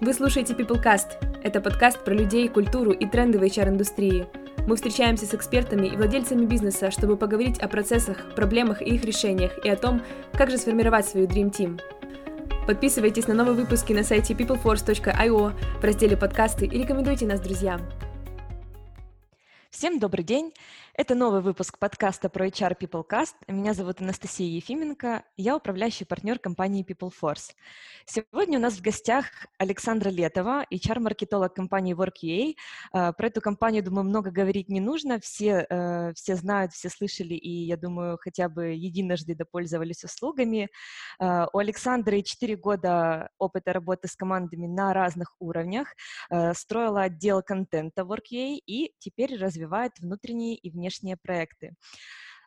Вы 0.00 0.14
слушаете 0.14 0.54
PeopleCast. 0.54 1.42
Это 1.42 1.60
подкаст 1.60 2.04
про 2.04 2.14
людей, 2.14 2.48
культуру 2.48 2.92
и 2.92 3.04
тренды 3.04 3.40
в 3.40 3.42
HR-индустрии. 3.42 4.28
Мы 4.68 4.76
встречаемся 4.76 5.26
с 5.26 5.34
экспертами 5.34 5.88
и 5.88 5.96
владельцами 5.96 6.46
бизнеса, 6.46 6.92
чтобы 6.92 7.16
поговорить 7.16 7.58
о 7.58 7.66
процессах, 7.66 8.32
проблемах 8.36 8.80
и 8.80 8.94
их 8.94 9.04
решениях, 9.04 9.58
и 9.64 9.68
о 9.68 9.74
том, 9.74 10.00
как 10.34 10.50
же 10.52 10.58
сформировать 10.58 11.04
свою 11.04 11.26
Dream 11.26 11.50
Team. 11.50 11.80
Подписывайтесь 12.64 13.26
на 13.26 13.34
новые 13.34 13.56
выпуски 13.56 13.92
на 13.92 14.04
сайте 14.04 14.34
peopleforce.io 14.34 15.52
в 15.80 15.84
разделе 15.84 16.16
«Подкасты» 16.16 16.66
и 16.66 16.78
рекомендуйте 16.78 17.26
нас 17.26 17.40
друзьям. 17.40 17.80
Всем 19.70 19.98
добрый 19.98 20.22
день! 20.24 20.52
Это 21.00 21.14
новый 21.14 21.42
выпуск 21.42 21.78
подкаста 21.78 22.28
про 22.28 22.48
HR 22.48 22.76
PeopleCast. 22.76 23.34
Меня 23.46 23.72
зовут 23.72 24.00
Анастасия 24.00 24.48
Ефименко, 24.48 25.22
я 25.36 25.54
управляющий 25.54 26.04
партнер 26.04 26.40
компании 26.40 26.84
PeopleForce. 26.84 27.52
Сегодня 28.04 28.58
у 28.58 28.60
нас 28.60 28.74
в 28.74 28.82
гостях 28.82 29.26
Александра 29.58 30.10
Летова, 30.10 30.66
HR-маркетолог 30.72 31.54
компании 31.54 31.94
WorkUA. 31.94 32.56
А, 32.90 33.12
про 33.12 33.28
эту 33.28 33.40
компанию, 33.40 33.84
думаю, 33.84 34.06
много 34.06 34.32
говорить 34.32 34.68
не 34.68 34.80
нужно. 34.80 35.20
Все, 35.20 35.66
э, 35.70 36.12
все 36.14 36.34
знают, 36.34 36.72
все 36.72 36.88
слышали 36.90 37.34
и, 37.34 37.66
я 37.66 37.76
думаю, 37.76 38.18
хотя 38.20 38.48
бы 38.48 38.70
единожды 38.70 39.36
допользовались 39.36 40.02
услугами. 40.02 40.68
А, 41.20 41.46
у 41.52 41.58
Александры 41.58 42.22
4 42.22 42.56
года 42.56 43.30
опыта 43.38 43.72
работы 43.72 44.08
с 44.08 44.16
командами 44.16 44.66
на 44.66 44.92
разных 44.92 45.36
уровнях. 45.38 45.94
Э, 46.28 46.54
строила 46.54 47.02
отдел 47.02 47.40
контента 47.42 48.02
WorkUA 48.02 48.58
и 48.66 48.96
теперь 48.98 49.38
развивает 49.38 49.92
внутренние 50.00 50.56
и 50.56 50.70
внешние 50.70 50.87
внешние 50.88 51.18
проекты. 51.18 51.74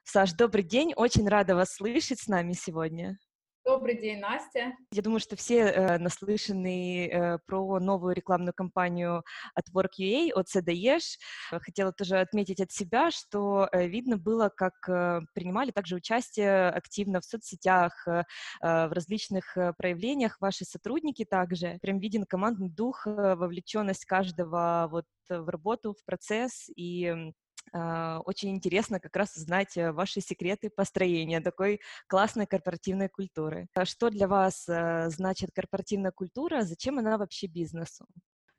Саш, 0.04 0.34
добрый 0.34 0.63
день, 0.63 0.94
очень 0.95 1.27
рада 1.30 1.55
вас 1.55 1.76
слышать 1.76 2.20
с 2.20 2.27
нами 2.27 2.54
сегодня. 2.54 3.20
Добрый 3.64 4.02
день, 4.02 4.20
Настя. 4.20 4.73
Я 4.91 5.04
думаю, 5.04 5.20
что 5.20 5.36
все 5.36 5.59
э, 5.59 6.00
наслышаны 6.00 7.08
э, 7.08 7.38
про 7.45 7.80
новую 7.80 8.16
рекламную 8.16 8.53
кампанию 8.56 9.23
от 9.53 9.69
Work.ua, 9.75 10.31
от 10.34 10.47
CDEsh. 10.47 11.19
Хотела 11.52 11.94
тоже 11.94 12.19
отметить 12.19 12.59
от 12.59 12.72
себя, 12.72 13.12
что 13.12 13.69
э, 13.72 13.86
видно 13.86 14.17
было, 14.17 14.50
как 14.50 14.73
э, 14.89 15.19
принимали 15.36 15.69
также 15.69 15.95
участие 15.95 16.69
активно 16.69 17.22
в 17.22 17.25
соцсетях, 17.25 17.94
э, 18.08 18.23
э 18.64 18.88
в 18.88 18.94
различных 18.94 19.56
э, 19.56 19.73
проявлениях 19.78 20.38
ваши 20.42 20.66
сотрудники 20.66 21.23
также. 21.23 21.78
Прям 21.84 22.00
виден 22.00 22.25
командный 22.25 22.69
дух, 22.69 23.06
э, 23.06 23.36
вовлеченность 23.36 24.06
каждого 24.06 24.88
вот 24.89 25.06
в 25.30 25.47
работу, 25.47 25.94
в 25.94 26.03
процесс 26.03 26.67
и 26.75 27.31
очень 27.73 28.52
интересно 28.52 29.00
как 29.00 29.16
раз 29.16 29.36
узнать 29.36 29.78
э, 29.78 29.92
ваши 29.92 30.22
секреты 30.22 30.70
построения 30.70 31.42
такой 31.42 31.80
классной 32.08 32.45
корпоративной 32.45 33.09
культуры. 33.09 33.68
А 33.73 33.86
что 33.86 34.09
для 34.09 34.28
вас 34.28 34.68
э, 34.68 35.09
значит 35.09 35.52
корпоративная 35.53 36.12
культура? 36.12 36.64
Зачем 36.64 37.00
она 37.00 37.18
вообще 37.18 37.48
бизнесу? 37.48 38.06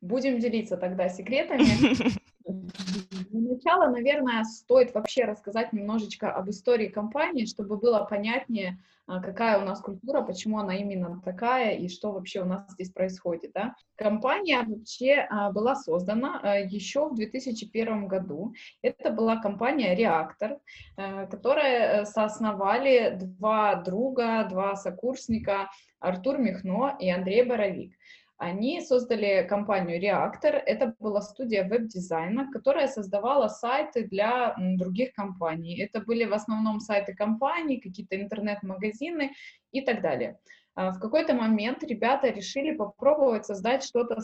Будем 0.03 0.41
делиться 0.41 0.77
тогда 0.77 1.09
секретами. 1.09 1.65
Для 2.45 3.41
начала, 3.55 3.89
наверное, 3.89 4.43
стоит 4.43 4.93
вообще 4.95 5.25
рассказать 5.25 5.73
немножечко 5.73 6.33
об 6.33 6.51
истории 6.51 6.89
компании, 6.89 7.47
чтобы 7.47 7.77
было 7.77 8.05
понятнее, 8.05 8.83
а, 9.07 9.21
какая 9.21 9.61
у 9.61 9.65
нас 9.65 9.81
культура, 9.81 10.23
почему 10.23 10.59
она 10.59 10.75
именно 10.75 11.23
такая 11.25 11.77
и 11.77 11.89
что 11.89 12.11
вообще 12.13 12.43
у 12.43 12.47
нас 12.47 12.71
здесь 12.73 12.91
происходит. 12.91 13.53
Да? 13.55 13.77
Компания 13.95 14.63
вообще 14.67 15.27
а, 15.31 15.53
была 15.53 15.77
создана 15.77 16.41
а, 16.43 16.59
еще 16.59 17.09
в 17.09 17.15
2001 17.15 18.09
году. 18.09 18.55
Это 18.83 19.11
была 19.11 19.37
компания 19.37 19.95
«Реактор», 19.95 20.59
которая 20.97 22.05
соосновали 22.07 23.17
два 23.21 23.77
друга, 23.77 24.45
два 24.51 24.75
сокурсника, 24.75 25.71
Артур 26.01 26.39
Михно 26.39 26.97
и 26.99 27.09
Андрей 27.09 27.45
Боровик. 27.45 27.95
Они 28.43 28.81
создали 28.81 29.47
компанию 29.49 30.03
Reactor. 30.03 30.51
Это 30.51 30.97
была 30.99 31.21
студия 31.21 31.63
веб-дизайна, 31.63 32.51
которая 32.51 32.89
создавала 32.89 33.47
сайты 33.47 34.03
для 34.09 34.57
других 34.59 35.13
компаний. 35.13 35.81
Это 35.81 36.01
были 36.01 36.25
в 36.25 36.33
основном 36.33 36.81
сайты 36.81 37.15
компаний, 37.15 37.81
какие-то 37.81 38.21
интернет-магазины 38.21 39.31
и 39.71 39.81
так 39.81 40.03
далее. 40.03 40.41
А, 40.75 40.91
в 40.91 40.99
какой-то 40.99 41.35
момент 41.35 41.85
ребята 41.85 42.31
решили 42.31 42.75
попробовать 42.75 43.47
создать 43.47 43.85
что-то 43.85 44.19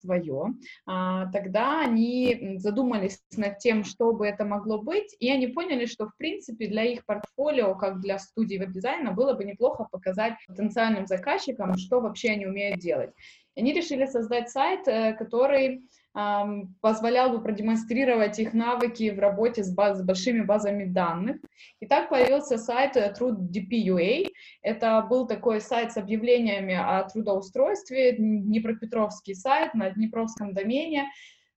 свое. 0.00 0.54
А, 0.86 1.26
тогда 1.32 1.80
они 1.82 2.56
задумались 2.58 3.20
над 3.36 3.58
тем, 3.58 3.84
что 3.84 4.12
бы 4.12 4.26
это 4.26 4.44
могло 4.44 4.80
быть, 4.80 5.16
и 5.20 5.30
они 5.30 5.48
поняли, 5.48 5.86
что, 5.86 6.06
в 6.06 6.16
принципе, 6.16 6.66
для 6.66 6.84
их 6.84 7.04
портфолио, 7.06 7.74
как 7.74 8.00
для 8.00 8.18
студии 8.18 8.58
веб-дизайна, 8.58 9.12
было 9.12 9.34
бы 9.34 9.44
неплохо 9.44 9.86
показать 9.90 10.34
потенциальным 10.46 11.06
заказчикам, 11.06 11.76
что 11.76 12.00
вообще 12.00 12.30
они 12.30 12.46
умеют 12.46 12.80
делать. 12.80 13.10
Они 13.56 13.72
решили 13.72 14.06
создать 14.06 14.50
сайт, 14.50 14.86
э, 14.86 15.12
который 15.14 15.82
позволял 16.12 17.30
бы 17.30 17.42
продемонстрировать 17.42 18.38
их 18.38 18.52
навыки 18.52 19.10
в 19.10 19.18
работе 19.20 19.62
с, 19.62 19.72
баз, 19.72 19.98
с 19.98 20.02
большими 20.02 20.42
базами 20.42 20.84
данных. 20.84 21.36
И 21.78 21.86
так 21.86 22.08
появился 22.08 22.58
сайт 22.58 22.96
э, 22.96 23.14
TrudeDP.ua. 23.16 24.28
Это 24.62 25.06
был 25.08 25.28
такой 25.28 25.60
сайт 25.60 25.92
с 25.92 25.96
объявлениями 25.96 26.74
о 26.74 27.04
трудоустройстве, 27.04 28.16
Днепропетровский 28.18 29.36
сайт 29.36 29.74
на 29.74 29.90
Днепровском 29.90 30.52
домене. 30.52 31.06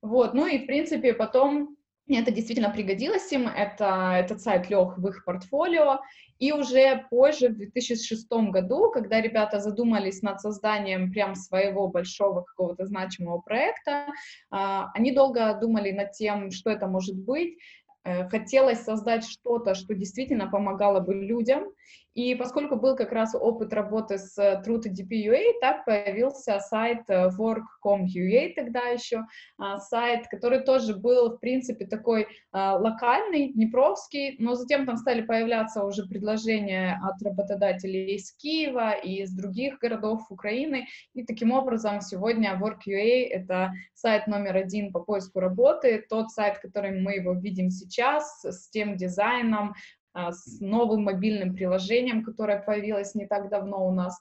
Вот. 0.03 0.33
Ну 0.35 0.45
и, 0.45 0.59
в 0.59 0.65
принципе, 0.67 1.13
потом 1.13 1.75
это 2.09 2.31
действительно 2.31 2.69
пригодилось 2.69 3.31
им, 3.31 3.47
это, 3.47 4.13
этот 4.15 4.41
сайт 4.41 4.69
лег 4.69 4.97
в 4.97 5.07
их 5.07 5.23
портфолио, 5.25 5.99
и 6.39 6.51
уже 6.51 7.05
позже, 7.09 7.49
в 7.49 7.55
2006 7.55 8.27
году, 8.51 8.91
когда 8.91 9.21
ребята 9.21 9.59
задумались 9.59 10.21
над 10.21 10.41
созданием 10.41 11.11
прям 11.11 11.35
своего 11.35 11.87
большого 11.87 12.41
какого-то 12.41 12.85
значимого 12.85 13.39
проекта, 13.39 14.07
а, 14.51 14.91
они 14.93 15.13
долго 15.13 15.53
думали 15.53 15.91
над 15.91 16.11
тем, 16.11 16.51
что 16.51 16.69
это 16.69 16.87
может 16.87 17.15
быть, 17.15 17.57
Э, 18.05 18.27
хотелось 18.27 18.83
создать 18.83 19.25
что-то, 19.25 19.75
что 19.75 19.93
действительно 19.93 20.47
помогало 20.47 20.99
бы 20.99 21.13
людям. 21.13 21.63
И 22.13 22.35
поскольку 22.35 22.75
был 22.75 22.95
как 22.95 23.11
раз 23.11 23.33
опыт 23.33 23.73
работы 23.73 24.17
с 24.17 24.37
Truth 24.37 24.85
DP.ua, 24.87 25.59
так 25.61 25.83
появился 25.85 26.59
сайт 26.59 27.09
э, 27.09 27.29
work.com.ua 27.37 28.53
тогда 28.55 28.81
еще, 28.89 29.25
а, 29.57 29.79
сайт, 29.79 30.27
который 30.27 30.59
тоже 30.61 30.95
был, 30.95 31.35
в 31.35 31.39
принципе, 31.39 31.85
такой 31.85 32.27
а, 32.51 32.75
локальный, 32.75 33.53
днепровский, 33.53 34.35
но 34.39 34.53
затем 34.53 34.85
там 34.85 34.97
стали 34.97 35.21
появляться 35.21 35.83
уже 35.83 36.05
предложения 36.07 36.99
от 37.03 37.21
работодателей 37.23 38.15
из 38.15 38.31
Киева 38.33 38.91
и 38.91 39.23
из 39.23 39.31
других 39.31 39.79
городов 39.79 40.29
Украины, 40.29 40.87
и 41.13 41.23
таким 41.25 41.51
образом 41.51 42.01
сегодня 42.01 42.59
Work.ua— 42.61 43.27
это 43.31 43.73
сайт 43.93 44.27
номер 44.27 44.57
один 44.57 44.91
по 44.91 44.99
поиску 44.99 45.39
работы, 45.39 46.05
тот 46.07 46.29
сайт, 46.29 46.59
который 46.59 47.01
мы 47.01 47.13
его 47.15 47.33
видим 47.33 47.71
сейчас, 47.71 48.43
с 48.43 48.69
тем 48.69 48.97
дизайном, 48.97 49.73
с 50.13 50.59
новым 50.59 51.03
мобильным 51.03 51.55
приложением, 51.55 52.23
которое 52.23 52.61
появилось 52.61 53.15
не 53.15 53.25
так 53.25 53.49
давно 53.49 53.87
у 53.87 53.91
нас. 53.91 54.19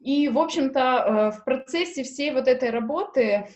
И, 0.00 0.28
в 0.28 0.38
общем-то, 0.38 0.80
э, 0.80 1.30
в 1.38 1.44
процессе 1.44 2.02
всей 2.02 2.32
вот 2.32 2.48
этой 2.48 2.70
работы 2.70 3.22
э, 3.22 3.46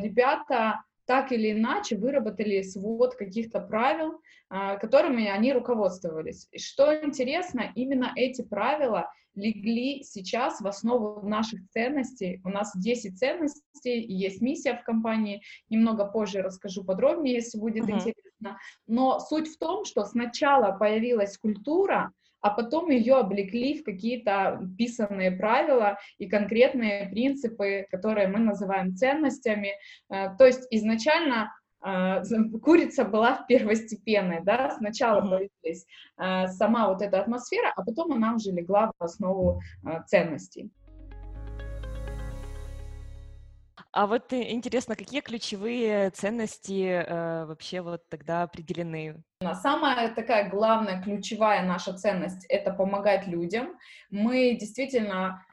ребята 0.00 0.80
так 1.06 1.30
или 1.30 1.52
иначе 1.52 1.96
выработали 1.96 2.62
свод 2.62 3.14
каких-то 3.14 3.60
правил, 3.60 4.20
а, 4.48 4.76
которыми 4.76 5.26
они 5.26 5.52
руководствовались. 5.52 6.48
И 6.50 6.58
что 6.58 6.92
интересно, 7.00 7.72
именно 7.74 8.12
эти 8.16 8.42
правила 8.42 9.08
легли 9.36 10.02
сейчас 10.02 10.60
в 10.60 10.66
основу 10.66 11.26
наших 11.26 11.60
ценностей. 11.70 12.40
У 12.44 12.48
нас 12.48 12.72
10 12.76 13.18
ценностей, 13.18 14.04
есть 14.04 14.40
миссия 14.40 14.74
в 14.74 14.82
компании. 14.82 15.42
Немного 15.68 16.06
позже 16.06 16.42
расскажу 16.42 16.84
подробнее, 16.84 17.36
если 17.36 17.58
будет 17.58 17.84
uh-huh. 17.84 17.94
интересно. 17.94 18.58
Но 18.86 19.20
суть 19.20 19.48
в 19.48 19.58
том, 19.58 19.84
что 19.84 20.04
сначала 20.04 20.76
появилась 20.76 21.38
культура, 21.38 22.12
а 22.40 22.50
потом 22.50 22.90
ее 22.90 23.16
облекли 23.16 23.80
в 23.80 23.84
какие-то 23.84 24.60
писанные 24.78 25.32
правила 25.32 25.98
и 26.18 26.28
конкретные 26.28 27.08
принципы, 27.08 27.86
которые 27.90 28.28
мы 28.28 28.38
называем 28.38 28.94
ценностями. 28.94 29.72
Э, 30.10 30.36
то 30.36 30.46
есть 30.46 30.66
изначально 30.70 31.52
курица 32.62 33.04
была 33.04 33.44
первостепенной, 33.48 34.40
да, 34.42 34.72
сначала 34.76 35.20
появилась 35.20 35.86
а, 36.16 36.48
сама 36.48 36.88
вот 36.88 37.00
эта 37.00 37.20
атмосфера, 37.20 37.72
а 37.76 37.82
потом 37.84 38.12
она 38.12 38.34
уже 38.34 38.50
легла 38.50 38.90
в 38.98 39.04
основу 39.04 39.60
а, 39.84 40.02
ценностей. 40.02 40.70
А 43.92 44.06
вот 44.06 44.30
э, 44.34 44.52
интересно, 44.52 44.94
какие 44.94 45.22
ключевые 45.22 46.10
ценности 46.10 46.86
э, 46.86 47.46
вообще 47.46 47.80
вот 47.80 48.06
тогда 48.10 48.42
определены? 48.42 49.22
Самая 49.62 50.14
такая 50.14 50.50
главная, 50.50 51.00
ключевая 51.00 51.62
наша 51.62 51.94
ценность— 51.94 52.44
это 52.50 52.72
помогать 52.74 53.26
людям. 53.26 53.78
Мы 54.10 54.54
действительно 54.60 55.45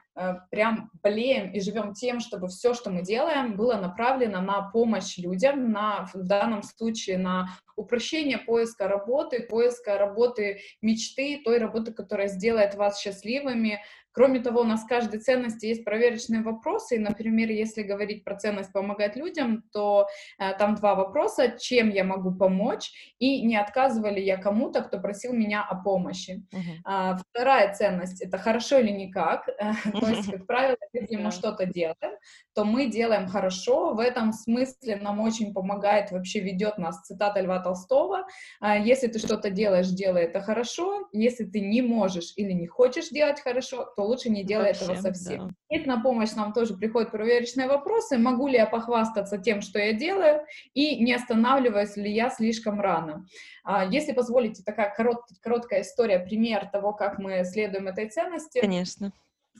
прям 0.50 0.90
болеем 1.02 1.52
и 1.52 1.60
живем 1.60 1.92
тем, 1.92 2.20
чтобы 2.20 2.48
все, 2.48 2.72
что 2.72 2.90
мы 2.90 3.02
делаем, 3.02 3.56
было 3.56 3.74
направлено 3.74 4.40
на 4.40 4.70
помощь 4.70 5.18
людям, 5.18 5.72
на, 5.72 6.08
в 6.12 6.22
данном 6.22 6.62
случае 6.62 7.18
на 7.18 7.48
упрощение 7.76 8.38
поиска 8.38 8.86
работы, 8.86 9.40
поиска 9.40 9.98
работы 9.98 10.60
мечты, 10.80 11.40
той 11.44 11.58
работы, 11.58 11.92
которая 11.92 12.28
сделает 12.28 12.74
вас 12.74 13.00
счастливыми, 13.00 13.82
Кроме 14.14 14.40
того, 14.40 14.60
у 14.60 14.64
нас 14.64 14.84
в 14.84 14.86
каждой 14.86 15.18
ценности 15.20 15.66
есть 15.66 15.84
проверочные 15.84 16.42
вопросы, 16.42 16.96
и, 16.96 16.98
например, 16.98 17.50
если 17.50 17.82
говорить 17.82 18.22
про 18.22 18.36
ценность 18.36 18.72
помогать 18.72 19.16
людям, 19.16 19.64
то 19.72 20.06
э, 20.38 20.52
там 20.56 20.76
два 20.76 20.94
вопроса, 20.94 21.56
чем 21.58 21.90
я 21.90 22.04
могу 22.04 22.32
помочь, 22.32 22.92
и 23.18 23.42
не 23.44 23.56
отказывали 23.56 24.20
я 24.20 24.36
кому-то, 24.36 24.82
кто 24.82 25.00
просил 25.00 25.32
меня 25.32 25.62
о 25.62 25.74
помощи. 25.74 26.46
Uh-huh. 26.52 26.60
А, 26.84 27.16
вторая 27.16 27.74
ценность— 27.74 28.22
это 28.24 28.38
хорошо 28.38 28.78
или 28.78 28.90
никак, 28.90 29.46
то 30.00 30.08
есть, 30.08 30.30
как 30.30 30.46
правило, 30.46 30.76
если 30.92 31.16
мы 31.16 31.32
что-то 31.32 31.66
делаем, 31.66 32.16
то 32.54 32.64
мы 32.64 32.86
делаем 32.86 33.28
хорошо, 33.28 33.94
в 33.94 33.98
этом 33.98 34.32
смысле 34.32 34.96
нам 34.96 35.20
очень 35.20 35.52
помогает, 35.52 36.10
вообще 36.12 36.40
ведет 36.40 36.78
нас 36.78 37.02
цитата 37.02 37.40
Льва 37.40 37.58
Толстого, 37.60 38.26
«А, 38.60 38.78
если 38.78 39.08
ты 39.08 39.18
что-то 39.18 39.50
делаешь, 39.50 39.88
делай 39.88 40.22
это 40.22 40.40
хорошо, 40.40 41.08
если 41.12 41.44
ты 41.44 41.60
не 41.60 41.82
можешь 41.82 42.32
или 42.36 42.52
не 42.52 42.66
хочешь 42.66 43.08
делать 43.08 43.40
хорошо, 43.40 43.92
то 43.96 44.04
лучше 44.04 44.30
не 44.30 44.44
делай 44.44 44.68
Вообще, 44.68 44.84
этого 44.84 44.96
совсем. 44.96 45.48
Да. 45.48 45.76
И 45.76 45.84
на 45.84 46.00
помощь 46.00 46.32
нам 46.32 46.52
тоже 46.52 46.74
приходят 46.74 47.10
проверочные 47.10 47.66
вопросы, 47.66 48.18
могу 48.18 48.46
ли 48.46 48.56
я 48.56 48.66
похвастаться 48.66 49.38
тем, 49.38 49.60
что 49.60 49.78
я 49.78 49.92
делаю, 49.92 50.42
и 50.74 51.02
не 51.02 51.12
останавливаюсь 51.12 51.96
ли 51.96 52.12
я 52.12 52.30
слишком 52.30 52.80
рано. 52.80 53.26
А, 53.64 53.84
если 53.84 54.12
позволите, 54.12 54.62
такая 54.62 54.94
корот, 54.94 55.22
короткая 55.42 55.82
история, 55.82 56.20
пример 56.20 56.66
того, 56.66 56.92
как 56.92 57.18
мы 57.18 57.44
следуем 57.44 57.88
этой 57.88 58.08
ценности. 58.08 58.60
Конечно 58.60 59.12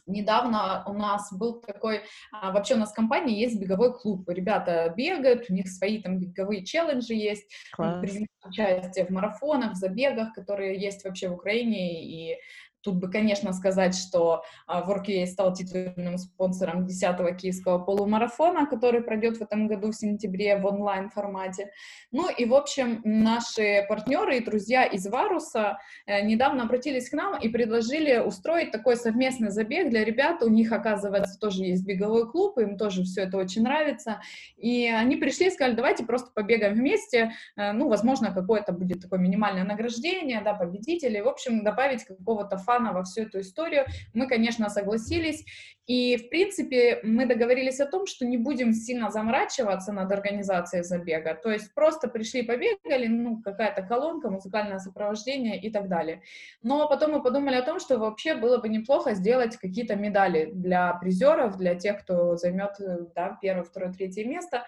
недавно 0.07 0.85
у 0.87 0.93
нас 0.93 1.33
был 1.33 1.61
такой, 1.61 2.03
а, 2.33 2.53
вообще 2.53 2.75
у 2.75 2.79
нас 2.79 2.93
в 2.93 2.95
компании 2.95 3.41
есть 3.41 3.61
беговой 3.61 3.99
клуб, 3.99 4.29
ребята 4.29 4.93
бегают, 4.97 5.49
у 5.49 5.55
них 5.55 5.69
свои 5.69 6.01
там 6.03 6.19
беговые 6.19 6.65
челленджи 6.65 7.15
есть, 7.15 7.51
принимают 7.77 8.31
участие 8.45 9.07
в 9.07 9.11
марафонах, 9.11 9.73
в 9.73 9.77
забегах, 9.77 10.35
которые 10.35 10.79
есть 10.79 11.05
вообще 11.05 11.29
в 11.29 11.35
Украине, 11.35 12.05
и 12.05 12.37
Тут 12.85 12.97
бы, 12.97 13.11
конечно, 13.11 13.55
сказать, 13.55 13.97
что 13.97 14.45
uh, 14.69 14.87
WorkUA 14.87 15.25
стал 15.27 15.55
титульным 15.55 16.19
спонсором 16.19 16.85
10-го 16.85 17.35
киевского 17.35 17.79
полумарафона, 17.79 18.67
который 18.67 19.01
пройдет 19.01 19.39
в 19.39 19.43
этом 19.43 19.69
году 19.69 19.91
в 19.91 19.95
сентябре 19.95 20.59
в 20.59 20.67
онлайн-формате. 20.67 21.71
Ну 22.13 22.29
и, 22.29 22.45
в 22.45 22.55
общем, 22.55 23.01
наши 23.05 23.87
партнеры 23.89 24.37
и 24.37 24.45
друзья 24.45 24.85
из 24.85 25.07
Варуса 25.07 25.79
э, 26.07 26.21
недавно 26.27 26.65
обратились 26.65 27.09
к 27.09 27.15
нам 27.15 27.41
и 27.41 27.49
предложили 27.49 28.19
устроить 28.19 28.71
такой 28.71 28.97
совместный 28.97 29.51
забег 29.51 29.89
для 29.89 30.05
ребят. 30.05 30.43
У 30.43 30.51
них, 30.51 30.71
оказывается, 30.71 31.39
тоже 31.39 31.65
есть 31.65 31.87
беговой 31.87 32.31
клуб, 32.31 32.59
им 32.59 32.77
тоже 32.77 33.05
все 33.05 33.23
это 33.23 33.39
очень 33.39 33.63
нравится. 33.63 34.21
И 34.59 34.89
они 34.89 35.17
пришли 35.17 35.47
и 35.47 35.51
сказали, 35.51 35.75
давайте 35.75 36.05
просто 36.05 36.31
побегаем 36.35 36.75
вместе. 36.75 37.33
Э, 37.57 37.73
ну, 37.73 37.89
возможно, 37.89 38.35
какое-то 38.35 38.73
будет 38.73 39.01
такое 39.01 39.21
минимальное 39.21 39.65
награждение, 39.65 40.43
да, 40.43 40.53
победителей. 40.53 41.23
В 41.23 41.29
общем, 41.29 41.65
добавить 41.65 42.05
какого-то 42.05 42.59
фана 42.59 42.74
во 42.79 43.05
всю 43.05 43.23
эту 43.23 43.41
историю. 43.41 43.85
Мы, 44.13 44.27
конечно, 44.27 44.69
согласились. 44.69 45.45
И, 45.87 46.17
в 46.17 46.31
принципе, 46.31 47.01
мы 47.03 47.27
договорились 47.27 47.79
о 47.79 47.87
том, 47.87 48.07
что 48.07 48.25
не 48.25 48.39
будем 48.39 48.73
сильно 48.73 49.11
заморачиваться 49.11 49.93
над 49.93 50.11
организацией 50.11 50.83
забега. 50.83 51.35
То 51.35 51.51
есть 51.51 51.75
просто 51.75 52.09
пришли, 52.09 52.43
побегали, 52.43 53.07
ну, 53.07 53.43
какая-то 53.43 53.83
колонка, 53.83 54.31
музыкальное 54.31 54.79
сопровождение 54.79 55.61
и 55.61 55.71
так 55.71 55.89
далее. 55.89 56.23
Но 56.63 56.89
потом 56.89 57.13
мы 57.13 57.23
подумали 57.23 57.57
о 57.57 57.63
том, 57.63 57.81
что 57.81 57.99
вообще 57.99 58.35
было 58.35 58.59
бы 58.59 58.69
неплохо 58.71 59.15
сделать 59.15 59.59
какие-то 59.59 59.95
медали 59.95 60.51
для 60.53 60.95
призеров, 60.95 61.59
для 61.59 61.75
тех, 61.75 62.01
кто 62.01 62.37
займет 62.37 62.77
да, 63.15 63.39
первое, 63.43 63.65
второе, 63.65 63.93
третье 63.93 64.25
место. 64.25 64.65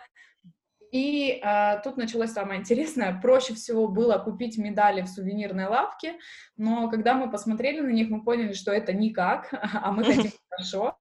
И 0.97 1.43
э, 1.43 1.81
тут 1.85 1.99
началось 1.99 2.33
самое 2.33 2.59
интересное. 2.59 3.21
Проще 3.21 3.53
всего 3.53 3.87
было 3.87 4.17
купить 4.17 4.57
медали 4.57 5.03
в 5.03 5.09
сувенирной 5.09 5.67
лавке, 5.67 6.15
но 6.57 6.89
когда 6.89 7.13
мы 7.13 7.31
посмотрели 7.31 7.81
на 7.81 7.91
них, 7.91 8.09
мы 8.09 8.25
поняли, 8.25 8.55
что 8.55 8.73
это 8.73 8.95
никак, 8.95 9.53
а 9.75 9.93
мы 9.93 10.05
хотим 10.05 10.31
хорошо. 10.57 10.97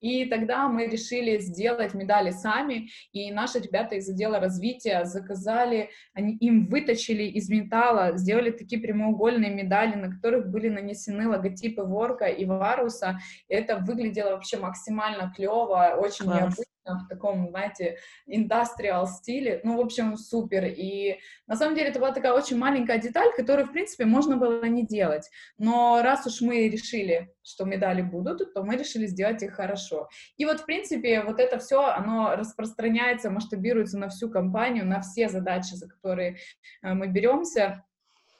И 0.00 0.24
тогда 0.26 0.68
мы 0.68 0.86
решили 0.86 1.38
сделать 1.38 1.94
медали 1.94 2.30
сами, 2.30 2.88
и 3.12 3.30
наши 3.30 3.60
ребята 3.60 3.94
из 3.94 4.08
отдела 4.08 4.40
развития 4.40 5.04
заказали, 5.04 5.90
они 6.12 6.36
им 6.38 6.66
выточили 6.66 7.22
из 7.22 7.48
металла, 7.48 8.16
сделали 8.16 8.50
такие 8.50 8.80
прямоугольные 8.80 9.50
медали, 9.50 9.94
на 9.94 10.10
которых 10.10 10.50
были 10.50 10.68
нанесены 10.68 11.28
логотипы 11.28 11.82
Ворка 11.82 12.26
и 12.26 12.44
Варуса. 12.44 13.18
Это 13.48 13.76
выглядело 13.78 14.30
вообще 14.30 14.56
максимально 14.56 15.32
клево, 15.36 15.96
очень 15.98 16.24
Класс. 16.24 16.38
необычно 16.38 16.66
в 16.84 17.08
таком, 17.08 17.48
знаете, 17.50 17.98
индастриал 18.26 19.06
стиле. 19.06 19.60
Ну, 19.62 19.76
в 19.76 19.80
общем, 19.80 20.16
супер. 20.16 20.64
И 20.64 21.18
на 21.46 21.54
самом 21.54 21.76
деле 21.76 21.90
это 21.90 22.00
была 22.00 22.10
такая 22.10 22.32
очень 22.32 22.58
маленькая 22.58 22.98
деталь, 22.98 23.30
которую, 23.36 23.68
в 23.68 23.72
принципе, 23.72 24.04
можно 24.04 24.36
было 24.36 24.64
не 24.64 24.84
делать. 24.84 25.30
Но 25.58 26.00
раз 26.02 26.26
уж 26.26 26.40
мы 26.40 26.68
решили, 26.68 27.32
что 27.42 27.64
медали 27.64 28.02
будут, 28.02 28.54
то 28.54 28.62
мы 28.62 28.76
решили 28.76 29.06
сделать 29.06 29.42
их 29.42 29.54
хорошо. 29.54 30.08
И 30.36 30.44
вот, 30.44 30.60
в 30.60 30.66
принципе, 30.66 31.22
вот 31.22 31.40
это 31.40 31.58
все, 31.58 31.84
оно 31.84 32.34
распространяется, 32.36 33.30
масштабируется 33.30 33.98
на 33.98 34.08
всю 34.08 34.30
компанию, 34.30 34.86
на 34.86 35.00
все 35.00 35.28
задачи, 35.28 35.74
за 35.74 35.88
которые 35.88 36.36
э, 36.82 36.94
мы 36.94 37.08
беремся. 37.08 37.84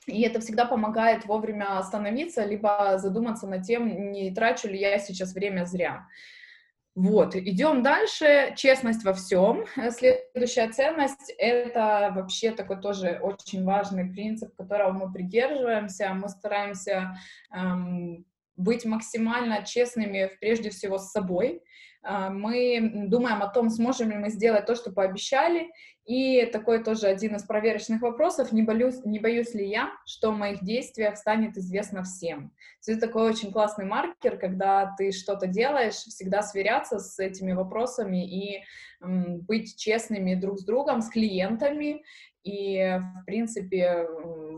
И 0.06 0.22
это 0.22 0.40
всегда 0.40 0.64
помогает 0.64 1.26
вовремя 1.26 1.78
остановиться, 1.78 2.44
либо 2.44 2.98
задуматься 2.98 3.46
над 3.46 3.62
тем, 3.62 4.10
не 4.10 4.34
трачу 4.34 4.68
ли 4.68 4.78
я 4.78 4.98
сейчас 4.98 5.32
время 5.32 5.64
зря. 5.64 6.06
Вот, 6.94 7.34
идем 7.34 7.82
дальше. 7.82 8.52
Честность 8.54 9.02
во 9.02 9.14
всем. 9.14 9.64
Следующая 9.90 10.68
ценность— 10.68 11.32
это 11.38 12.12
вообще 12.14 12.50
такой 12.50 12.80
тоже 12.82 13.18
очень 13.22 13.64
важный 13.64 14.04
принцип, 14.10 14.54
которого 14.56 14.92
мы 14.92 15.12
придерживаемся. 15.12 16.12
Мы 16.12 16.28
стараемся 16.28 17.14
эм, 17.54 18.26
быть 18.56 18.84
максимально 18.84 19.64
честными 19.64 20.30
прежде 20.40 20.70
всего 20.70 20.98
с 20.98 21.10
собой. 21.10 21.62
Э, 22.04 22.28
мы 22.30 23.06
думаем 23.08 23.42
о 23.42 23.48
том, 23.48 23.70
сможем 23.70 24.10
ли 24.10 24.16
мы 24.16 24.30
сделать 24.30 24.66
то, 24.66 24.74
что 24.74 24.92
пообещали, 24.92 25.70
и 26.04 26.46
такой 26.46 26.82
тоже 26.82 27.06
один 27.06 27.36
из 27.36 27.44
проверочных 27.44 28.02
вопросов, 28.02 28.50
не 28.50 28.62
боюсь, 28.62 29.04
не 29.04 29.20
боюсь 29.20 29.54
ли 29.54 29.68
я, 29.68 29.90
что 30.04 30.32
в 30.32 30.36
моих 30.36 30.64
действиях 30.64 31.16
станет 31.16 31.56
известно 31.56 32.02
всем. 32.02 32.52
Это 32.86 33.00
такой 33.00 33.30
очень 33.30 33.52
классный 33.52 33.84
маркер, 33.84 34.36
когда 34.36 34.94
ты 34.98 35.12
что-то 35.12 35.46
делаешь, 35.46 35.94
всегда 35.94 36.42
сверяться 36.42 36.98
с 36.98 37.20
этими 37.20 37.52
вопросами 37.52 38.26
и 38.26 38.64
быть 39.00 39.76
честными 39.76 40.34
друг 40.34 40.58
с 40.58 40.64
другом, 40.64 41.02
с 41.02 41.08
клиентами 41.08 42.02
и, 42.42 42.98
в 43.20 43.24
принципе, 43.24 44.08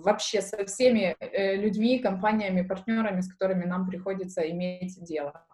вообще 0.01 0.43
со 0.43 0.65
всеми 0.65 1.17
э, 1.21 1.57
людьми, 1.57 1.99
компаниями, 1.99 2.63
партнерами, 2.63 3.21
с 3.21 3.29
которыми 3.29 3.65
нам 3.65 3.87
приходится 3.89 4.43
иметь 4.51 5.03
дело. 5.03 5.45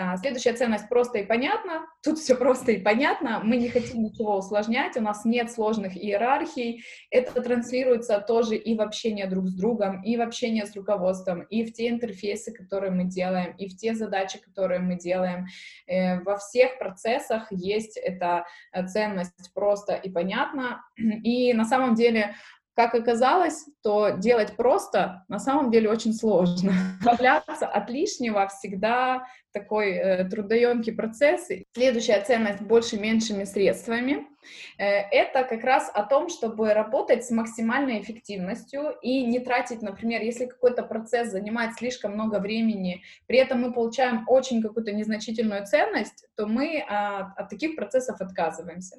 А, 0.00 0.16
следующая 0.16 0.52
ценность 0.52 0.88
просто 0.88 1.18
и 1.18 1.24
понятно. 1.24 1.84
Тут 2.04 2.18
все 2.18 2.36
просто 2.36 2.70
и 2.70 2.80
понятно. 2.80 3.40
Мы 3.42 3.56
не 3.56 3.68
хотим 3.68 4.04
ничего 4.04 4.36
усложнять, 4.36 4.96
у 4.96 5.00
нас 5.00 5.24
нет 5.24 5.50
сложных 5.50 5.96
иерархий. 5.96 6.84
Это 7.10 7.42
транслируется 7.42 8.20
тоже 8.20 8.54
и 8.54 8.76
в 8.76 8.80
общение 8.80 9.26
друг 9.26 9.48
с 9.48 9.54
другом, 9.54 10.00
и 10.04 10.16
в 10.16 10.20
общение 10.20 10.66
с 10.66 10.76
руководством, 10.76 11.42
и 11.42 11.64
в 11.64 11.72
те 11.72 11.88
интерфейсы, 11.88 12.52
которые 12.52 12.92
мы 12.92 13.04
делаем, 13.04 13.56
и 13.56 13.68
в 13.68 13.76
те 13.76 13.94
задачи, 13.94 14.38
которые 14.38 14.78
мы 14.78 14.96
делаем. 14.96 15.46
Э, 15.88 16.20
во 16.20 16.36
всех 16.36 16.78
процессах 16.78 17.48
есть 17.50 17.96
эта 17.96 18.44
э, 18.72 18.86
ценность 18.86 19.52
просто 19.52 19.94
и 19.94 20.10
понятно. 20.10 20.80
И 20.96 21.52
на 21.54 21.64
самом 21.64 21.96
деле 21.96 22.36
как 22.78 22.94
оказалось, 22.94 23.66
то 23.82 24.10
делать 24.10 24.54
просто 24.56 25.24
на 25.26 25.40
самом 25.40 25.72
деле 25.72 25.90
очень 25.90 26.14
сложно. 26.14 26.70
Избавляться 27.00 27.66
от 27.66 27.90
лишнего 27.90 28.46
всегда 28.46 29.26
такой 29.58 29.92
э, 29.92 30.24
трудоемкий 30.24 30.92
процесс. 30.92 31.48
Следующая 31.74 32.20
ценность 32.20 32.60
больше-меньшими 32.62 33.44
средствами. 33.44 34.26
Э, 34.78 34.84
это 35.10 35.44
как 35.44 35.64
раз 35.64 35.90
о 35.92 36.02
том, 36.04 36.28
чтобы 36.28 36.72
работать 36.72 37.24
с 37.24 37.30
максимальной 37.30 38.00
эффективностью 38.00 38.94
и 39.02 39.24
не 39.24 39.40
тратить, 39.40 39.82
например, 39.82 40.22
если 40.22 40.46
какой-то 40.46 40.82
процесс 40.82 41.30
занимает 41.30 41.74
слишком 41.74 42.12
много 42.12 42.38
времени, 42.38 43.02
при 43.26 43.38
этом 43.38 43.62
мы 43.62 43.72
получаем 43.72 44.24
очень 44.28 44.62
какую-то 44.62 44.92
незначительную 44.92 45.66
ценность, 45.66 46.26
то 46.36 46.46
мы 46.46 46.84
а, 46.88 47.32
от 47.36 47.48
таких 47.48 47.76
процессов 47.76 48.20
отказываемся. 48.20 48.96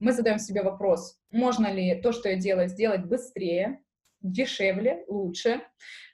Мы 0.00 0.12
задаем 0.12 0.38
себе 0.38 0.62
вопрос, 0.62 1.18
можно 1.30 1.66
ли 1.72 2.00
то, 2.00 2.12
что 2.12 2.28
я 2.28 2.36
делаю, 2.36 2.68
сделать 2.68 3.04
быстрее, 3.04 3.80
дешевле, 4.20 5.04
лучше? 5.08 5.62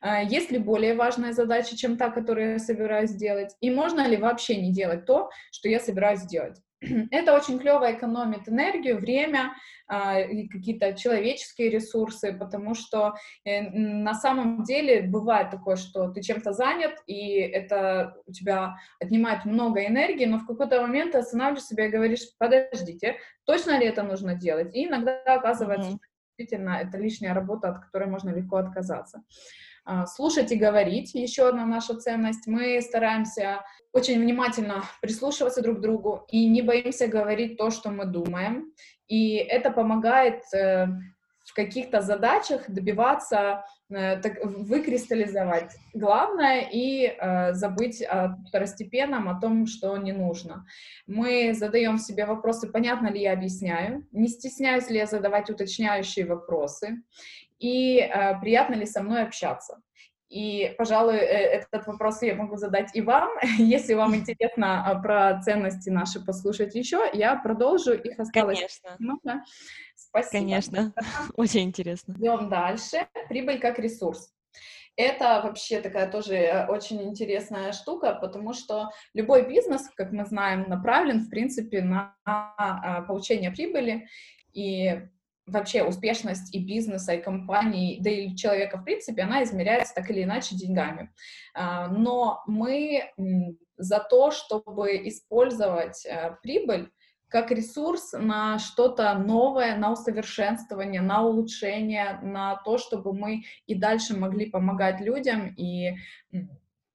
А, 0.01 0.23
есть 0.23 0.51
ли 0.51 0.59
более 0.59 0.95
важная 0.95 1.33
задача, 1.33 1.77
чем 1.77 1.97
та, 1.97 2.11
которую 2.11 2.53
я 2.53 2.59
собираюсь 2.59 3.11
сделать? 3.11 3.57
И 3.61 3.71
можно 3.71 4.07
ли 4.07 4.17
вообще 4.17 4.57
не 4.57 4.73
делать 4.73 5.07
то, 5.07 5.31
что 5.51 5.69
я 5.69 5.81
собираюсь 5.81 6.21
сделать? 6.21 6.61
Это 7.11 7.35
очень 7.35 7.59
клево 7.59 7.91
экономит 7.93 8.49
энергию, 8.49 8.99
время 8.99 9.55
а, 9.87 10.21
и 10.21 10.49
какие-то 10.49 10.95
человеческие 10.95 11.71
ресурсы, 11.71 12.33
потому 12.33 12.75
что 12.75 13.15
э, 13.45 13.63
на 13.63 14.15
самом 14.15 14.63
деле 14.65 15.03
бывает 15.03 15.51
такое, 15.51 15.77
что 15.77 16.09
ты 16.11 16.23
чем-то 16.23 16.53
занят, 16.53 16.95
и 17.07 17.37
это 17.37 18.17
у 18.27 18.33
тебя 18.33 18.77
отнимает 19.01 19.45
много 19.45 19.87
энергии, 19.87 20.25
но 20.25 20.39
в 20.39 20.47
какой-то 20.47 20.81
момент 20.81 21.13
ты 21.13 21.19
останавливаешь 21.19 21.65
себя 21.65 21.87
и 21.87 21.91
говоришь, 21.91 22.29
подождите, 22.39 23.17
точно 23.45 23.79
ли 23.79 23.87
это 23.87 24.03
нужно 24.03 24.35
делать? 24.35 24.75
И 24.75 24.87
иногда 24.87 25.23
оказывается, 25.27 25.93
mm-hmm. 25.93 26.14
Действительно 26.37 26.81
это 26.81 26.99
лишняя 26.99 27.35
работа, 27.35 27.69
от 27.69 27.85
которой 27.85 28.09
можно 28.09 28.31
легко 28.31 28.57
отказаться. 28.57 29.23
а, 29.87 30.07
слушать 30.07 30.51
и 30.51 30.57
говорить, 30.57 31.15
еще 31.15 31.49
одна 31.49 31.67
наша 31.67 31.95
ценность. 31.95 32.47
Мы 32.47 32.81
стараемся 32.81 33.63
очень 33.93 34.19
внимательно 34.19 34.83
прислушиваться 35.03 35.63
друг 35.63 35.79
к 35.79 35.81
другу 35.81 36.27
и 36.31 36.49
не 36.49 36.63
боимся 36.63 37.07
говорить 37.07 37.59
то, 37.59 37.71
что 37.71 37.91
мы 37.91 38.07
думаем. 38.07 38.73
И 39.09 39.35
это 39.35 39.71
помогает 39.71 40.43
э, 40.55 40.87
в 41.45 41.53
каких-то 41.55 42.01
задачах 42.01 42.63
добиваться, 42.69 43.67
так, 43.91 44.39
выкристаллизовать 44.43 45.77
главное 45.93 46.69
и 46.73 47.07
э, 47.07 47.53
забыть 47.53 48.03
о 48.03 48.37
второстепенном, 48.49 49.29
о 49.29 49.41
том, 49.41 49.67
что 49.67 49.97
не 49.97 50.13
нужно. 50.13 50.67
Мы 51.07 51.55
задаем 51.55 51.99
себе 51.99 52.27
вопросы, 52.27 52.71
понятно 52.71 53.09
ли 53.09 53.21
я 53.21 53.33
объясняю, 53.33 54.07
не 54.13 54.29
стесняюсь 54.29 54.89
ли 54.89 54.97
я 54.97 55.07
задавать 55.07 55.51
уточняющие 55.51 56.27
вопросы, 56.27 57.03
и 57.59 57.99
э, 57.99 58.41
приятно 58.41 58.75
ли 58.75 58.87
со 58.87 59.03
мной 59.03 59.23
общаться. 59.23 59.81
И, 60.35 60.75
пожалуй, 60.79 61.17
э, 61.17 61.61
этот 61.61 61.87
вопрос 61.87 62.21
я 62.23 62.35
могу 62.35 62.57
задать 62.57 62.91
и 62.95 63.01
вам. 63.01 63.31
Если 63.59 63.95
вам 63.95 64.17
интересно 64.17 64.85
а, 64.85 65.01
про 65.01 65.41
ценности 65.41 65.91
наши 65.91 66.25
послушать 66.25 66.75
еще, 66.75 67.09
я 67.13 67.37
продолжу. 67.37 67.93
Их 67.93 68.19
осталось 68.19 68.59
Конечно. 68.59 68.97
много. 68.99 69.45
Спасибо. 70.15 70.45
Конечно, 70.45 70.93
очень 71.35 71.63
интересно. 71.63 72.13
Идем 72.13 72.49
дальше. 72.49 73.09
Прибыль 73.29 73.59
как 73.59 73.81
ресурс. 73.81 74.33
Это 74.97 75.41
вообще 75.43 75.81
такая 75.81 76.09
тоже 76.09 76.67
очень 76.69 77.03
интересная 77.03 77.73
штука, 77.73 78.17
потому 78.21 78.53
что 78.53 78.91
любой 79.13 79.45
бизнес, 79.49 79.91
как 79.97 80.13
мы 80.13 80.25
знаем, 80.25 80.69
направлен, 80.69 81.19
в 81.19 81.31
принципе, 81.31 81.83
на 81.83 82.15
а, 82.25 83.03
получение 83.03 83.51
прибыли. 83.51 84.07
И 84.53 85.01
вообще 85.47 85.83
успешность 85.83 86.55
и 86.55 86.65
бизнеса, 86.65 87.15
и 87.15 87.21
компании, 87.21 87.99
да 88.01 88.09
и 88.09 88.37
человека 88.37 88.79
в 88.79 88.85
принципе, 88.85 89.23
она 89.23 89.43
измеряется 89.43 89.95
так 89.95 90.09
или 90.11 90.23
иначе 90.23 90.55
деньгами. 90.55 91.13
А, 91.55 91.89
но 91.89 92.45
мы 92.47 93.13
за 93.77 93.99
то, 93.99 94.31
чтобы 94.31 95.09
использовать 95.09 96.07
э, 96.07 96.37
прибыль 96.41 96.93
как 97.35 97.51
ресурс 97.51 98.13
на 98.13 98.61
что-то 98.61 99.13
новое, 99.15 99.77
на 99.77 99.91
усовершенствование, 99.91 101.01
на 101.01 101.27
улучшение, 101.27 102.21
на 102.23 102.55
то, 102.65 102.79
чтобы 102.79 103.13
мы 103.13 103.43
и 103.67 103.75
дальше 103.75 104.17
могли 104.17 104.49
помогать 104.49 105.01
людям 105.01 105.53
и 105.57 105.97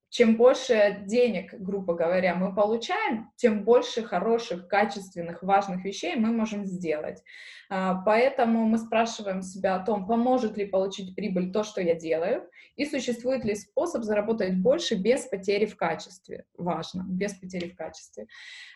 чем 0.10 0.38
больше 0.38 1.04
денег, 1.06 1.54
грубо 1.54 1.94
говоря, 1.94 2.36
мы 2.36 2.54
получаем, 2.54 3.30
тем 3.36 3.64
больше 3.64 4.04
хороших, 4.04 4.68
качественных, 4.68 5.44
важных 5.44 5.84
вещей 5.86 6.16
мы 6.16 6.32
можем 6.32 6.66
сделать. 6.66 7.24
А, 7.70 8.02
поэтому 8.04 8.66
мы 8.66 8.80
спрашиваем 8.80 9.44
себя 9.44 9.76
о 9.76 9.86
том, 9.86 10.08
поможет 10.08 10.58
ли 10.58 10.66
получить 10.66 11.16
прибыль 11.16 11.52
то, 11.52 11.64
что 11.64 11.82
я 11.82 11.94
делаю, 11.94 12.50
и 12.76 12.86
существует 12.86 13.46
ли 13.46 13.56
способ 13.56 14.04
заработать 14.04 14.56
больше 14.56 14.96
без 14.96 15.26
потери 15.26 15.66
в 15.66 15.76
качестве. 15.76 16.46
Важно, 16.58 17.06
без 17.08 17.34
потери 17.34 17.70
в 17.70 17.76
качестве. 17.76 18.28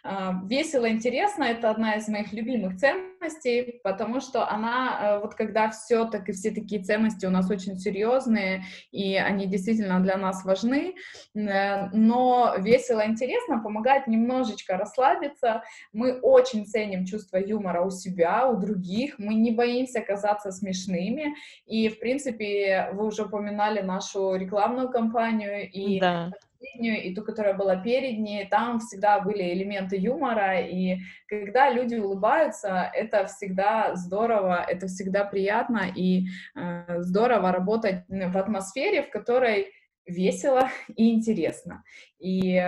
А, 0.03 0.41
весело, 0.45 0.87
интересно, 0.87 1.45
это 1.45 1.71
одна 1.71 1.95
из 1.95 2.07
моих 2.07 2.31
любимых 2.33 2.75
ценностей, 2.77 3.79
потому 3.83 4.19
что 4.19 4.47
она, 4.47 4.99
э, 5.01 5.19
вот 5.21 5.33
когда 5.33 5.69
все, 5.71 6.05
так 6.05 6.29
и 6.29 6.33
все 6.33 6.51
такие 6.51 6.83
ценности 6.83 7.25
у 7.25 7.31
нас 7.31 7.49
очень 7.49 7.77
серьезные, 7.77 8.65
и 8.91 9.15
они 9.15 9.47
действительно 9.47 9.99
для 10.01 10.17
нас 10.17 10.43
важны, 10.45 10.95
но 11.34 12.56
весело, 12.58 13.06
интересно 13.06 13.60
помогает 13.60 14.08
немножечко 14.08 14.77
расслабиться. 14.77 15.63
Мы 15.92 16.20
очень 16.20 16.65
ценим 16.65 17.06
чувство 17.06 17.38
юмора 17.38 17.82
у 17.82 17.89
себя, 17.89 18.48
у 18.48 18.58
других, 18.58 19.20
мы 19.20 19.34
не 19.36 19.51
боимся 19.51 20.01
казаться 20.01 20.51
смешными, 20.51 21.36
и, 21.65 21.89
в 21.89 22.00
принципе, 22.00 22.89
вы 22.94 23.08
уже 23.08 23.24
упоминали 23.24 23.82
нашу 23.82 24.36
рекламную 24.36 24.89
кампанию, 24.89 25.70
и 25.70 26.00
да. 26.00 26.32
и 26.80 27.13
ту, 27.13 27.24
которая 27.24 27.53
была 27.53 27.75
перед 27.75 28.20
ней, 28.20 28.48
там 28.48 28.80
всегда 28.80 29.20
были 29.20 29.53
элементы 29.53 29.98
юмора, 29.98 30.62
и 30.62 31.00
когда 31.27 31.70
люди 31.70 31.96
улыбаются, 31.96 32.89
это 32.94 33.25
всегда 33.25 33.96
здорово, 33.96 34.63
это 34.68 34.88
всегда 34.88 35.24
приятно, 35.25 35.84
и 35.96 36.27
э, 36.56 37.01
здорово 37.01 37.51
работать 37.51 38.03
в 38.08 38.38
атмосфере, 38.38 39.03
в 39.03 39.10
которой 39.10 39.74
весело 40.05 40.69
и 40.95 41.13
интересно. 41.13 41.83
И 42.19 42.62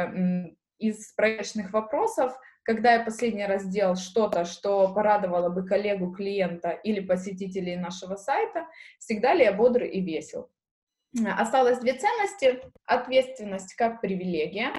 из 0.78 1.14
проектных 1.14 1.72
вопросов 1.72 2.38
когда 2.66 2.94
я 2.94 3.04
последний 3.04 3.46
раз 3.46 3.68
делал 3.68 3.96
что-то, 3.96 4.44
что 4.44 4.92
порадовало 4.92 5.50
бы 5.50 5.68
коллегу, 5.68 6.12
клиента 6.12 6.72
или 6.72 7.00
посетителей 7.00 7.76
нашего 7.76 8.16
сайта, 8.16 8.66
всегда 8.98 9.36
ли 9.36 9.44
я 9.44 9.54
бодр 9.54 9.84
и 9.84 10.02
весел. 10.02 10.50
Осталось 11.38 11.78
две 11.80 11.94
ценности. 11.94 12.60
Ответственность 12.86 13.76
как 13.76 14.02
привилегия. 14.02 14.74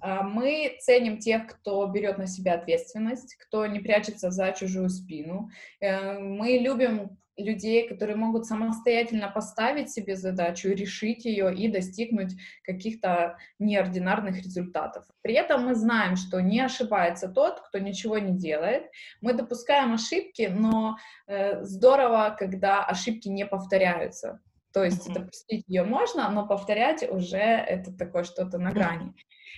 А, 0.00 0.22
мы 0.22 0.76
ценим 0.80 1.18
тех, 1.18 1.46
кто 1.46 1.86
берет 1.86 2.18
на 2.18 2.26
себя 2.26 2.54
ответственность, 2.54 3.36
кто 3.36 3.66
не 3.66 3.78
прячется 3.78 4.32
за 4.32 4.52
чужую 4.52 4.90
спину. 4.90 5.48
Э, 5.80 6.18
мы 6.18 6.58
любим 6.58 7.16
людей, 7.36 7.88
которые 7.88 8.16
могут 8.16 8.46
самостоятельно 8.46 9.30
поставить 9.30 9.90
себе 9.90 10.16
задачу, 10.16 10.68
решить 10.68 11.24
ее 11.24 11.54
и 11.54 11.68
достигнуть 11.68 12.34
каких-то 12.64 13.38
неординарных 13.58 14.36
результатов. 14.36 15.04
При 15.22 15.34
этом 15.34 15.64
мы 15.64 15.74
знаем, 15.74 16.16
что 16.16 16.40
не 16.40 16.60
ошибается 16.60 17.28
тот, 17.28 17.60
кто 17.60 17.78
ничего 17.78 18.18
не 18.18 18.36
делает. 18.36 18.84
Мы 19.20 19.32
допускаем 19.32 19.94
ошибки, 19.94 20.50
но 20.52 20.98
э, 21.26 21.62
здорово, 21.64 22.36
когда 22.38 22.84
ошибки 22.84 23.28
не 23.28 23.46
повторяются. 23.46 24.40
То 24.72 24.84
есть 24.84 25.08
mm-hmm. 25.08 25.14
допустить 25.14 25.64
ее 25.68 25.84
можно, 25.84 26.30
но 26.30 26.46
повторять 26.46 27.08
уже 27.10 27.38
это 27.38 27.92
такое 27.92 28.24
что-то 28.24 28.58
на 28.58 28.72
грани. 28.72 29.14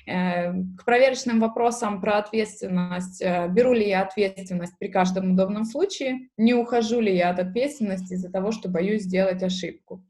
Э, 0.07 0.53
к 0.53 0.85
проверочным 0.85 1.41
вопросам 1.41 2.01
про 2.01 2.19
ответственность. 2.19 3.23
Э, 3.23 3.49
беру 3.49 3.73
ли 3.73 3.89
я 3.89 4.03
ответственность 4.03 4.79
при 4.79 4.89
каждом 4.89 5.33
удобном 5.33 5.65
случае? 5.65 6.29
Не 6.37 6.55
ухожу 6.55 7.01
ли 7.01 7.17
я 7.17 7.31
от 7.31 7.39
ответственности 7.39 8.15
из-за 8.15 8.31
того, 8.31 8.53
что 8.53 8.69
боюсь 8.69 9.03
сделать 9.03 9.43
ошибку? 9.43 10.05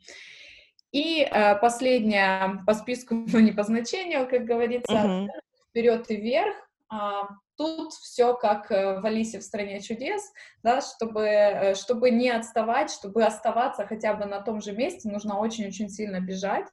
И 0.90 1.23
э, 1.23 1.56
последнее 1.56 2.62
по 2.66 2.75
списку, 2.75 3.14
но 3.32 3.40
не 3.40 3.52
по 3.52 3.62
значению, 3.62 4.28
как 4.28 4.44
говорится, 4.44 4.92
uh-huh. 4.92 5.28
вперед 5.70 6.11
и 6.11 6.16
вверх. 6.16 6.54
А, 6.88 7.29
тут 7.57 7.93
все 7.93 8.35
как 8.35 8.71
в 8.71 9.05
Алисе 9.05 9.38
в 9.38 9.43
стране 9.43 9.81
чудес, 9.81 10.23
да, 10.62 10.81
чтобы, 10.81 11.73
чтобы 11.75 12.11
не 12.11 12.31
отставать, 12.31 12.91
чтобы 12.91 13.25
оставаться 13.25 13.87
хотя 13.87 14.14
бы 14.14 14.26
на 14.26 14.41
том 14.41 14.61
же 14.61 14.73
месте, 14.73 15.09
нужно 15.09 15.38
очень-очень 15.38 15.88
сильно 15.88 16.21
бежать. 16.21 16.67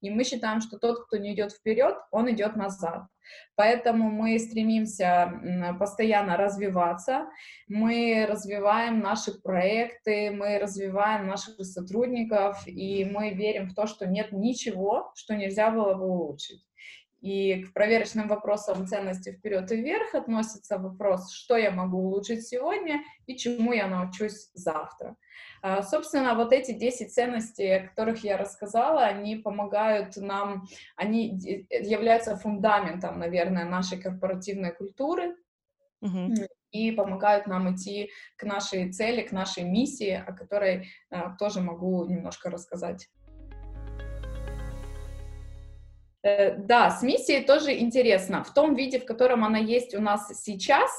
И 0.00 0.10
мы 0.10 0.24
считаем, 0.24 0.60
что 0.60 0.78
тот, 0.78 1.06
кто 1.06 1.16
не 1.16 1.34
идет 1.34 1.52
вперед, 1.52 1.96
он 2.10 2.30
идет 2.30 2.56
назад. 2.56 3.06
Поэтому 3.56 4.10
мы 4.10 4.38
стремимся 4.38 5.74
постоянно 5.78 6.36
развиваться, 6.36 7.26
мы 7.68 8.26
развиваем 8.28 9.00
наши 9.00 9.32
проекты, 9.40 10.30
мы 10.30 10.58
развиваем 10.58 11.26
наших 11.26 11.64
сотрудников, 11.64 12.62
и 12.66 13.04
мы 13.04 13.30
верим 13.30 13.68
в 13.68 13.74
то, 13.74 13.86
что 13.86 14.06
нет 14.06 14.32
ничего, 14.32 15.12
что 15.14 15.34
нельзя 15.34 15.70
было 15.70 15.94
бы 15.94 16.06
улучшить. 16.06 16.64
И 17.24 17.62
к 17.62 17.72
проверочным 17.72 18.28
вопросам 18.28 18.86
ценности 18.86 19.32
вперед 19.32 19.72
и 19.72 19.76
вверх 19.76 20.14
относится 20.14 20.76
вопрос, 20.76 21.32
что 21.32 21.56
я 21.56 21.70
могу 21.70 21.96
улучшить 21.96 22.46
сегодня 22.46 23.00
и 23.24 23.34
чему 23.34 23.72
я 23.72 23.86
научусь 23.86 24.50
завтра. 24.52 25.16
А, 25.62 25.82
собственно, 25.82 26.34
вот 26.34 26.52
эти 26.52 26.72
10 26.72 27.14
ценностей, 27.14 27.76
о 27.76 27.88
которых 27.88 28.24
я 28.24 28.36
рассказала, 28.36 29.06
они 29.06 29.36
помогают 29.36 30.18
нам, 30.18 30.66
они 30.96 31.28
являются 31.70 32.36
фундаментом, 32.36 33.18
наверное, 33.18 33.64
нашей 33.64 33.98
корпоративной 33.98 34.72
культуры. 34.72 35.34
Uh-huh 36.02 36.46
и 36.74 36.90
помогают 36.90 37.46
нам 37.46 37.72
идти 37.72 38.10
к 38.36 38.42
нашей 38.42 38.92
цели, 38.92 39.22
к 39.22 39.30
нашей 39.30 39.62
миссии, 39.62 40.10
о 40.26 40.32
которой 40.32 40.88
э, 41.10 41.16
тоже 41.38 41.60
могу 41.60 42.04
немножко 42.04 42.50
рассказать. 42.50 43.08
Да, 46.24 46.90
с 46.90 47.02
миссией 47.02 47.44
тоже 47.44 47.78
интересно. 47.78 48.44
В 48.44 48.54
том 48.54 48.74
виде, 48.74 48.98
в 48.98 49.04
котором 49.04 49.44
она 49.44 49.58
есть 49.58 49.94
у 49.94 50.00
нас 50.00 50.42
сейчас, 50.42 50.90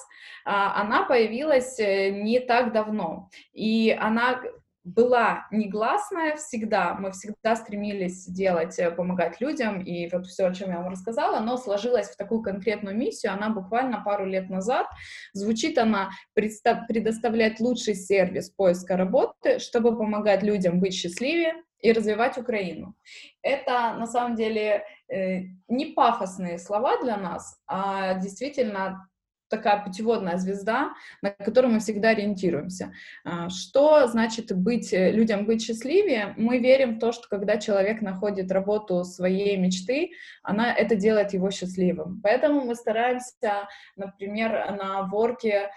а, 0.46 0.80
она 0.80 1.04
появилась 1.04 1.80
э, 1.80 2.12
не 2.12 2.40
так 2.40 2.72
давно. 2.72 3.30
И 3.54 3.96
она 4.00 4.42
была 4.84 5.48
негласная 5.50 6.36
всегда, 6.36 6.94
мы 6.94 7.12
всегда 7.12 7.56
стремились 7.56 8.28
делать, 8.28 8.78
э, 8.78 8.92
помогать 8.92 9.42
людям, 9.42 9.82
и 9.82 10.08
вот 10.12 10.28
все, 10.28 10.46
о 10.46 10.54
чем 10.54 10.70
я 10.70 10.78
вам 10.78 10.92
рассказала, 10.92 11.40
но 11.40 11.58
сложилась 11.58 12.10
в 12.10 12.18
такую 12.18 12.44
конкретную 12.44 12.96
миссию, 12.96 13.34
она 13.34 13.50
буквально 13.50 14.04
пару 14.06 14.28
лет 14.28 14.48
назад, 14.52 14.86
звучит 15.34 15.80
она 15.80 16.12
предоставлять 16.36 17.60
лучший 17.60 17.96
сервис 17.96 18.52
поиска 18.52 18.96
работы, 18.96 19.58
чтобы 19.58 19.98
помогать 19.98 20.44
людям 20.44 20.80
быть 20.80 20.94
счастливее, 20.94 21.56
и 21.86 21.92
развивать 21.92 22.38
Украину. 22.38 22.96
Это 23.42 23.94
на 23.94 24.08
самом 24.08 24.36
деле 24.36 24.62
э, 24.72 24.84
не 25.10 25.86
пафосные 25.88 26.58
слова 26.58 27.02
для 27.02 27.18
нас, 27.18 27.60
а 27.68 28.16
действительно 28.16 29.08
такая 29.50 29.84
путеводная 29.84 30.38
звезда, 30.38 30.94
на 31.22 31.32
которую 31.32 31.74
мы 31.74 31.80
всегда 31.80 32.10
ориентируемся. 32.10 32.94
А, 33.24 33.50
что 33.50 34.08
значит 34.08 34.52
быть 34.56 34.92
э, 34.94 35.12
людям 35.12 35.46
быть 35.46 35.64
счастливее? 35.64 36.34
Мы 36.38 36.60
верим 36.60 36.96
в 36.96 37.00
то, 37.00 37.12
что 37.12 37.28
когда 37.30 37.58
человек 37.58 38.02
находит 38.02 38.52
работу 38.52 39.04
своей 39.04 39.58
мечты, 39.58 40.12
она 40.44 40.74
это 40.74 40.96
делает 40.96 41.34
его 41.34 41.52
счастливым. 41.52 42.22
Поэтому 42.24 42.62
мы 42.62 42.76
стараемся, 42.76 43.68
например, 43.96 44.76
на 44.78 45.04
ворке 45.04 45.70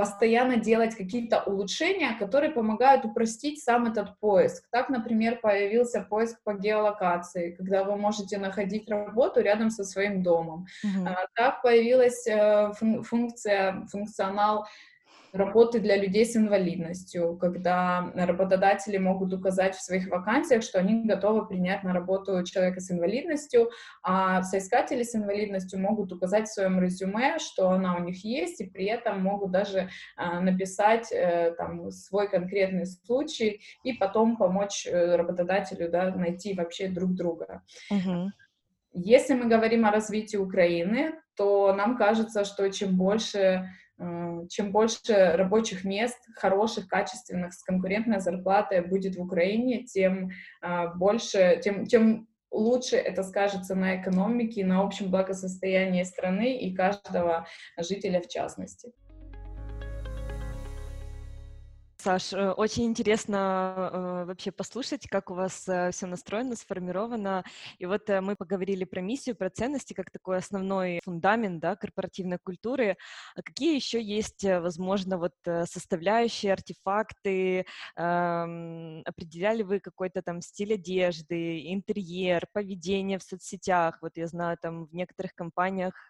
постоянно 0.00 0.56
делать 0.56 0.94
какие-то 0.96 1.42
улучшения, 1.42 2.16
которые 2.18 2.50
помогают 2.50 3.04
упростить 3.04 3.62
сам 3.62 3.84
этот 3.84 4.18
поиск. 4.18 4.64
Так, 4.70 4.88
например, 4.88 5.40
появился 5.42 6.00
поиск 6.00 6.42
по 6.42 6.54
геолокации, 6.54 7.50
когда 7.50 7.84
вы 7.84 7.96
можете 7.96 8.38
находить 8.38 8.88
работу 8.88 9.42
рядом 9.42 9.68
со 9.68 9.84
своим 9.84 10.22
домом. 10.22 10.64
Mm-hmm. 10.86 11.14
Так 11.34 11.60
появилась 11.60 12.26
э, 12.26 12.72
функция, 13.02 13.86
функционал 13.92 14.66
работы 15.32 15.80
для 15.80 15.96
людей 15.96 16.24
с 16.24 16.36
инвалидностью, 16.36 17.36
когда 17.36 18.10
работодатели 18.14 18.98
могут 18.98 19.32
указать 19.32 19.74
в 19.74 19.82
своих 19.82 20.08
вакансиях, 20.08 20.62
что 20.62 20.78
они 20.78 21.04
готовы 21.06 21.46
принять 21.46 21.84
на 21.84 21.92
работу 21.92 22.42
человека 22.44 22.80
с 22.80 22.90
инвалидностью, 22.90 23.70
а 24.02 24.42
соискатели 24.42 25.02
с 25.02 25.14
инвалидностью 25.14 25.80
могут 25.80 26.12
указать 26.12 26.48
в 26.48 26.52
своем 26.52 26.80
резюме, 26.80 27.38
что 27.38 27.70
она 27.70 27.96
у 27.96 28.04
них 28.04 28.24
есть, 28.24 28.60
и 28.60 28.68
при 28.68 28.86
этом 28.86 29.22
могут 29.22 29.50
даже 29.50 29.88
а, 30.16 30.40
написать 30.40 31.12
э, 31.12 31.54
там, 31.56 31.90
свой 31.90 32.28
конкретный 32.28 32.86
случай 32.86 33.60
и 33.84 33.92
потом 33.92 34.36
помочь 34.36 34.86
э, 34.86 35.16
работодателю 35.16 35.90
да, 35.90 36.10
найти 36.14 36.54
вообще 36.54 36.88
друг 36.88 37.14
друга. 37.14 37.62
Uh-huh. 37.92 38.28
Если 38.92 39.34
мы 39.34 39.48
говорим 39.48 39.86
о 39.86 39.92
развитии 39.92 40.36
Украины, 40.36 41.14
то 41.36 41.72
нам 41.72 41.96
кажется, 41.96 42.44
что 42.44 42.68
чем 42.70 42.96
больше 42.96 43.68
чем 44.48 44.72
больше 44.72 45.32
рабочих 45.34 45.84
мест, 45.84 46.16
хороших, 46.36 46.88
качественных, 46.88 47.52
с 47.52 47.62
конкурентной 47.62 48.20
зарплатой 48.20 48.80
будет 48.80 49.16
в 49.16 49.22
Украине, 49.22 49.84
тем 49.84 50.30
э, 50.62 50.94
больше, 50.94 51.60
тем, 51.62 51.86
тем 51.86 52.28
лучше 52.50 52.96
это 52.96 53.22
скажется 53.22 53.74
на 53.74 54.00
экономике, 54.00 54.64
на 54.64 54.82
общем 54.82 55.10
благосостоянии 55.10 56.02
страны 56.02 56.58
и 56.58 56.74
каждого 56.74 57.46
жителя 57.78 58.20
в 58.20 58.28
частности. 58.28 58.92
Саш, 62.02 62.32
э, 62.32 62.52
очень 62.52 62.86
интересно 62.86 63.90
э, 63.92 64.24
вообще 64.24 64.50
послушать, 64.52 65.06
как 65.06 65.30
у 65.30 65.34
вас 65.34 65.68
э, 65.68 65.90
все 65.90 66.06
настроено, 66.06 66.56
сформировано. 66.56 67.44
И 67.78 67.84
вот 67.84 68.08
мы 68.08 68.36
поговорили 68.36 68.84
про 68.84 69.02
миссию, 69.02 69.36
про 69.36 69.50
ценности, 69.50 69.92
как 69.92 70.10
такой 70.10 70.38
основной 70.38 71.00
фундамент 71.04 71.60
да, 71.60 71.76
корпоративной 71.76 72.38
культуры. 72.42 72.96
А 73.36 73.42
какие 73.42 73.74
еще 73.74 74.00
есть, 74.02 74.44
возможно, 74.44 75.18
вот 75.18 75.34
составляющие, 75.44 76.54
артефакты? 76.54 77.66
Эм, 77.96 79.02
определяли 79.04 79.62
вы 79.62 79.80
какой-то 79.80 80.22
там 80.22 80.40
стиль 80.40 80.74
одежды, 80.74 81.70
интерьер, 81.70 82.46
поведение 82.54 83.18
в 83.18 83.22
соцсетях? 83.22 83.98
Вот 84.00 84.16
я 84.16 84.26
знаю, 84.26 84.56
там 84.62 84.86
в 84.86 84.94
некоторых 84.94 85.34
компаниях 85.34 86.08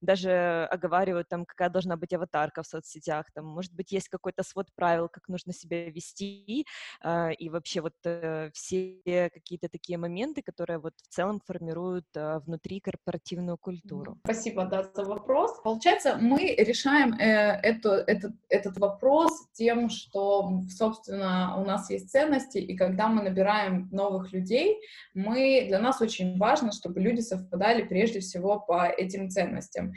даже 0.00 0.68
оговаривают, 0.70 1.28
там, 1.28 1.44
какая 1.44 1.68
должна 1.68 1.96
быть 1.96 2.12
аватарка 2.12 2.62
в 2.64 2.66
соцсетях. 2.66 3.26
Там, 3.34 3.46
может 3.46 3.72
быть, 3.72 3.92
есть 3.92 4.08
какой-то 4.08 4.42
свод 4.42 4.66
правил, 4.74 5.08
как 5.12 5.28
нужно 5.28 5.52
себя 5.52 5.90
вести, 5.90 6.66
а, 7.00 7.30
и 7.30 7.48
вообще 7.48 7.80
вот 7.80 7.94
э, 8.04 8.50
все 8.52 9.30
какие-то 9.32 9.68
такие 9.68 9.98
моменты, 9.98 10.42
которые 10.42 10.78
вот 10.78 10.94
в 10.96 11.14
целом 11.14 11.40
формируют 11.44 12.06
а, 12.16 12.40
внутри 12.40 12.80
корпоративную 12.80 13.58
культуру. 13.58 14.18
Спасибо, 14.24 14.64
да, 14.64 14.90
за 14.94 15.04
вопрос. 15.04 15.60
Получается, 15.62 16.16
мы 16.20 16.54
решаем 16.58 17.14
э, 17.14 17.60
эту, 17.62 17.90
этот, 17.90 18.32
этот 18.48 18.78
вопрос 18.78 19.32
тем, 19.52 19.88
что, 19.88 20.62
собственно, 20.70 21.60
у 21.60 21.64
нас 21.64 21.90
есть 21.90 22.10
ценности, 22.10 22.58
и 22.58 22.76
когда 22.76 23.08
мы 23.08 23.22
набираем 23.22 23.88
новых 23.92 24.32
людей, 24.32 24.78
мы, 25.14 25.66
для 25.68 25.78
нас 25.78 26.00
очень 26.00 26.38
важно, 26.38 26.72
чтобы 26.72 27.00
люди 27.00 27.20
совпадали 27.20 27.82
прежде 27.82 28.20
всего 28.20 28.58
по 28.60 28.86
этим 28.86 29.28
ценностям. 29.30 29.92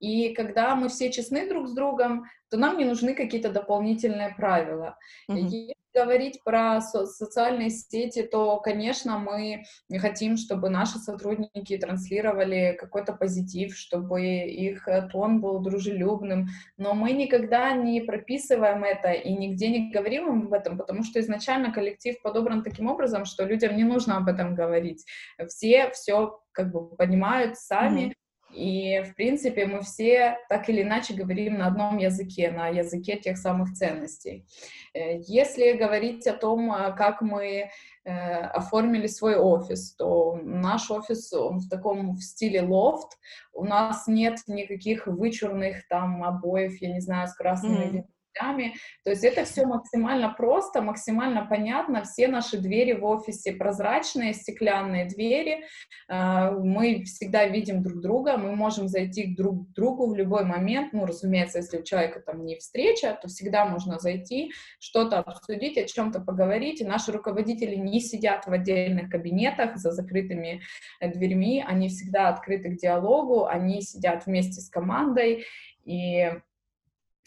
И 0.00 0.34
когда 0.34 0.74
мы 0.74 0.88
все 0.88 1.10
честны 1.10 1.48
друг 1.48 1.68
с 1.68 1.72
другом, 1.72 2.26
то 2.50 2.56
нам 2.56 2.78
не 2.78 2.84
нужны 2.84 3.14
какие-то 3.14 3.50
дополнительные 3.50 4.34
правила. 4.34 4.96
Mm-hmm. 5.30 5.36
Если 5.36 5.74
говорить 5.94 6.42
про 6.44 6.80
со- 6.80 7.06
социальные 7.06 7.70
сети, 7.70 8.22
то, 8.22 8.58
конечно, 8.60 9.18
мы 9.18 9.64
хотим, 9.98 10.36
чтобы 10.36 10.68
наши 10.68 10.98
сотрудники 10.98 11.76
транслировали 11.76 12.76
какой-то 12.78 13.12
позитив, 13.12 13.76
чтобы 13.76 14.22
их 14.22 14.86
э, 14.86 15.08
тон 15.08 15.40
был 15.40 15.58
дружелюбным, 15.60 16.46
но 16.76 16.94
мы 16.94 17.12
никогда 17.12 17.72
не 17.72 18.00
прописываем 18.00 18.84
это 18.84 19.12
и 19.12 19.32
нигде 19.32 19.68
не 19.68 19.90
говорим 19.90 20.46
об 20.46 20.52
этом, 20.52 20.78
потому 20.78 21.02
что 21.02 21.20
изначально 21.20 21.72
коллектив 21.72 22.20
подобран 22.22 22.62
таким 22.62 22.88
образом, 22.88 23.24
что 23.24 23.44
людям 23.44 23.76
не 23.76 23.84
нужно 23.84 24.16
об 24.16 24.28
этом 24.28 24.54
говорить. 24.54 25.04
Все 25.48 25.90
все 25.90 26.40
как 26.52 26.70
бы 26.72 26.96
понимают 26.96 27.56
сами, 27.56 28.08
mm-hmm 28.08 28.12
и, 28.50 29.02
в 29.02 29.14
принципе, 29.14 29.66
мы 29.66 29.82
все 29.82 30.38
так 30.48 30.68
или 30.68 30.82
иначе 30.82 31.14
говорим 31.14 31.58
на 31.58 31.66
одном 31.66 31.98
языке, 31.98 32.50
на 32.50 32.68
языке 32.68 33.16
тех 33.16 33.36
самых 33.36 33.74
ценностей. 33.74 34.46
Э, 34.94 35.18
если 35.20 35.72
говорить 35.72 36.26
о 36.26 36.32
том, 36.32 36.70
а, 36.72 36.92
как 36.92 37.20
мы 37.20 37.70
э, 38.04 38.10
оформили 38.10 39.06
свой 39.06 39.36
офис, 39.36 39.94
то 39.94 40.38
наш 40.42 40.90
офис, 40.90 41.32
он 41.32 41.58
в 41.58 41.68
таком 41.68 42.16
в 42.16 42.22
стиле 42.22 42.62
лофт, 42.62 43.18
у 43.52 43.64
нас 43.64 44.06
нет 44.06 44.38
никаких 44.46 45.06
вычурных 45.06 45.86
там 45.88 46.24
обоев, 46.24 46.80
я 46.80 46.92
не 46.92 47.00
знаю, 47.00 47.28
с 47.28 47.34
красными 47.34 48.00
mm 48.00 48.04
гостями. 48.38 48.74
То 49.04 49.10
есть 49.10 49.24
это 49.24 49.44
все 49.44 49.66
максимально 49.66 50.30
просто, 50.30 50.82
максимально 50.82 51.46
понятно. 51.46 52.04
Все 52.04 52.28
наши 52.28 52.58
двери 52.58 52.92
в 52.92 53.04
офисе 53.04 53.52
прозрачные, 53.52 54.34
стеклянные 54.34 55.06
двери. 55.06 55.64
А, 56.08 56.52
мы 56.52 57.04
всегда 57.04 57.46
видим 57.46 57.82
друг 57.82 58.00
друга, 58.00 58.36
мы 58.36 58.54
можем 58.54 58.88
зайти 58.88 59.34
друг 59.34 59.68
к 59.68 59.74
другу 59.74 60.10
в 60.10 60.16
любой 60.16 60.44
момент. 60.44 60.92
Ну, 60.92 61.06
разумеется, 61.06 61.58
если 61.58 61.78
у 61.78 61.82
человека 61.82 62.20
там 62.20 62.44
не 62.44 62.56
встреча, 62.56 63.18
то 63.20 63.28
всегда 63.28 63.66
можно 63.66 63.98
зайти, 63.98 64.52
что-то 64.78 65.18
обсудить, 65.18 65.78
о 65.78 65.84
чем-то 65.84 66.20
поговорить. 66.20 66.80
И 66.80 66.86
наши 66.86 67.12
руководители 67.12 67.74
не 67.74 68.00
сидят 68.00 68.46
в 68.46 68.52
отдельных 68.52 69.10
кабинетах 69.10 69.76
за 69.76 69.90
закрытыми 69.90 70.60
э, 71.00 71.12
дверьми, 71.12 71.64
они 71.66 71.88
всегда 71.88 72.28
открыты 72.28 72.70
к 72.70 72.78
диалогу, 72.78 73.46
они 73.46 73.82
сидят 73.82 74.26
вместе 74.26 74.60
с 74.60 74.68
командой, 74.68 75.44
и 75.84 76.30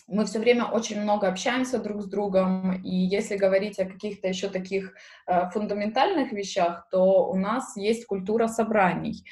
мы 0.08 0.26
все 0.26 0.40
время 0.40 0.66
очень 0.66 1.02
много 1.02 1.28
общаемся 1.28 1.80
друг 1.80 2.02
с 2.02 2.06
другом, 2.06 2.82
и 2.82 2.96
если 2.96 3.38
говорить 3.38 3.80
о 3.80 3.86
каких-то 3.86 4.28
еще 4.28 4.50
таких 4.50 4.94
э, 5.28 5.50
фундаментальных 5.52 6.32
вещах, 6.32 6.88
то 6.90 7.30
у 7.30 7.36
нас 7.36 7.78
есть 7.78 8.06
культура 8.06 8.48
собраний. 8.48 9.26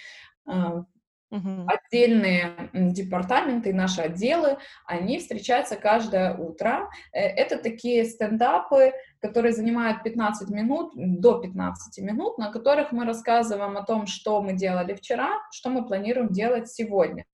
Э, 0.47 0.83
Uh-huh. 1.31 1.67
Отдельные 1.67 2.71
департаменты, 2.73 3.71
наши 3.71 4.01
отделы, 4.01 4.57
они 4.87 5.19
встречаются 5.19 5.75
каждое 5.75 6.35
утро. 6.35 6.89
Э, 7.13 7.19
это 7.19 7.59
такие 7.59 8.03
стендапы, 8.05 8.93
которые 9.21 9.53
занимают 9.53 10.03
15 10.03 10.49
минут, 10.49 10.91
до 10.95 11.39
15 11.39 12.03
минут, 12.03 12.37
на 12.37 12.51
которых 12.51 12.91
мы 12.91 13.05
рассказываем 13.05 13.77
о 13.77 13.83
том, 13.83 14.07
что 14.07 14.41
мы 14.41 14.53
делали 14.53 14.93
вчера, 14.93 15.29
что 15.51 15.69
мы 15.69 15.85
планируем 15.85 16.29
делать 16.29 16.69
сегодня. 16.69 17.25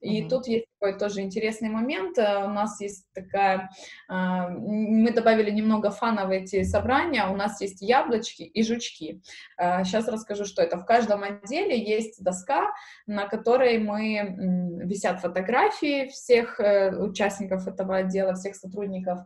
И 0.00 0.22
mm-hmm. 0.22 0.28
тут 0.28 0.46
есть 0.46 0.66
такой 0.80 0.98
тоже 0.98 1.20
интересный 1.20 1.68
момент. 1.68 2.18
Э, 2.18 2.44
у 2.44 2.48
нас 2.48 2.80
есть 2.80 3.06
такая... 3.12 3.70
Э, 4.08 4.48
мы 4.48 5.12
добавили 5.12 5.50
немного 5.50 5.90
фана 5.90 6.26
в 6.26 6.30
эти 6.30 6.62
собрания. 6.62 7.26
У 7.26 7.36
нас 7.36 7.60
есть 7.60 7.82
яблочки 7.82 8.42
и 8.42 8.62
жучки. 8.62 9.22
Сейчас 9.58 10.08
э, 10.08 10.10
расскажу, 10.10 10.46
что 10.46 10.62
это. 10.62 10.78
В 10.78 10.86
каждом 10.86 11.22
отделе 11.22 11.78
есть 11.78 12.22
доска, 12.24 12.72
на 13.06 13.26
которой 13.26 13.78
мы... 13.78 14.80
Висят 14.80 15.20
фотографии 15.20 16.08
всех 16.08 16.58
участников 16.58 17.66
этого 17.68 17.96
отдела, 17.96 18.34
всех 18.34 18.56
сотрудников 18.56 19.20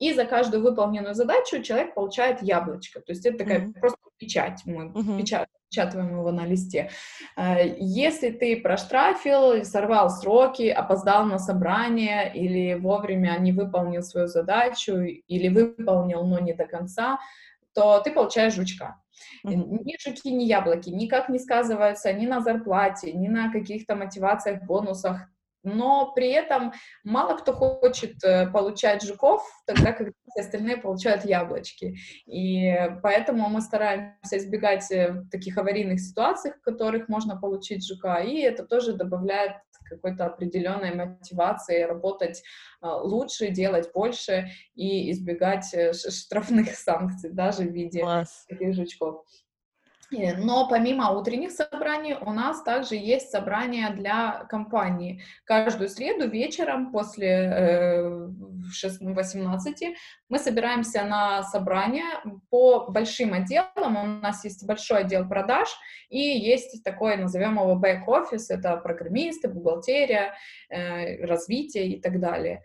и 0.00 0.14
за 0.14 0.24
каждую 0.24 0.62
выполненную 0.62 1.14
задачу 1.14 1.62
человек 1.62 1.94
получает 1.94 2.42
яблочко. 2.42 3.00
То 3.00 3.12
есть 3.12 3.24
это 3.26 3.38
такая 3.38 3.60
mm-hmm. 3.60 3.80
просто 3.80 3.98
печать, 4.18 4.62
мы 4.64 4.86
mm-hmm. 4.86 5.18
печатаем 5.68 6.18
его 6.18 6.32
на 6.32 6.46
листе. 6.46 6.90
Э, 7.36 7.76
если 7.78 8.30
ты 8.30 8.60
проштрафил, 8.60 9.62
сорвал 9.64 10.08
сроки, 10.08 10.68
опоздал 10.68 11.26
на 11.26 11.38
собрание 11.38 12.32
или 12.34 12.74
вовремя 12.74 13.38
не 13.38 13.52
выполнил 13.52 14.02
свою 14.02 14.26
задачу, 14.26 14.94
или 15.02 15.48
выполнил, 15.48 16.24
но 16.24 16.38
не 16.38 16.54
до 16.54 16.64
конца, 16.64 17.18
то 17.74 18.00
ты 18.00 18.10
получаешь 18.10 18.54
жучка. 18.54 18.96
Mm-hmm. 19.46 19.84
Ни 19.84 19.96
жуки, 20.02 20.30
ни 20.30 20.44
яблоки 20.44 20.88
никак 20.88 21.28
не 21.28 21.38
сказываются 21.38 22.10
ни 22.14 22.26
на 22.26 22.40
зарплате, 22.40 23.12
ни 23.12 23.28
на 23.28 23.52
каких-то 23.52 23.96
мотивациях, 23.96 24.62
бонусах 24.62 25.28
но 25.62 26.12
при 26.12 26.30
этом 26.30 26.72
мало 27.04 27.36
кто 27.36 27.52
хочет 27.52 28.22
э, 28.24 28.48
получать 28.50 29.02
жуков, 29.02 29.42
тогда 29.66 29.92
как 29.92 30.08
все 30.30 30.40
остальные 30.42 30.78
получают 30.78 31.24
яблочки. 31.24 31.96
И 32.26 32.74
поэтому 33.02 33.48
мы 33.48 33.60
стараемся 33.60 34.38
избегать 34.38 34.90
э, 34.90 35.22
таких 35.30 35.58
аварийных 35.58 36.00
ситуаций, 36.00 36.52
в 36.52 36.62
которых 36.62 37.08
можно 37.08 37.38
получить 37.38 37.86
жука, 37.86 38.20
и 38.20 38.40
это 38.40 38.64
тоже 38.64 38.94
добавляет 38.94 39.52
какой-то 39.90 40.26
определенной 40.26 40.94
мотивации 40.94 41.82
работать 41.82 42.42
а, 42.80 42.96
лучше, 42.98 43.48
делать 43.48 43.90
больше 43.92 44.48
и 44.74 45.10
избегать 45.10 45.74
э, 45.74 45.92
штрафных 45.92 46.70
санкций 46.74 47.30
даже 47.32 47.64
в 47.64 47.72
виде 47.72 48.00
Класс. 48.00 48.46
таких 48.48 48.74
жучков. 48.74 49.24
Э, 50.12 50.36
но 50.36 50.68
помимо 50.68 51.10
утренних 51.10 51.50
собраний 51.52 52.14
у 52.14 52.32
нас 52.32 52.62
также 52.62 52.96
есть 52.96 53.30
собрания 53.30 53.90
для 53.90 54.44
компании. 54.48 55.22
Каждую 55.44 55.88
среду 55.88 56.28
вечером 56.28 56.90
после 56.92 57.28
э, 57.28 58.28
18 58.82 59.96
мы 60.28 60.38
собираемся 60.38 61.04
на 61.04 61.42
собрание 61.42 62.04
по 62.50 62.86
большим 62.88 63.32
отделам. 63.34 63.96
У 63.96 64.06
нас 64.20 64.44
есть 64.44 64.66
большой 64.66 65.00
отдел 65.00 65.28
продаж 65.28 65.68
и 66.08 66.18
есть 66.18 66.82
такой, 66.82 67.16
назовем 67.16 67.54
его 67.54 67.76
бэк-офис, 67.76 68.50
это 68.50 68.76
программисты, 68.76 69.48
бухгалтерия, 69.48 70.34
э, 70.68 71.24
развитие 71.24 71.88
и 71.88 72.00
так 72.00 72.20
далее. 72.20 72.62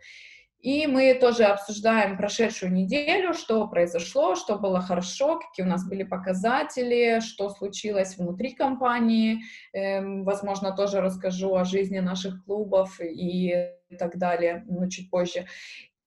И 0.65 0.87
мы 0.87 1.13
тоже 1.13 1.43
обсуждаем 1.43 2.17
прошедшую 2.17 2.73
неделю, 2.73 3.35
что 3.35 3.67
произошло, 3.67 4.33
что 4.33 4.57
было 4.57 4.81
хорошо, 4.81 5.37
какие 5.37 5.63
у 5.63 5.69
нас 5.69 5.87
были 5.87 6.01
показатели, 6.01 7.19
что 7.19 7.51
случилось 7.51 8.17
внутри 8.17 8.55
компании. 8.55 9.41
Эм, 9.73 10.23
возможно, 10.23 10.75
тоже 10.75 11.01
расскажу 11.01 11.53
о 11.53 11.65
жизни 11.65 11.99
наших 11.99 12.43
клубов 12.45 12.99
и 12.99 13.53
так 13.99 14.17
далее, 14.17 14.63
но 14.67 14.89
чуть 14.89 15.11
позже. 15.11 15.45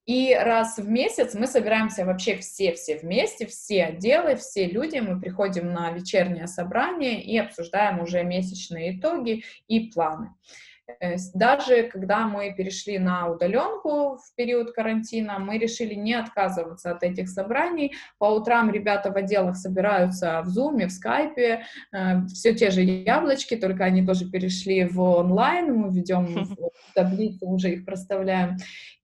И 0.06 0.34
раз 0.34 0.78
в 0.78 0.88
месяц 0.88 1.34
мы 1.34 1.46
собираемся 1.46 2.04
вообще 2.04 2.34
все-все 2.38 2.98
вместе, 2.98 3.46
все 3.46 3.84
отделы, 3.84 4.34
все 4.34 4.66
люди, 4.66 4.98
мы 4.98 5.20
приходим 5.20 5.72
на 5.72 5.92
вечернее 5.92 6.48
собрание 6.48 7.22
и 7.22 7.38
обсуждаем 7.38 8.00
уже 8.00 8.24
месячные 8.24 8.98
итоги 8.98 9.44
и 9.68 9.88
планы. 9.90 10.34
Э, 11.00 11.16
даже 11.34 11.84
когда 11.84 12.26
мы 12.26 12.52
перешли 12.54 12.98
на 12.98 13.28
удаленку 13.28 14.16
в 14.16 14.34
период 14.36 14.72
карантина, 14.72 15.38
мы 15.38 15.58
решили 15.58 15.94
не 15.94 16.14
отказываться 16.14 16.90
от 16.90 17.02
этих 17.02 17.28
собраний. 17.28 17.94
По 18.18 18.26
утрам 18.26 18.70
ребята 18.70 19.10
в 19.10 19.16
отделах 19.16 19.56
собираются 19.56 20.42
в 20.42 20.48
Zoom, 20.48 20.86
в 20.86 21.06
Skype, 21.06 21.60
э, 21.92 22.26
все 22.28 22.54
те 22.54 22.70
же 22.70 22.82
яблочки, 22.82 23.56
только 23.56 23.84
они 23.84 24.04
тоже 24.04 24.30
перешли 24.30 24.84
в 24.84 25.00
онлайн, 25.00 25.74
мы 25.74 25.94
ведем 25.94 26.56
таблицы, 26.94 27.44
уже 27.44 27.72
их 27.74 27.84
проставляем. 27.84 28.56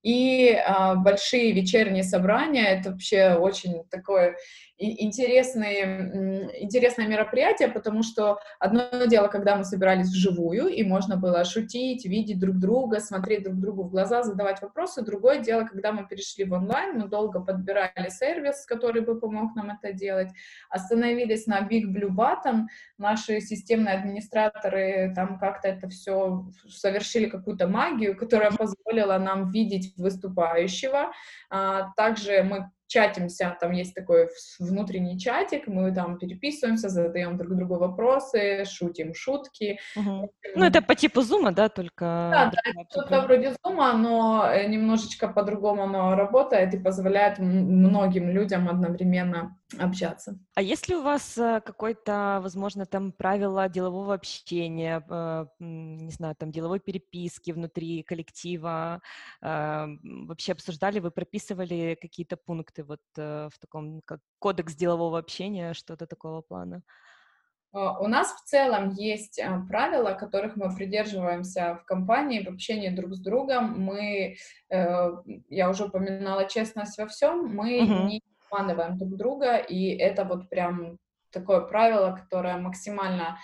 И 0.02 0.48
э, 0.48 0.94
большие 0.96 1.52
вечерние 1.52 2.02
собрания, 2.02 2.66
это 2.66 2.90
вообще 2.90 3.34
очень 3.34 3.84
такое 3.90 4.36
интересные, 4.78 6.50
интересное 6.62 7.06
мероприятие, 7.06 7.68
потому 7.68 8.02
что 8.02 8.38
одно 8.58 9.04
дело, 9.06 9.28
когда 9.28 9.56
мы 9.56 9.64
собирались 9.64 10.08
вживую, 10.08 10.68
и 10.68 10.82
можно 10.82 11.16
было 11.16 11.44
шутить, 11.44 12.04
видеть 12.04 12.40
друг 12.40 12.58
друга, 12.58 13.00
смотреть 13.00 13.44
друг 13.44 13.60
другу 13.60 13.84
в 13.84 13.90
глаза, 13.90 14.22
задавать 14.22 14.60
вопросы. 14.62 15.02
Другое 15.02 15.38
дело, 15.38 15.64
когда 15.64 15.92
мы 15.92 16.06
перешли 16.06 16.44
в 16.44 16.52
онлайн, 16.52 16.98
мы 16.98 17.08
долго 17.08 17.40
подбирали 17.40 18.08
сервис, 18.08 18.66
который 18.66 19.02
бы 19.02 19.18
помог 19.18 19.54
нам 19.54 19.70
это 19.70 19.92
делать, 19.92 20.30
остановились 20.70 21.46
на 21.46 21.60
Big 21.60 21.84
Blue 21.84 22.10
Button, 22.10 22.64
наши 22.98 23.40
системные 23.40 23.96
администраторы 23.96 25.12
там 25.14 25.38
как-то 25.38 25.68
это 25.68 25.88
все 25.88 26.46
совершили 26.68 27.26
какую-то 27.26 27.68
магию, 27.68 28.16
которая 28.16 28.50
позволила 28.50 29.18
нам 29.18 29.50
видеть 29.50 29.94
выступающего. 29.96 31.12
А, 31.50 31.92
также 31.96 32.42
мы 32.42 32.70
чатимся, 32.94 33.56
там 33.60 33.72
есть 33.72 33.94
такой 33.94 34.28
внутренний 34.60 35.18
чатик, 35.18 35.66
мы 35.66 35.92
там 35.92 36.18
переписываемся, 36.18 36.88
задаем 36.88 37.36
друг 37.36 37.56
другу 37.56 37.78
вопросы, 37.78 38.64
шутим 38.64 39.14
шутки. 39.14 39.78
Угу. 39.96 40.30
Ну, 40.56 40.64
это 40.64 40.80
по 40.80 40.94
типу 40.94 41.22
зума, 41.22 41.50
да, 41.50 41.68
только... 41.68 42.04
Да, 42.32 42.52
да, 42.52 42.82
что-то 42.90 43.22
вроде 43.22 43.54
зума, 43.64 43.92
но 43.94 44.46
э, 44.48 44.68
немножечко 44.68 45.28
по-другому 45.28 45.82
оно 45.82 46.14
работает 46.14 46.74
и 46.74 46.78
позволяет 46.78 47.38
многим 47.38 48.30
людям 48.30 48.68
одновременно 48.68 49.56
общаться. 49.78 50.38
А 50.54 50.62
есть 50.62 50.88
ли 50.88 50.96
у 50.96 51.02
вас 51.02 51.38
э, 51.38 51.60
какое-то, 51.64 52.40
возможно, 52.42 52.86
там 52.86 53.12
правило 53.12 53.68
делового 53.68 54.14
общения, 54.14 55.04
э, 55.08 55.46
не 55.58 56.10
знаю, 56.10 56.34
там 56.36 56.50
деловой 56.50 56.80
переписки 56.80 57.52
внутри 57.52 58.02
коллектива? 58.02 59.00
Вообще 59.40 60.52
обсуждали 60.52 61.00
вы, 61.00 61.10
прописывали 61.10 61.96
какие-то 62.00 62.36
пункты 62.36 62.84
вот 62.84 63.00
в 63.16 63.52
таком 63.60 64.00
как 64.04 64.20
кодекс 64.38 64.74
делового 64.74 65.18
общения, 65.18 65.74
что-то 65.74 66.06
такого 66.06 66.42
плана? 66.42 66.82
А, 67.74 67.98
у 67.98 68.06
нас 68.06 68.32
в 68.32 68.44
целом 68.44 68.90
есть 68.90 69.40
а, 69.40 69.60
правила, 69.68 70.12
которых 70.12 70.56
мы 70.56 70.74
придерживаемся 70.74 71.80
в 71.82 71.84
компании 71.84 72.44
в 72.44 72.48
общении 72.48 72.88
друг 72.88 73.14
с 73.14 73.20
другом. 73.20 73.80
Мы, 73.80 74.36
э, 74.70 75.10
я 75.48 75.68
уже 75.68 75.86
упоминала 75.86 76.48
честность 76.48 76.96
во 76.98 77.06
всем, 77.06 77.48
мы 77.48 77.80
uh-huh. 77.80 78.06
не 78.06 78.22
обманываем 78.54 78.98
друг 78.98 79.16
друга, 79.16 79.56
и 79.56 79.96
это 79.96 80.24
вот 80.24 80.48
прям 80.48 80.98
такое 81.32 81.62
правило, 81.62 82.12
которое 82.12 82.56
максимально 82.58 83.38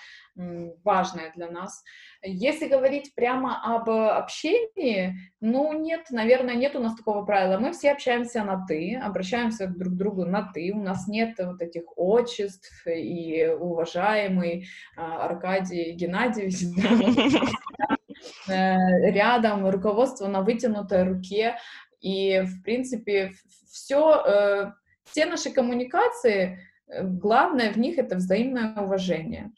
важное 0.85 1.33
для 1.35 1.51
нас. 1.51 1.83
Если 2.23 2.69
говорить 2.69 3.13
прямо 3.17 3.61
об 3.65 3.91
общении, 3.91 5.17
ну 5.41 5.73
нет, 5.73 6.07
наверное, 6.11 6.55
нет 6.55 6.77
у 6.77 6.79
нас 6.79 6.95
такого 6.95 7.25
правила. 7.25 7.59
Мы 7.59 7.73
все 7.73 7.91
общаемся 7.91 8.45
на 8.45 8.65
«ты», 8.65 8.97
обращаемся 8.97 9.67
друг 9.67 9.95
к 9.95 9.97
другу 9.97 10.25
на 10.25 10.49
«ты». 10.55 10.71
У 10.73 10.81
нас 10.81 11.09
нет 11.09 11.35
вот 11.41 11.61
этих 11.61 11.83
отчеств 11.97 12.87
и 12.87 13.49
уважаемый 13.59 14.69
а, 14.97 15.27
Аркадий 15.27 15.91
Геннадьевич 15.93 16.61
э, 18.49 18.77
рядом, 19.11 19.69
руководство 19.69 20.29
на 20.29 20.43
вытянутой 20.43 21.03
руке. 21.03 21.57
И, 22.01 22.41
в 22.43 22.63
принципе, 22.63 23.33
все, 23.71 24.23
э, 24.25 24.73
все 25.11 25.27
наши 25.27 25.51
коммуникации 25.51 26.59
Э, 26.91 27.05
главное 27.05 27.73
в 27.73 27.77
них 27.77 27.99
это 27.99 28.17
взаимное 28.17 28.75
уважение. 28.77 29.53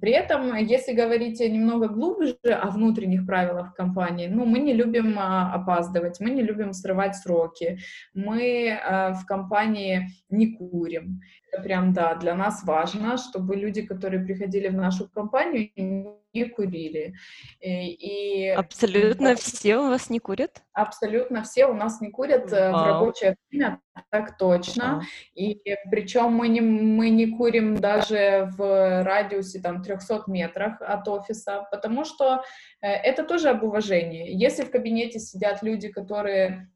При 0.00 0.12
этом, 0.12 0.54
если 0.56 0.92
говорить 0.92 1.40
немного 1.40 1.88
глубже 1.88 2.36
о 2.44 2.70
внутренних 2.70 3.26
правилах 3.26 3.74
компании, 3.74 4.28
ну, 4.28 4.44
мы 4.44 4.58
не 4.58 4.72
любим 4.72 5.18
а, 5.18 5.52
опаздывать, 5.52 6.20
мы 6.20 6.30
не 6.30 6.42
любим 6.42 6.72
срывать 6.72 7.16
сроки, 7.16 7.78
мы 8.14 8.70
а, 8.70 9.12
в 9.12 9.26
компании 9.26 10.08
не 10.30 10.56
курим. 10.56 11.20
Прям, 11.62 11.92
да, 11.92 12.14
для 12.14 12.34
нас 12.34 12.64
важно, 12.64 13.16
чтобы 13.16 13.56
люди, 13.56 13.82
которые 13.82 14.24
приходили 14.24 14.68
в 14.68 14.74
нашу 14.74 15.08
компанию, 15.08 15.70
не 16.36 16.44
курили. 16.44 17.14
И, 17.60 17.92
и 17.92 18.48
абсолютно 18.48 19.30
да, 19.30 19.36
все 19.36 19.78
у 19.78 19.88
вас 19.88 20.10
не 20.10 20.18
курят? 20.18 20.62
Абсолютно 20.72 21.42
все 21.42 21.66
у 21.66 21.74
нас 21.74 22.00
не 22.00 22.10
курят 22.10 22.50
Вау. 22.50 22.72
в 22.72 22.86
рабочее 22.86 23.36
время, 23.50 23.80
так 24.10 24.36
точно. 24.36 24.94
Вау. 24.94 25.02
И 25.34 25.60
причем 25.90 26.32
мы 26.32 26.48
не, 26.48 26.60
мы 26.60 27.08
не 27.10 27.36
курим 27.36 27.76
даже 27.76 28.50
в 28.56 29.02
радиусе 29.02 29.60
там 29.60 29.82
300 29.82 30.24
метрах 30.26 30.80
от 30.80 31.08
офиса, 31.08 31.66
потому 31.70 32.04
что 32.04 32.42
э, 32.82 32.88
это 32.88 33.24
тоже 33.24 33.48
об 33.48 33.62
уважении. 33.62 34.30
Если 34.30 34.64
в 34.64 34.70
кабинете 34.70 35.18
сидят 35.18 35.62
люди, 35.62 35.88
которые 35.88 36.68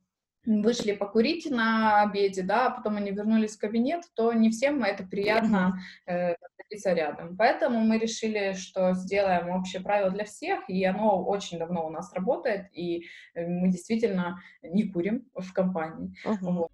вышли 0.44 0.92
покурить 0.92 1.50
на 1.50 2.02
обеде, 2.02 2.42
да, 2.42 2.66
а 2.66 2.70
потом 2.70 2.96
они 2.96 3.10
вернулись 3.10 3.56
в 3.56 3.60
кабинет, 3.60 4.04
то 4.14 4.32
не 4.32 4.50
всем 4.50 4.82
это 4.82 5.04
приятно 5.04 5.80
э, 6.06 6.34
находиться 6.40 6.92
рядом. 6.92 7.36
Поэтому 7.36 7.80
мы 7.80 7.98
решили, 7.98 8.54
что 8.54 8.94
сделаем 8.94 9.50
общее 9.50 9.82
правило 9.82 10.10
для 10.10 10.24
всех, 10.24 10.68
и 10.68 10.84
оно 10.84 11.22
очень 11.24 11.58
давно 11.58 11.86
у 11.86 11.90
нас 11.90 12.12
работает, 12.14 12.66
и 12.72 13.06
э, 13.34 13.46
мы 13.46 13.68
действительно 13.68 14.40
не 14.62 14.84
курим 14.84 15.26
в 15.34 15.52
компании. 15.52 16.14
Uh-huh. 16.24 16.36
Вот. 16.40 16.70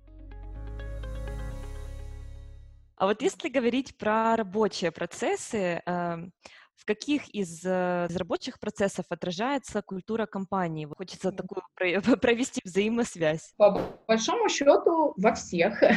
А 2.97 3.07
вот 3.07 3.21
если 3.21 3.51
говорить 3.51 3.99
про 3.99 4.37
рабочие 4.37 4.91
процессы, 4.91 5.83
э, 5.85 6.17
в 6.77 6.85
каких 6.85 7.29
из, 7.35 7.65
э, 7.65 8.07
из 8.09 8.17
рабочих 8.17 8.61
процессов 8.61 9.07
отражается 9.09 9.83
культура 9.83 10.27
компании? 10.27 10.89
Хочется 10.97 11.33
такую 11.33 11.63
провести 12.21 12.61
взаимосвязь. 12.65 13.55
По 13.57 13.81
большому 14.07 14.49
счету 14.49 15.15
во 15.17 15.35
всех. 15.35 15.83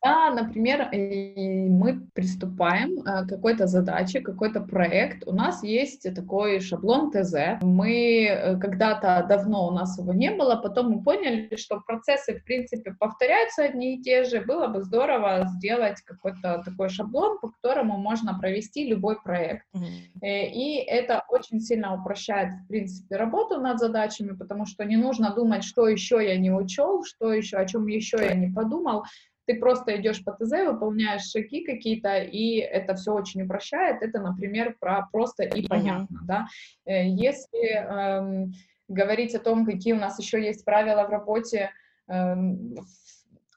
Да, 0.00 0.30
например, 0.30 0.88
мы 0.92 2.06
приступаем 2.14 3.00
э, 3.00 3.26
к 3.26 3.28
какой-то 3.28 3.66
задаче, 3.66 4.20
какой-то 4.20 4.60
проект. 4.60 5.26
У 5.26 5.32
нас 5.32 5.62
есть 5.64 6.14
такой 6.14 6.60
шаблон 6.60 7.10
ТЗ. 7.10 7.60
Мы 7.60 8.26
э, 8.26 8.58
когда-то 8.58 9.26
давно 9.28 9.66
у 9.66 9.70
нас 9.72 9.98
его 9.98 10.12
не 10.12 10.30
было, 10.30 10.54
потом 10.54 10.90
мы 10.90 11.02
поняли, 11.02 11.56
что 11.56 11.80
процессы, 11.80 12.38
в 12.38 12.44
принципе, 12.44 12.94
повторяются 12.98 13.64
одни 13.64 13.96
и 13.96 14.02
те 14.02 14.24
же. 14.24 14.40
Было 14.40 14.68
бы 14.68 14.82
здорово 14.82 15.48
сделать 15.56 16.00
какой-то 16.02 16.62
такой 16.64 16.88
шаблон, 16.88 17.38
по 17.40 17.48
которому 17.48 17.98
можно 17.98 18.38
провести 18.38 18.88
любой 18.88 19.20
проект. 19.20 19.66
Mm-hmm. 19.74 19.97
И 20.22 20.76
это 20.76 21.24
очень 21.28 21.60
сильно 21.60 21.94
упрощает, 21.94 22.52
в 22.54 22.68
принципе, 22.68 23.16
работу 23.16 23.60
над 23.60 23.78
задачами, 23.78 24.36
потому 24.36 24.66
что 24.66 24.84
не 24.84 24.96
нужно 24.96 25.34
думать, 25.34 25.64
что 25.64 25.88
еще 25.88 26.24
я 26.24 26.36
не 26.38 26.50
учел, 26.50 27.04
что 27.04 27.32
еще, 27.32 27.56
о 27.56 27.66
чем 27.66 27.86
еще 27.86 28.18
я 28.18 28.34
не 28.34 28.48
подумал. 28.52 29.04
Ты 29.46 29.58
просто 29.58 29.96
идешь 29.98 30.22
по 30.24 30.32
ТЗ, 30.32 30.66
выполняешь 30.66 31.30
шаги 31.30 31.64
какие-то, 31.64 32.18
и 32.18 32.56
это 32.56 32.94
все 32.94 33.12
очень 33.12 33.42
упрощает. 33.42 34.02
Это, 34.02 34.20
например, 34.20 34.76
про 34.78 35.08
просто 35.10 35.44
и 35.44 35.66
понятно, 35.66 36.20
да. 36.26 36.46
Э, 36.84 37.08
если 37.08 37.76
эм, 37.76 38.52
говорить 38.88 39.34
о 39.34 39.40
том, 39.40 39.64
какие 39.64 39.94
у 39.94 39.98
нас 39.98 40.18
еще 40.18 40.44
есть 40.44 40.64
правила 40.64 41.06
в 41.06 41.10
работе, 41.10 41.70
эм, 42.08 42.76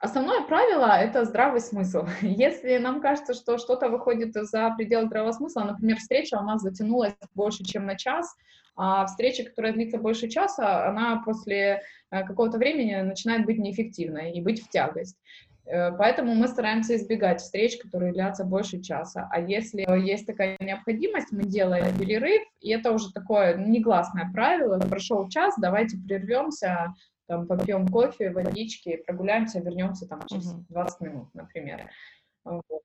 Основное 0.02 0.42
правило— 0.42 0.98
это 1.00 1.26
здравый 1.26 1.62
смысл. 1.62 2.08
Если 2.24 2.78
нам 2.78 3.02
кажется, 3.02 3.36
что 3.36 3.60
что-то 3.60 3.88
выходит 3.88 4.34
за 4.34 4.74
пределы 4.76 5.06
здравого 5.06 5.32
смысла, 5.32 5.62
например, 5.64 5.98
встреча 5.98 6.40
у 6.40 6.44
нас 6.44 6.64
затянулась 6.64 7.14
больше, 7.36 7.64
чем 7.64 7.86
на 7.86 7.96
час, 7.96 8.36
а 8.76 9.06
встреча, 9.06 9.44
которая 9.44 9.74
длится 9.74 10.00
больше 10.00 10.28
часа, 10.28 10.88
она 10.90 11.22
после 11.24 11.84
э, 12.10 12.24
какого-то 12.26 12.58
времени 12.58 12.96
начинает 12.96 13.46
быть 13.46 13.60
неэффективной 13.60 14.32
и 14.32 14.42
быть 14.42 14.64
в 14.64 14.70
тягость. 14.70 15.18
Э, 15.66 15.92
поэтому 15.96 16.34
мы 16.34 16.48
стараемся 16.48 16.96
избегать 16.96 17.40
встреч, 17.40 17.78
которые 17.78 18.12
длятся 18.12 18.44
больше 18.44 18.82
часа. 18.82 19.30
А 19.30 19.40
если 19.40 19.86
есть 20.04 20.26
такая 20.26 20.58
необходимость, 20.60 21.32
мы 21.32 21.44
делаем 21.44 21.96
перерыв, 21.96 22.42
и 22.60 22.72
это 22.72 22.92
уже 22.92 23.12
такое 23.12 23.56
негласное 23.56 24.32
правило. 24.34 24.80
Прошел 24.80 25.30
час, 25.30 25.54
давайте 25.60 25.98
прервемся, 25.98 26.96
там, 27.32 27.48
попьем 27.48 27.88
кофе, 27.88 28.30
водички, 28.30 28.98
прогуляемся, 29.08 29.62
вернемся 29.62 30.06
там 30.06 30.20
через 30.28 30.52
20 30.68 31.00
минут, 31.00 31.34
например. 31.34 31.90
Вот. 32.44 32.82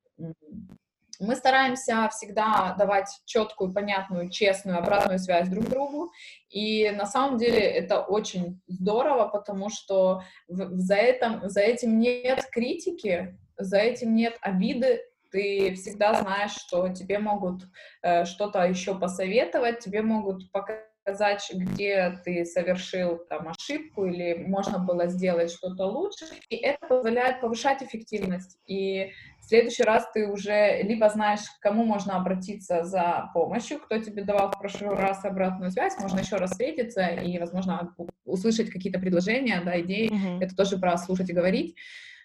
Мы 1.18 1.34
стараемся 1.34 2.08
всегда 2.12 2.76
давать 2.78 3.08
четкую, 3.24 3.72
понятную, 3.72 4.30
честную 4.30 4.78
обратную 4.78 5.18
связь 5.18 5.48
друг 5.48 5.68
другу, 5.68 6.12
и 6.48 6.90
на 6.90 7.06
самом 7.06 7.38
деле 7.38 7.58
это 7.58 8.02
очень 8.02 8.60
здорово, 8.68 9.26
потому 9.26 9.68
что 9.68 10.22
за, 10.46 10.94
этим, 10.94 11.48
за 11.48 11.62
этим 11.62 11.98
нет 11.98 12.46
критики, 12.52 13.36
за 13.58 13.78
этим 13.78 14.14
нет 14.14 14.36
обиды, 14.42 15.00
ты 15.32 15.74
всегда 15.74 16.14
знаешь, 16.14 16.52
что 16.52 16.88
тебе 16.90 17.18
могут 17.18 17.62
э, 18.02 18.24
что-то 18.26 18.62
еще 18.62 18.96
посоветовать, 18.96 19.80
тебе 19.80 20.02
могут 20.02 20.52
показать 20.52 20.85
сказать, 21.06 21.48
где 21.54 22.18
ты 22.24 22.44
совершил 22.44 23.18
там 23.28 23.48
ошибку 23.48 24.06
или 24.06 24.34
можно 24.34 24.80
было 24.80 25.06
сделать 25.06 25.52
что-то 25.52 25.86
лучше. 25.86 26.24
И 26.48 26.56
это 26.56 26.84
позволяет 26.86 27.40
повышать 27.40 27.80
эффективность. 27.80 28.58
И 28.66 29.12
в 29.40 29.44
следующий 29.44 29.84
раз 29.84 30.10
ты 30.12 30.26
уже 30.26 30.82
либо 30.82 31.08
знаешь, 31.08 31.42
к 31.42 31.60
кому 31.60 31.84
можно 31.84 32.16
обратиться 32.16 32.82
за 32.82 33.30
помощью, 33.32 33.78
кто 33.78 33.98
тебе 33.98 34.24
давал 34.24 34.50
в 34.50 34.58
прошлый 34.58 34.96
раз 34.96 35.24
обратную 35.24 35.70
связь, 35.70 35.96
можно 36.00 36.18
еще 36.18 36.36
раз 36.36 36.50
встретиться 36.50 37.06
и, 37.06 37.38
возможно, 37.38 37.94
услышать 38.24 38.70
какие-то 38.70 38.98
предложения, 38.98 39.60
да, 39.64 39.80
идеи. 39.80 40.10
Mm-hmm. 40.10 40.42
Это 40.42 40.56
тоже 40.56 40.76
про 40.76 40.96
слушать 40.98 41.30
и 41.30 41.34
говорить. 41.34 41.76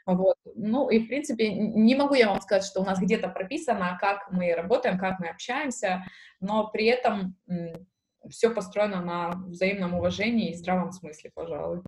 Вот. 0.08 0.38
Ну 0.56 0.90
и, 0.90 0.98
в 0.98 1.08
принципе, 1.08 1.54
не 1.54 1.94
могу 1.94 2.16
я 2.16 2.30
вам 2.30 2.42
сказать, 2.42 2.66
что 2.66 2.82
у 2.82 2.86
нас 2.86 3.00
где-то 3.00 3.28
прописано, 3.28 3.96
как 4.02 4.32
мы 4.32 4.56
работаем, 4.56 4.98
как 4.98 5.20
мы 5.20 5.28
общаемся, 5.28 6.04
но 6.40 6.68
при 6.70 6.88
этом 6.88 7.36
все 8.30 8.50
построено 8.50 9.02
на 9.02 9.32
взаимном 9.48 9.96
уважении 9.96 10.52
и 10.52 10.56
здравом 10.56 10.92
смысле, 10.92 11.32
пожалуй. 11.34 11.82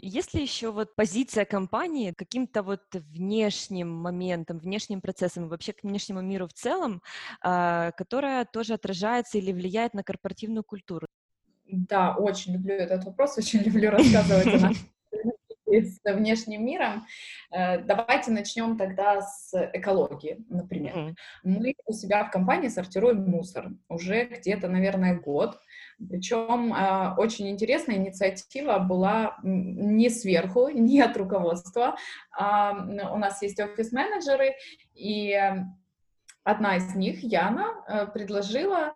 Есть 0.00 0.34
ли 0.34 0.42
еще 0.42 0.70
вот 0.70 0.94
позиция 0.94 1.44
компании 1.44 2.14
каким-то 2.16 2.62
вот 2.62 2.82
внешним 2.92 3.90
моментом, 3.90 4.58
внешним 4.58 5.00
процессом, 5.00 5.48
вообще 5.48 5.72
к 5.72 5.82
внешнему 5.82 6.20
миру 6.20 6.46
в 6.46 6.52
целом, 6.52 7.02
а, 7.42 7.90
которая 7.92 8.44
тоже 8.44 8.74
отражается 8.74 9.38
или 9.38 9.52
влияет 9.52 9.94
на 9.94 10.04
корпоративную 10.04 10.62
культуру? 10.62 11.06
Да, 11.66 12.14
очень 12.14 12.54
люблю 12.54 12.74
этот 12.74 13.04
вопрос, 13.04 13.36
очень 13.38 13.60
люблю 13.60 13.90
рассказывать 13.90 14.46
о 14.46 14.58
нашей 14.58 14.92
с 15.70 16.00
внешним 16.04 16.64
миром. 16.64 17.06
Э, 17.50 17.78
давайте 17.78 18.30
начнем 18.30 18.76
тогда 18.76 19.20
с 19.20 19.52
экологии, 19.72 20.44
например. 20.48 20.96
Mm-hmm. 20.96 21.14
Мы 21.44 21.74
у 21.86 21.92
себя 21.92 22.24
в 22.24 22.30
компании 22.30 22.68
сортируем 22.68 23.24
мусор 23.24 23.70
уже 23.88 24.24
где-то, 24.24 24.68
наверное, 24.68 25.18
год. 25.18 25.60
Причем 25.98 26.72
э, 26.72 27.14
очень 27.16 27.48
интересная 27.48 27.96
инициатива 27.96 28.78
была 28.78 29.36
не 29.42 30.10
сверху, 30.10 30.68
не 30.72 31.00
от 31.00 31.16
руководства. 31.16 31.96
А 32.32 32.72
у 32.72 33.18
нас 33.18 33.42
есть 33.42 33.60
офис-менеджеры, 33.60 34.54
и 34.94 35.38
одна 36.44 36.76
из 36.76 36.94
них, 36.94 37.22
Яна, 37.22 37.84
э, 37.86 38.06
предложила 38.06 38.94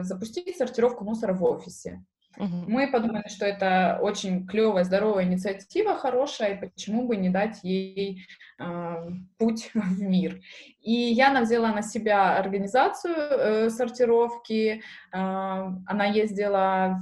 запустить 0.00 0.56
сортировку 0.56 1.04
мусора 1.04 1.34
в 1.34 1.44
офисе. 1.44 2.02
Угу. 2.36 2.64
Мы 2.68 2.90
подумали, 2.90 3.28
что 3.28 3.44
это 3.44 3.98
очень 4.00 4.46
клевая, 4.46 4.84
здоровая 4.84 5.24
инициатива, 5.24 5.96
хорошая, 5.96 6.54
и 6.54 6.60
почему 6.60 7.06
бы 7.06 7.16
не 7.16 7.28
дать 7.28 7.60
ей 7.62 8.24
э, 8.58 9.08
путь 9.38 9.70
в 9.74 10.00
мир. 10.00 10.40
И 10.80 10.92
Яна 10.92 11.42
взяла 11.42 11.72
на 11.72 11.82
себя 11.82 12.36
организацию 12.38 13.14
э, 13.14 13.70
сортировки, 13.70 14.80
э, 14.80 14.80
она 15.12 16.04
ездила 16.06 16.98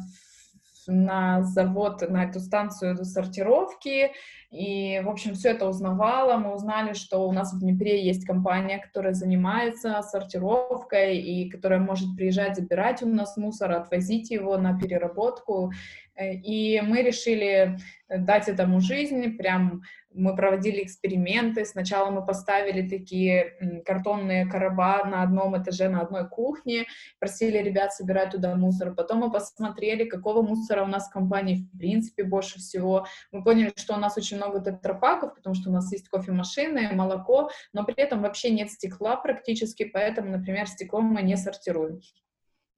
на 0.88 1.42
завод, 1.42 2.02
на 2.08 2.24
эту 2.24 2.40
станцию 2.40 3.04
сортировки, 3.04 4.12
и, 4.50 5.02
в 5.04 5.10
общем, 5.10 5.34
все 5.34 5.50
это 5.50 5.68
узнавала. 5.68 6.38
Мы 6.38 6.54
узнали, 6.54 6.94
что 6.94 7.28
у 7.28 7.32
нас 7.32 7.52
в 7.52 7.60
Днепре 7.60 8.02
есть 8.02 8.24
компания, 8.24 8.78
которая 8.78 9.12
занимается 9.12 10.00
сортировкой 10.00 11.18
и 11.18 11.50
которая 11.50 11.80
может 11.80 12.16
приезжать 12.16 12.56
забирать 12.56 13.02
у 13.02 13.06
нас 13.06 13.36
мусор, 13.36 13.72
отвозить 13.72 14.30
его 14.30 14.56
на 14.56 14.78
переработку. 14.78 15.70
Э, 16.18 16.34
и 16.34 16.80
мы 16.80 17.02
решили 17.02 17.78
дать 18.08 18.48
этому 18.48 18.80
жизнь, 18.80 19.36
прям 19.36 19.82
мы 20.14 20.34
проводили 20.34 20.82
эксперименты. 20.82 21.64
Сначала 21.64 22.10
мы 22.10 22.24
поставили 22.24 22.88
такие 22.88 23.82
картонные 23.84 24.46
короба 24.46 25.04
на 25.04 25.22
одном 25.22 25.60
этаже, 25.62 25.88
на 25.88 26.00
одной 26.00 26.28
кухне, 26.28 26.86
просили 27.20 27.58
ребят 27.58 27.92
собирать 27.92 28.30
туда 28.30 28.54
мусор. 28.56 28.94
Потом 28.94 29.18
мы 29.18 29.30
посмотрели, 29.30 30.04
какого 30.04 30.42
мусора 30.42 30.84
у 30.84 30.86
нас 30.86 31.08
в 31.08 31.12
компании 31.12 31.56
в 31.56 31.78
принципе 31.78 32.24
больше 32.24 32.58
всего. 32.58 33.06
Мы 33.30 33.44
поняли, 33.44 33.72
что 33.76 33.94
у 33.94 33.98
нас 33.98 34.16
очень 34.16 34.38
много 34.38 34.60
тетрапаков, 34.60 35.34
потому 35.34 35.54
что 35.54 35.70
у 35.70 35.72
нас 35.72 35.92
есть 35.92 36.08
кофемашины, 36.08 36.90
молоко, 36.94 37.50
но 37.72 37.84
при 37.84 37.94
этом 38.02 38.22
вообще 38.22 38.50
нет 38.50 38.70
стекла 38.70 39.16
практически, 39.16 39.84
поэтому, 39.84 40.30
например, 40.30 40.66
стекло 40.66 41.00
мы 41.00 41.22
не 41.22 41.36
сортируем. 41.36 42.00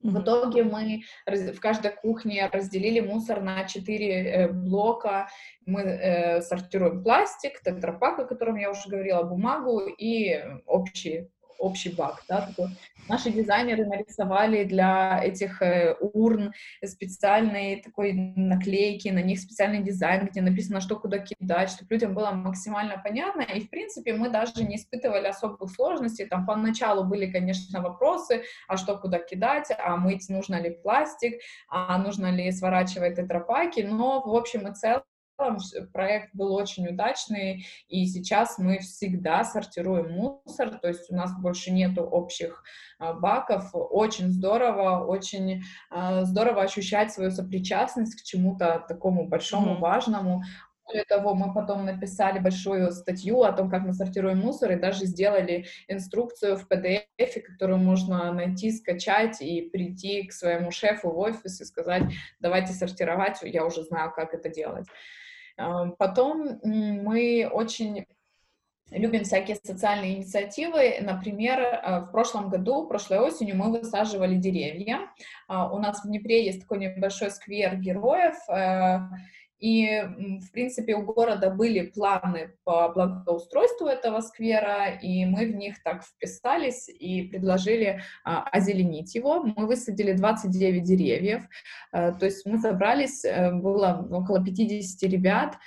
В 0.03 0.23
итоге 0.23 0.65
мы 0.65 1.03
в 1.27 1.61
каждой 1.61 1.93
кухне 1.93 2.49
разделили 2.51 3.01
мусор 3.01 3.43
на 3.43 3.65
четыре 3.65 4.25
э, 4.25 4.49
блока. 4.49 5.29
Мы 5.67 5.83
э, 5.83 6.41
сортируем 6.41 7.03
пластик, 7.03 7.61
тетрапак, 7.63 8.19
о 8.19 8.25
котором 8.25 8.57
я 8.57 8.71
уже 8.71 8.89
говорила, 8.89 9.23
бумагу 9.25 9.81
и 9.81 10.43
общие 10.67 11.29
общий 11.61 11.91
баг, 11.91 12.25
да. 12.29 12.49
Наши 13.09 13.31
дизайнеры 13.31 13.87
нарисовали 13.87 14.65
для 14.65 15.21
этих 15.23 15.63
э, 15.63 15.97
урн 16.01 16.53
специальные 16.85 17.83
такой 17.83 18.13
наклейки, 18.13 19.09
на 19.09 19.23
них 19.23 19.41
специальный 19.41 19.83
дизайн, 19.83 20.27
где 20.27 20.41
написано, 20.41 20.81
что 20.81 20.97
куда 20.97 21.19
кидать, 21.19 21.71
чтобы 21.71 21.95
людям 21.95 22.15
было 22.15 22.31
максимально 22.31 23.01
понятно, 23.03 23.43
и, 23.43 23.61
в 23.61 23.71
принципе, 23.71 24.13
мы 24.13 24.31
даже 24.31 24.65
не 24.65 24.77
испытывали 24.77 25.27
особых 25.27 25.71
сложностей, 25.73 26.27
там, 26.27 26.47
поначалу 26.47 27.05
были, 27.05 27.31
конечно, 27.31 27.81
вопросы, 27.81 28.45
а 28.69 28.77
что 28.77 28.97
куда 28.97 29.19
кидать, 29.19 29.69
а 29.77 29.97
мыть 29.97 30.29
нужно 30.29 30.61
ли 30.61 30.71
пластик, 30.71 31.41
а 31.69 31.99
нужно 31.99 32.31
ли 32.31 32.51
сворачивать 32.53 33.17
тетрапаки, 33.17 33.81
но, 33.81 34.23
в 34.23 34.35
общем 34.37 34.69
и 34.69 34.75
целом, 34.75 35.03
проект 35.93 36.35
был 36.35 36.55
очень 36.55 36.89
удачный, 36.89 37.67
и 37.89 38.07
сейчас 38.07 38.59
мы 38.59 38.79
всегда 38.79 39.45
сортируем 39.45 40.13
мусор, 40.13 40.79
то 40.79 40.89
есть 40.89 41.11
у 41.11 41.17
нас 41.17 41.33
больше 41.41 41.71
нету 41.71 42.03
общих 42.03 42.63
а, 42.99 43.15
баков. 43.15 43.71
Очень 43.73 44.31
здорово, 44.31 45.05
очень 45.05 45.63
а, 45.91 46.25
здорово 46.25 46.63
ощущать 46.63 47.13
свою 47.13 47.31
сопричастность 47.31 48.21
к 48.21 48.25
чему-то 48.25 48.85
такому 48.87 49.27
большому, 49.29 49.75
mm-hmm. 49.75 49.81
важному. 49.81 50.43
Более 50.87 51.05
того, 51.05 51.35
мы 51.35 51.55
потом 51.55 51.85
написали 51.85 52.41
большую 52.41 52.91
статью 52.91 53.43
о 53.45 53.53
том, 53.53 53.71
как 53.71 53.83
мы 53.83 53.93
сортируем 53.93 54.39
мусор, 54.39 54.73
и 54.73 54.77
даже 54.77 55.07
сделали 55.07 55.67
инструкцию 55.87 56.57
в 56.57 56.67
PDF, 56.69 57.41
которую 57.47 57.79
можно 57.79 58.33
найти, 58.33 58.73
скачать 58.73 59.41
и 59.41 59.71
прийти 59.71 60.27
к 60.27 60.33
своему 60.33 60.73
шефу 60.73 61.11
в 61.11 61.19
офис 61.19 61.61
и 61.61 61.65
сказать, 61.65 62.03
давайте 62.41 62.73
сортировать, 62.73 63.39
я 63.43 63.65
уже 63.65 63.85
знаю, 63.85 64.13
как 64.13 64.35
это 64.35 64.49
делать. 64.49 64.87
Потом 65.99 66.59
мы 66.63 67.49
очень 67.53 68.07
любим 68.91 69.25
всякие 69.25 69.57
социальные 69.57 70.17
инициативы. 70.17 70.97
Например, 71.01 71.61
э, 71.61 72.01
в 72.01 72.11
прошлом 72.11 72.49
году, 72.49 72.87
прошлой 72.87 73.21
осенью 73.21 73.57
мы 73.57 73.71
высаживали 73.71 74.35
деревья. 74.35 75.01
А, 75.49 75.73
у 75.73 75.79
нас 75.79 76.03
в 76.03 76.09
Днепре 76.09 76.45
есть 76.45 76.63
такой 76.63 76.79
небольшой 76.79 77.31
сквер 77.31 77.77
героев, 77.77 78.35
э, 78.49 78.99
и, 79.61 80.01
в 80.41 80.51
принципе, 80.53 80.95
у 80.95 81.03
города 81.03 81.51
были 81.51 81.87
планы 81.87 82.55
по 82.65 82.89
благоустройству 82.89 83.87
этого 83.87 84.21
сквера, 84.21 84.91
и 84.91 85.27
мы 85.27 85.47
в 85.47 85.55
них 85.55 85.83
так 85.83 86.03
вписались 86.03 86.89
и 86.89 87.25
предложили 87.25 88.03
а, 88.25 88.43
озеленить 88.45 89.15
его. 89.15 89.43
Мы 89.43 89.67
высадили 89.67 90.13
29 90.13 90.83
деревьев, 90.83 91.43
а, 91.93 92.13
то 92.13 92.25
есть 92.25 92.47
мы 92.47 92.59
собрались, 92.59 93.25
а, 93.25 93.53
было 93.53 94.07
около 94.11 94.43
50 94.43 95.03
ребят, 95.11 95.59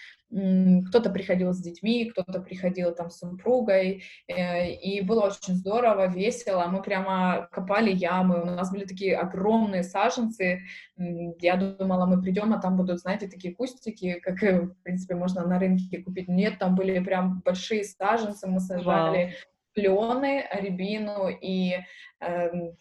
кто-то 0.87 1.09
приходил 1.09 1.53
с 1.53 1.59
детьми, 1.59 2.05
кто-то 2.05 2.41
приходил 2.41 2.93
там 2.95 3.09
с 3.09 3.19
супругой, 3.19 4.03
э, 4.27 4.71
и 4.71 5.01
было 5.01 5.27
очень 5.27 5.53
здорово, 5.55 6.07
весело, 6.07 6.65
мы 6.67 6.81
прямо 6.81 7.47
копали 7.51 7.91
ямы, 7.91 8.41
у 8.41 8.45
нас 8.45 8.71
были 8.71 8.85
такие 8.85 9.15
огромные 9.15 9.83
саженцы, 9.83 10.61
я 10.97 11.55
думала, 11.55 12.05
мы 12.05 12.21
придем, 12.21 12.53
а 12.53 12.59
там 12.59 12.77
будут, 12.77 12.99
знаете, 12.99 13.27
такие 13.27 13.53
кустики, 13.53 14.19
как, 14.21 14.41
в 14.41 14.75
принципе, 14.83 15.15
можно 15.15 15.45
на 15.45 15.59
рынке 15.59 16.01
купить, 16.01 16.27
нет, 16.27 16.57
там 16.59 16.75
были 16.75 16.99
прям 16.99 17.41
большие 17.45 17.83
саженцы, 17.83 18.47
мы 18.47 18.59
сажали 18.59 19.35
клены, 19.73 20.45
рябину 20.51 21.29
и 21.29 21.77
эм, 22.19 22.75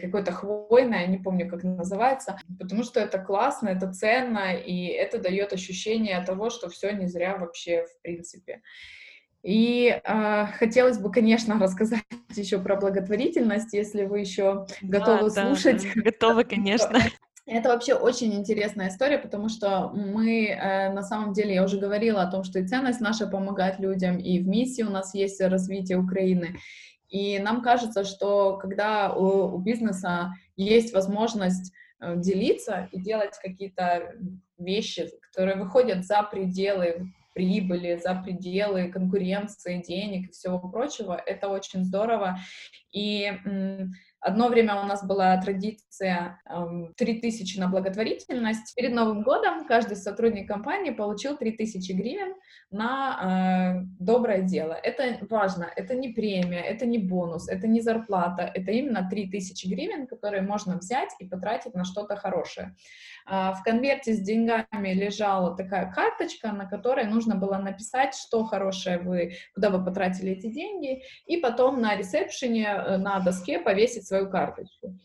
какой-то 0.00 0.32
хвойной, 0.32 1.00
я 1.02 1.06
не 1.06 1.18
помню, 1.18 1.48
как 1.48 1.64
называется, 1.64 2.38
потому 2.58 2.82
что 2.82 3.00
это 3.00 3.18
классно, 3.18 3.68
это 3.68 3.92
ценно, 3.92 4.54
и 4.54 4.86
это 4.86 5.18
дает 5.18 5.52
ощущение 5.52 6.22
того, 6.24 6.50
что 6.50 6.68
все 6.68 6.92
не 6.92 7.06
зря 7.06 7.36
вообще, 7.36 7.84
в 7.84 8.02
принципе. 8.02 8.62
И 9.42 10.00
э, 10.02 10.46
хотелось 10.58 10.98
бы, 10.98 11.12
конечно, 11.12 11.58
рассказать 11.60 12.02
еще 12.34 12.58
про 12.58 12.76
благотворительность, 12.76 13.72
если 13.74 14.04
вы 14.04 14.20
еще 14.20 14.66
готовы 14.82 15.30
да, 15.30 15.46
слушать. 15.46 15.86
Да, 15.94 16.02
готовы, 16.02 16.44
конечно. 16.56 16.98
Это 17.46 17.68
вообще 17.68 17.94
очень 17.94 18.34
интересная 18.34 18.88
история, 18.88 19.18
потому 19.18 19.48
что 19.48 19.90
мы, 19.94 20.48
э, 20.48 20.92
на 20.92 21.02
самом 21.02 21.32
деле, 21.32 21.54
я 21.54 21.62
уже 21.62 21.78
говорила 21.78 22.22
о 22.22 22.30
том, 22.30 22.42
что 22.42 22.58
и 22.58 22.66
ценность 22.66 23.00
наша 23.00 23.28
помогать 23.28 23.78
людям, 23.78 24.18
и 24.18 24.40
в 24.40 24.48
миссии 24.48 24.82
у 24.82 24.90
нас 24.90 25.14
есть 25.14 25.40
развитие 25.40 25.96
Украины. 25.96 26.56
И 27.08 27.38
нам 27.38 27.62
кажется, 27.62 28.04
что 28.04 28.56
когда 28.56 29.12
у, 29.12 29.54
у 29.54 29.58
бизнеса 29.58 30.32
есть 30.56 30.92
возможность 30.92 31.72
э, 32.00 32.16
делиться 32.16 32.88
и 32.92 33.00
делать 33.00 33.38
какие-то 33.42 34.14
вещи, 34.58 35.10
которые 35.20 35.56
выходят 35.56 36.04
за 36.04 36.22
пределы 36.22 37.12
прибыли, 37.36 38.00
за 38.02 38.14
пределы 38.14 38.88
конкуренции, 38.88 39.82
денег 39.86 40.30
и 40.30 40.32
всего 40.32 40.58
прочего, 40.58 41.20
это 41.26 41.48
очень 41.48 41.84
здорово. 41.84 42.38
И 42.92 43.30
Одно 44.26 44.48
время 44.48 44.74
у 44.82 44.84
нас 44.84 45.06
была 45.06 45.36
традиция 45.40 46.40
эм, 46.50 46.92
3000 46.96 47.60
на 47.60 47.68
благотворительность. 47.68 48.74
Перед 48.74 48.92
Новым 48.92 49.22
годом 49.22 49.64
каждый 49.66 49.96
сотрудник 49.96 50.48
компании 50.48 50.90
получил 50.90 51.36
3000 51.36 51.92
гривен 51.92 52.34
на 52.72 53.76
э, 53.78 53.86
доброе 54.00 54.42
дело. 54.42 54.72
Это 54.72 55.24
важно, 55.30 55.70
это 55.76 55.94
не 55.94 56.08
премия, 56.08 56.60
это 56.60 56.86
не 56.86 56.98
бонус, 56.98 57.48
это 57.48 57.68
не 57.68 57.80
зарплата, 57.80 58.50
это 58.52 58.72
именно 58.72 59.08
3000 59.08 59.68
гривен, 59.68 60.08
которые 60.08 60.42
можно 60.42 60.76
взять 60.76 61.10
и 61.20 61.28
потратить 61.28 61.74
на 61.74 61.84
что-то 61.84 62.16
хорошее. 62.16 62.74
Э, 63.30 63.52
в 63.52 63.62
конверте 63.64 64.12
с 64.12 64.20
деньгами 64.20 64.92
лежала 64.92 65.56
такая 65.56 65.92
карточка, 65.92 66.50
на 66.50 66.66
которой 66.66 67.04
нужно 67.04 67.36
было 67.36 67.58
написать, 67.58 68.16
что 68.16 68.44
хорошее 68.44 68.98
вы, 68.98 69.34
куда 69.54 69.70
вы 69.70 69.84
потратили 69.84 70.32
эти 70.32 70.48
деньги, 70.48 71.02
и 71.26 71.36
потом 71.36 71.80
на 71.80 71.96
ресепшене 71.96 72.66
э, 72.66 72.96
на 72.96 73.20
доске 73.20 73.60
повесить 73.60 74.04
свою 74.06 74.15
карточку. 74.24 74.98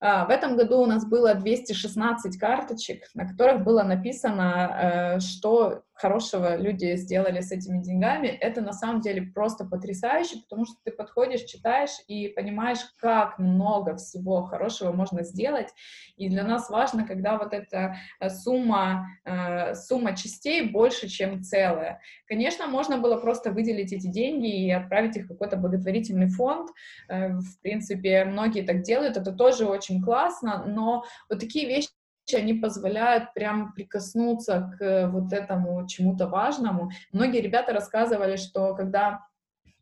А, 0.00 0.26
в 0.26 0.30
этом 0.30 0.56
году 0.56 0.80
у 0.80 0.86
нас 0.86 1.04
было 1.06 1.34
216 1.34 2.38
карточек, 2.38 3.04
на 3.14 3.26
которых 3.26 3.64
было 3.64 3.82
написано, 3.82 5.16
э, 5.16 5.20
что 5.20 5.82
хорошего 5.98 6.56
люди 6.56 6.94
сделали 6.96 7.40
с 7.40 7.50
этими 7.50 7.82
деньгами, 7.82 8.28
это 8.28 8.60
на 8.60 8.72
самом 8.72 9.00
деле 9.00 9.22
просто 9.22 9.64
потрясающе, 9.64 10.38
потому 10.42 10.64
что 10.64 10.76
ты 10.84 10.92
подходишь, 10.92 11.42
читаешь 11.42 11.90
и 12.06 12.28
понимаешь, 12.28 12.78
как 13.00 13.38
много 13.38 13.96
всего 13.96 14.44
хорошего 14.44 14.92
можно 14.92 15.24
сделать. 15.24 15.68
И 16.16 16.28
для 16.28 16.44
нас 16.44 16.70
важно, 16.70 17.06
когда 17.06 17.36
вот 17.36 17.52
эта 17.52 17.96
э, 18.20 18.30
сумма, 18.30 19.08
э, 19.24 19.74
сумма 19.74 20.16
частей 20.16 20.70
больше, 20.70 21.08
чем 21.08 21.42
целая. 21.42 22.00
Конечно, 22.26 22.66
можно 22.68 22.98
было 22.98 23.16
просто 23.16 23.50
выделить 23.50 23.92
эти 23.92 24.06
деньги 24.06 24.66
и 24.66 24.70
отправить 24.70 25.16
их 25.16 25.24
в 25.24 25.28
какой-то 25.28 25.56
благотворительный 25.56 26.28
фонд. 26.28 26.70
Э, 27.08 27.28
в 27.30 27.60
принципе, 27.60 28.24
многие 28.24 28.62
так 28.62 28.82
делают, 28.82 29.16
это 29.16 29.32
тоже 29.32 29.66
очень 29.66 30.02
классно, 30.02 30.64
но 30.66 31.04
вот 31.28 31.40
такие 31.40 31.66
вещи 31.66 31.88
они 32.36 32.54
позволяют 32.54 33.34
прям 33.34 33.72
прикоснуться 33.72 34.74
к 34.78 35.08
вот 35.08 35.32
этому 35.32 35.86
чему-то 35.86 36.26
важному. 36.28 36.90
Многие 37.12 37.40
ребята 37.40 37.72
рассказывали, 37.72 38.36
что 38.36 38.74
когда 38.74 39.20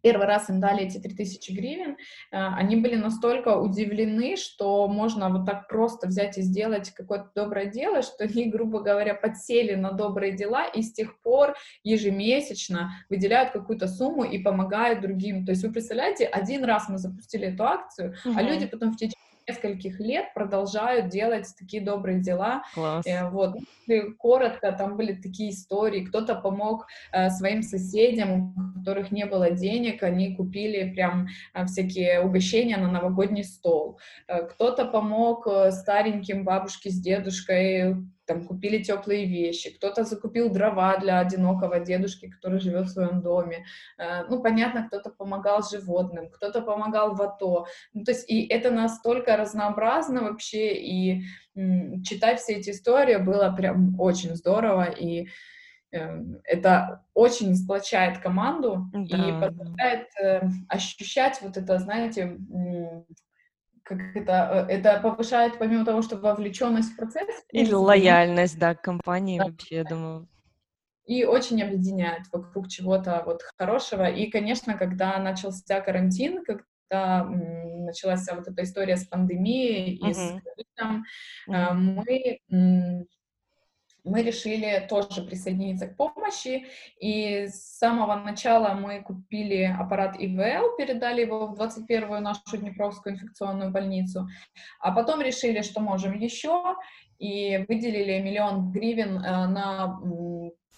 первый 0.06 0.26
раз 0.28 0.48
им 0.48 0.61
дали 0.61 0.85
эти 0.85 0.98
3000 0.98 1.50
гривен, 1.52 1.90
э, 1.90 1.96
они 2.30 2.76
были 2.76 2.94
настолько 2.94 3.56
удивлены, 3.56 4.37
что 4.37 4.87
можно 4.87 5.28
вот 5.30 5.46
так 5.46 5.66
просто 5.66 6.06
взять 6.06 6.38
и 6.38 6.42
сделать 6.42 6.90
какое-то 6.90 7.30
доброе 7.35 7.66
дело, 7.66 8.02
что 8.02 8.22
они, 8.22 8.44
грубо 8.48 8.80
говоря, 8.80 9.14
подсели 9.14 9.74
на 9.74 9.90
добрые 9.90 10.37
дела 10.37 10.68
и 10.68 10.82
с 10.82 10.92
тех 10.92 11.20
пор 11.22 11.56
ежемесячно 11.82 12.92
выделяют 13.11 13.50
какую-то 13.50 13.88
сумму 13.88 14.22
и 14.22 14.38
помогают 14.38 15.00
другим. 15.00 15.44
То 15.44 15.50
есть 15.50 15.64
вы 15.64 15.72
представляете, 15.72 16.26
один 16.26 16.62
раз 16.62 16.88
мы 16.88 16.98
запустили 16.98 17.48
эту 17.48 17.64
акцию, 17.64 18.14
угу. 18.24 18.35
а 18.38 18.42
люди 18.42 18.66
потом 18.66 18.92
в 18.92 18.96
течение 18.96 19.25
нескольких 19.48 20.00
лет 20.00 20.32
продолжают 20.35 21.09
делать 21.09 21.46
такие 21.59 21.82
добрые 21.82 22.20
дела. 22.20 22.62
Класс. 22.74 23.06
Э, 23.06 23.28
вот. 23.30 23.56
Коротко, 24.18 24.72
там 24.72 24.96
были 24.96 25.14
такие 25.14 25.50
истории. 25.50 26.04
Кто-то 26.04 26.35
помог 26.35 26.87
э, 27.12 27.30
своим 27.30 27.62
соседям, 27.62 28.54
у 28.56 28.78
которых 28.78 29.12
не 29.12 29.24
было 29.26 29.50
денег, 29.50 30.02
они 30.02 30.35
купили 30.35 30.92
прям 30.92 31.28
э, 31.54 31.64
всякие 31.66 32.20
угощения 32.20 32.76
на 32.76 32.90
новогодний 32.90 33.44
стол. 33.44 33.98
Э, 34.26 34.46
кто-то 34.46 34.87
помог 34.87 35.46
стареньким 35.70 36.44
бабушке 36.44 36.90
с 36.90 37.00
дедушкой 37.00 37.96
там 38.26 38.46
купили 38.46 38.82
теплые 38.82 39.26
вещи, 39.26 39.74
кто-то 39.76 40.04
закупил 40.04 40.50
дрова 40.50 40.96
для 40.98 41.20
одинокого 41.20 41.80
дедушки, 41.80 42.28
который 42.28 42.60
живет 42.60 42.86
в 42.86 42.92
своем 42.92 43.22
доме. 43.22 43.64
Э, 43.98 44.24
ну, 44.28 44.42
понятно, 44.42 44.86
кто-то 44.86 45.10
помогал 45.10 45.62
животным, 45.62 46.30
кто-то 46.30 46.62
помогал 46.62 47.14
в 47.14 47.22
АТО. 47.22 47.66
Ну, 47.94 48.04
то 48.04 48.12
есть, 48.12 48.28
и 48.30 48.46
это 48.46 48.70
настолько 48.70 49.36
разнообразно 49.36 50.22
вообще, 50.22 50.74
и 50.74 51.22
читать 52.04 52.40
все 52.40 52.54
эти 52.54 52.70
истории 52.70 53.16
было 53.16 53.50
прям 53.50 53.98
очень 53.98 54.34
здорово, 54.36 54.84
и 54.84 55.28
эм, 55.92 56.38
это 56.44 57.04
очень 57.14 57.54
сплочает 57.54 58.18
команду 58.18 58.90
да. 58.92 59.16
и 59.16 59.40
позволяет 59.40 60.08
э, 60.22 60.42
ощущать 60.68 61.40
вот 61.40 61.56
это, 61.56 61.78
знаете, 61.78 62.38
как 63.87 63.99
это, 64.14 64.66
э, 64.68 64.72
это 64.75 65.01
повышает, 65.01 65.59
помимо 65.59 65.85
того, 65.85 66.03
что 66.03 66.16
вовлеченность 66.16 66.92
в 66.92 66.96
процесс. 66.96 67.29
Или 67.53 67.72
лояльность, 67.72 68.59
да, 68.59 68.75
к 68.75 68.83
компании 68.83 69.38
да. 69.38 69.46
вообще, 69.46 69.77
я 69.77 69.85
думаю. 69.85 70.29
И 71.05 71.25
очень 71.25 71.62
объединяет 71.62 72.22
вокруг 72.33 72.68
чего-то 72.68 73.22
вот 73.25 73.42
хорошего. 73.57 74.09
И, 74.09 74.29
конечно, 74.29 74.77
когда 74.77 75.16
начался 75.18 75.81
карантин, 75.81 76.42
когда 76.44 77.25
началась 77.25 78.29
вот 78.33 78.49
эта 78.49 78.64
история 78.64 78.96
с 78.96 79.07
пандемией 79.07 80.01
uh-huh. 80.03 80.11
и 80.11 80.14
с 80.14 80.42
ковидом, 80.42 81.05
uh-huh. 81.49 81.72
мы 81.75 83.07
мы 84.07 84.23
решили 84.23 84.87
тоже 84.88 85.23
присоединиться 85.23 85.88
к 85.88 85.97
помощи, 85.97 86.66
и 87.01 87.49
с 87.49 87.79
самого 87.79 88.14
начала 88.14 88.75
мы 88.75 89.03
купили 89.03 89.64
аппарат 89.64 90.16
ИВЛ, 90.19 90.77
передали 90.77 91.23
его 91.23 91.49
в 91.49 91.61
21-ю 91.61 92.21
нашу 92.21 92.57
Днепровскую 92.57 93.14
инфекционную 93.14 93.71
больницу, 93.73 94.29
а 94.81 94.92
потом 94.92 95.21
решили, 95.21 95.62
что 95.62 95.81
можем 95.81 96.19
еще, 96.19 96.77
и 97.19 97.64
выделили 97.69 98.21
миллион 98.21 98.71
гривен 98.71 99.19
э, 99.19 99.47
на 99.47 100.01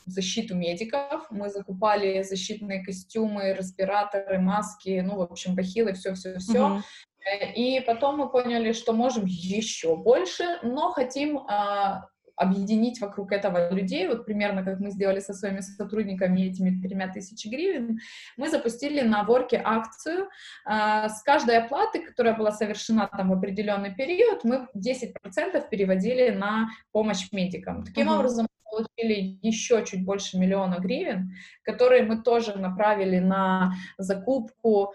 защиту 0.07 0.55
медиков. 0.55 1.27
Мы 1.31 1.51
закупали 1.51 2.23
защитные 2.23 2.85
костюмы, 2.85 3.55
респираторы, 3.55 4.39
маски, 4.39 5.03
ну, 5.05 5.17
в 5.17 5.23
общем, 5.23 5.55
бахилы, 5.55 5.93
все-все-все. 5.93 6.59
Uh-huh. 6.59 7.55
И 7.55 7.81
потом 7.81 8.19
мы 8.19 8.31
поняли, 8.31 8.73
что 8.73 8.93
можем 8.93 9.25
еще 9.27 9.97
больше, 9.97 10.45
но 10.63 10.93
хотим 10.93 11.39
а, 11.39 12.09
объединить 12.39 13.01
вокруг 13.01 13.33
этого 13.33 13.73
людей, 13.73 14.07
вот 14.09 14.25
примерно 14.25 14.63
как 14.63 14.81
мы 14.81 14.91
сделали 14.91 15.21
со 15.21 15.35
своими 15.35 15.61
сотрудниками 15.61 16.43
этими 16.43 16.81
тремя 16.81 17.09
тысячи 17.09 17.49
гривен, 17.49 17.99
мы 18.37 18.49
запустили 18.49 19.01
на 19.01 19.25
ворке 19.25 19.61
акцию. 19.65 20.29
А, 20.65 21.09
с 21.09 21.23
каждой 21.23 21.59
оплаты, 21.59 22.01
которая 22.05 22.37
была 22.37 22.53
совершена 22.53 23.09
там 23.09 23.31
в 23.31 23.33
определенный 23.33 23.95
период, 23.95 24.45
мы 24.45 24.69
10% 24.77 25.69
переводили 25.71 26.31
на 26.31 26.69
помощь 26.93 27.29
медикам. 27.33 27.85
Таким 27.85 28.09
uh-huh. 28.09 28.19
образом, 28.19 28.47
получили 28.71 29.39
еще 29.43 29.85
чуть 29.85 30.05
больше 30.05 30.39
миллиона 30.39 30.77
гривен, 30.79 31.33
которые 31.63 32.03
мы 32.03 32.23
тоже 32.23 32.57
направили 32.59 33.19
на 33.19 33.73
закупку 33.99 34.93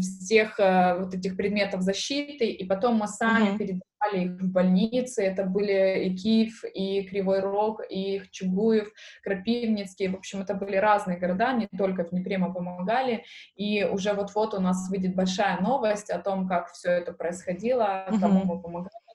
всех 0.00 0.58
э, 0.60 0.98
вот 0.98 1.14
этих 1.14 1.36
предметов 1.36 1.82
защиты, 1.82 2.46
и 2.50 2.64
потом 2.64 2.96
мы 2.96 3.08
сами 3.08 3.50
uh-huh. 3.50 3.58
передали 3.58 4.24
их 4.24 4.40
в 4.40 4.52
больнице, 4.52 5.24
это 5.24 5.44
были 5.44 6.04
и 6.04 6.16
Киев, 6.16 6.64
и 6.64 7.02
Кривой 7.04 7.40
Рог, 7.40 7.82
и 7.88 8.22
Чугуев, 8.30 8.92
Крапивницкий, 9.22 10.08
в 10.08 10.16
общем, 10.16 10.42
это 10.42 10.54
были 10.54 10.76
разные 10.76 11.18
города, 11.18 11.52
не 11.52 11.66
только 11.76 12.04
в 12.04 12.10
Днепре 12.10 12.38
мы 12.38 12.52
помогали, 12.52 13.24
и 13.56 13.84
уже 13.84 14.12
вот-вот 14.12 14.54
у 14.54 14.60
нас 14.60 14.88
выйдет 14.90 15.14
большая 15.14 15.60
новость 15.60 16.10
о 16.10 16.18
том, 16.18 16.46
как 16.46 16.72
все 16.72 16.90
это 16.90 17.12
происходило, 17.12 18.06
кому 18.20 18.44
мы 18.44 18.60
помогали, 18.60 19.05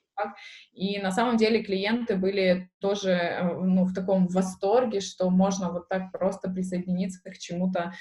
и 0.73 0.99
на 0.99 1.11
самом 1.11 1.37
деле 1.37 1.63
клиенты 1.63 2.15
были 2.15 2.69
тоже 2.79 3.11
э, 3.11 3.43
ну, 3.43 3.85
в 3.85 3.93
таком 3.93 4.27
восторге, 4.27 4.99
что 4.99 5.29
можно 5.29 5.71
вот 5.71 5.87
так 5.89 6.11
просто 6.11 6.49
присоединиться 6.49 7.21
к 7.29 7.37
чему-то 7.37 7.93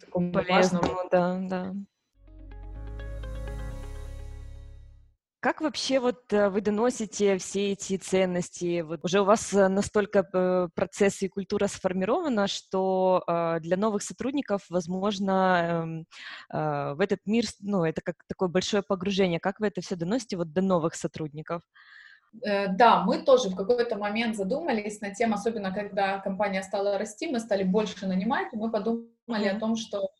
такому 0.00 0.32
Полезному, 0.32 0.82
важному. 0.82 1.08
Да, 1.10 1.38
да. 1.42 1.74
Как 5.40 5.60
вообще 5.60 6.00
вот 6.00 6.32
э, 6.32 6.48
вы 6.48 6.60
доносите 6.60 7.38
все 7.38 7.70
эти 7.70 7.96
ценности? 7.96 8.80
Вот 8.80 9.04
уже 9.04 9.20
у 9.20 9.24
вас 9.24 9.54
э, 9.54 9.68
настолько 9.68 10.28
э, 10.32 10.68
процесс 10.74 11.22
и 11.22 11.28
культура 11.28 11.68
сформирована, 11.68 12.48
что 12.48 13.22
для 13.60 13.76
новых 13.76 14.02
сотрудников, 14.02 14.62
возможно, 14.68 16.04
эм, 16.50 16.96
в 16.96 17.00
этот 17.00 17.20
мир, 17.26 17.44
ну, 17.60 17.84
это 17.84 18.00
как 18.02 18.16
такое 18.26 18.48
большое 18.48 18.82
погружение. 18.82 19.38
Как 19.38 19.60
вы 19.60 19.68
это 19.68 19.80
все 19.80 19.96
доносите 19.96 20.36
вот 20.36 20.52
до 20.52 20.60
новых 20.60 20.94
сотрудников? 20.94 21.62
Да, 22.32 23.02
мы 23.04 23.22
тоже 23.22 23.48
в 23.48 23.56
какой-то 23.56 23.96
момент 23.96 24.36
задумались 24.36 25.00
на 25.00 25.14
тему, 25.14 25.34
особенно 25.34 25.72
когда 25.72 26.18
компания 26.18 26.62
стала 26.62 26.98
расти, 26.98 27.26
мы 27.28 27.40
стали 27.40 27.62
больше 27.64 28.06
нанимать, 28.06 28.52
мы 28.52 28.70
подумали 28.70 29.08
mm-hmm. 29.28 29.56
о 29.56 29.60
том, 29.60 29.76
что 29.76 30.10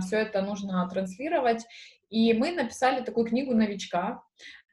все 0.00 0.18
это 0.18 0.42
нужно 0.42 0.88
транслировать. 0.88 1.64
И 2.10 2.32
мы 2.32 2.52
написали 2.52 3.02
такую 3.02 3.26
книгу 3.26 3.54
новичка, 3.54 4.22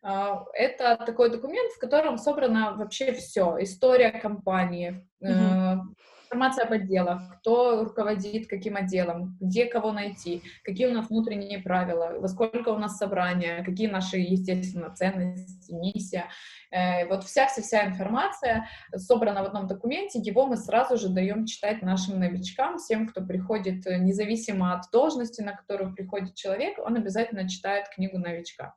это 0.03 0.97
такой 1.05 1.29
документ, 1.29 1.71
в 1.73 1.79
котором 1.79 2.17
собрано 2.17 2.75
вообще 2.75 3.13
все. 3.13 3.57
История 3.59 4.11
компании, 4.11 5.07
mm-hmm. 5.23 5.79
информация 6.25 6.65
об 6.65 6.71
отделах, 6.71 7.21
кто 7.37 7.83
руководит 7.83 8.47
каким 8.47 8.77
отделом, 8.77 9.37
где 9.39 9.65
кого 9.65 9.91
найти, 9.91 10.41
какие 10.63 10.87
у 10.87 10.93
нас 10.93 11.09
внутренние 11.09 11.59
правила, 11.59 12.15
во 12.17 12.27
сколько 12.27 12.69
у 12.69 12.79
нас 12.79 12.97
собрания, 12.97 13.63
какие 13.63 13.87
наши, 13.87 14.17
естественно, 14.17 14.89
ценности, 14.89 15.71
миссия. 15.71 16.25
Э, 16.71 17.05
вот 17.07 17.23
вся-вся-вся 17.23 17.85
информация 17.85 18.67
собрана 18.95 19.43
в 19.43 19.45
одном 19.45 19.67
документе, 19.67 20.19
его 20.19 20.47
мы 20.47 20.57
сразу 20.57 20.97
же 20.97 21.09
даем 21.09 21.45
читать 21.45 21.83
нашим 21.83 22.19
новичкам, 22.19 22.79
всем, 22.79 23.07
кто 23.07 23.21
приходит, 23.21 23.85
э, 23.85 23.97
независимо 23.97 24.73
от 24.73 24.89
должности, 24.91 25.41
на 25.41 25.51
которую 25.51 25.93
приходит 25.93 26.33
человек, 26.33 26.79
он 26.79 26.95
обязательно 26.95 27.47
читает 27.47 27.87
книгу 27.93 28.17
новичка. 28.17 28.73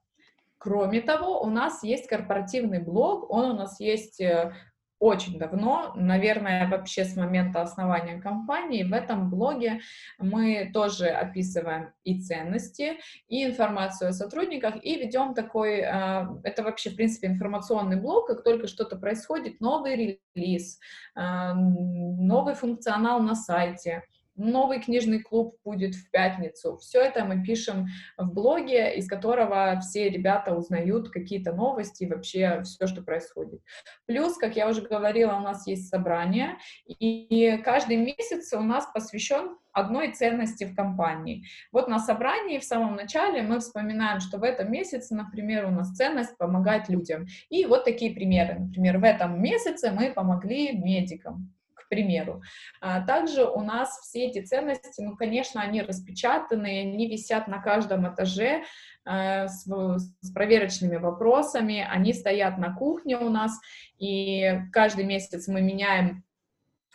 Кроме 0.64 1.02
того, 1.02 1.42
у 1.42 1.50
нас 1.50 1.82
есть 1.82 2.08
корпоративный 2.08 2.78
блог, 2.78 3.30
он 3.30 3.50
у 3.50 3.54
нас 3.54 3.80
есть 3.80 4.18
э, 4.18 4.54
очень 4.98 5.38
давно, 5.38 5.92
наверное, 5.94 6.66
вообще 6.70 7.04
с 7.04 7.16
момента 7.16 7.60
основания 7.60 8.18
компании. 8.18 8.82
В 8.82 8.94
этом 8.94 9.28
блоге 9.28 9.80
мы 10.16 10.70
тоже 10.72 11.08
описываем 11.08 11.92
и 12.02 12.18
ценности, 12.18 12.98
и 13.28 13.44
информацию 13.44 14.08
о 14.08 14.12
сотрудниках, 14.14 14.82
и 14.82 14.96
ведем 14.96 15.34
такой, 15.34 15.80
э, 15.80 16.26
это 16.44 16.62
вообще, 16.62 16.88
в 16.88 16.96
принципе, 16.96 17.26
информационный 17.26 18.00
блог, 18.00 18.26
как 18.26 18.42
только 18.42 18.66
что-то 18.66 18.96
происходит, 18.96 19.60
новый 19.60 20.18
релиз, 20.34 20.80
э, 21.14 21.52
новый 21.52 22.54
функционал 22.54 23.20
на 23.20 23.34
сайте, 23.34 24.04
новый 24.36 24.80
книжный 24.80 25.20
клуб 25.20 25.56
будет 25.64 25.94
в 25.94 26.10
пятницу. 26.10 26.76
Все 26.78 27.00
это 27.00 27.24
мы 27.24 27.42
пишем 27.42 27.86
в 28.18 28.32
блоге, 28.32 28.94
из 28.96 29.08
которого 29.08 29.80
все 29.80 30.08
ребята 30.08 30.54
узнают 30.54 31.10
какие-то 31.10 31.52
новости, 31.52 32.04
вообще 32.04 32.62
все, 32.62 32.86
что 32.86 33.02
происходит. 33.02 33.60
Плюс, 34.06 34.36
как 34.36 34.56
я 34.56 34.68
уже 34.68 34.82
говорила, 34.82 35.34
у 35.36 35.40
нас 35.40 35.66
есть 35.66 35.88
собрание, 35.88 36.58
и 36.86 37.58
каждый 37.64 37.96
месяц 37.96 38.52
у 38.52 38.60
нас 38.60 38.86
посвящен 38.92 39.56
одной 39.72 40.12
ценности 40.12 40.64
в 40.64 40.74
компании. 40.74 41.44
Вот 41.72 41.88
на 41.88 41.98
собрании 41.98 42.58
в 42.58 42.64
самом 42.64 42.94
начале 42.94 43.42
мы 43.42 43.58
вспоминаем, 43.58 44.20
что 44.20 44.38
в 44.38 44.44
этом 44.44 44.70
месяце, 44.70 45.14
например, 45.14 45.66
у 45.66 45.70
нас 45.70 45.90
ценность 45.90 46.38
помогать 46.38 46.88
людям. 46.88 47.26
И 47.50 47.66
вот 47.66 47.84
такие 47.84 48.14
примеры. 48.14 48.58
Например, 48.58 48.98
в 48.98 49.04
этом 49.04 49.42
месяце 49.42 49.90
мы 49.90 50.12
помогли 50.12 50.76
медикам 50.76 51.53
примеру. 51.94 52.42
А, 52.80 53.00
также 53.00 53.44
у 53.44 53.60
нас 53.60 54.00
все 54.00 54.26
эти 54.26 54.44
ценности, 54.44 55.00
ну, 55.00 55.16
конечно, 55.16 55.60
они 55.60 55.82
распечатаны, 55.82 56.80
они 56.80 57.08
висят 57.08 57.48
на 57.48 57.60
каждом 57.62 58.12
этаже 58.12 58.64
э, 59.04 59.48
с, 59.48 59.64
с 59.66 60.32
проверочными 60.32 60.96
вопросами, 60.96 61.86
они 61.88 62.12
стоят 62.12 62.58
на 62.58 62.74
кухне 62.74 63.16
у 63.16 63.28
нас, 63.28 63.58
и 63.98 64.60
каждый 64.72 65.04
месяц 65.04 65.48
мы 65.48 65.62
меняем 65.62 66.24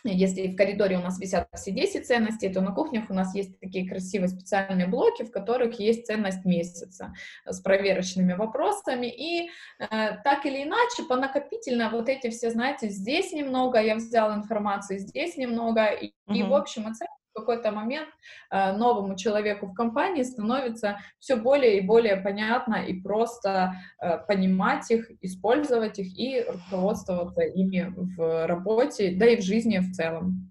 если 0.04 0.48
в 0.48 0.56
коридоре 0.56 0.98
у 0.98 1.02
нас 1.02 1.18
висят 1.20 1.48
все 1.54 1.70
10 1.70 2.06
ценностей, 2.06 2.52
то 2.52 2.60
на 2.60 2.72
кухнях 2.72 3.10
у 3.10 3.14
нас 3.14 3.34
есть 3.34 3.58
такие 3.60 3.88
красивые 3.88 4.28
специальные 4.28 4.86
блоки, 4.86 5.24
в 5.24 5.30
которых 5.30 5.78
есть 5.78 6.06
ценность 6.06 6.44
месяца 6.44 7.12
с 7.44 7.60
проверочными 7.60 8.32
вопросами. 8.32 9.06
И 9.06 9.50
э, 9.78 9.86
так 10.24 10.46
или 10.46 10.62
иначе, 10.62 11.04
понакопительно 11.08 11.90
вот 11.90 12.08
эти 12.08 12.30
все, 12.30 12.50
знаете, 12.50 12.88
здесь 12.88 13.32
немного 13.32 13.80
я 13.80 13.96
взял 13.96 14.34
информацию, 14.34 14.98
здесь 14.98 15.36
немного, 15.36 15.86
и, 15.86 16.08
mm-hmm. 16.08 16.36
и 16.36 16.42
в 16.42 16.54
общем 16.54 16.88
и 16.88 16.94
целом 16.94 17.19
в 17.30 17.38
какой-то 17.38 17.70
момент 17.70 18.08
э, 18.50 18.72
новому 18.72 19.16
человеку 19.16 19.66
в 19.66 19.74
компании 19.74 20.22
становится 20.22 20.98
все 21.18 21.36
более 21.36 21.78
и 21.78 21.86
более 21.86 22.16
понятно 22.16 22.76
и 22.76 23.00
просто 23.00 23.74
э, 24.00 24.18
понимать 24.26 24.90
их, 24.90 25.10
использовать 25.20 25.98
их 25.98 26.18
и 26.18 26.44
руководствоваться 26.48 27.42
ими 27.42 27.92
в 28.16 28.46
работе, 28.46 29.14
да 29.16 29.26
и 29.26 29.36
в 29.36 29.42
жизни 29.42 29.78
в 29.78 29.92
целом. 29.92 30.50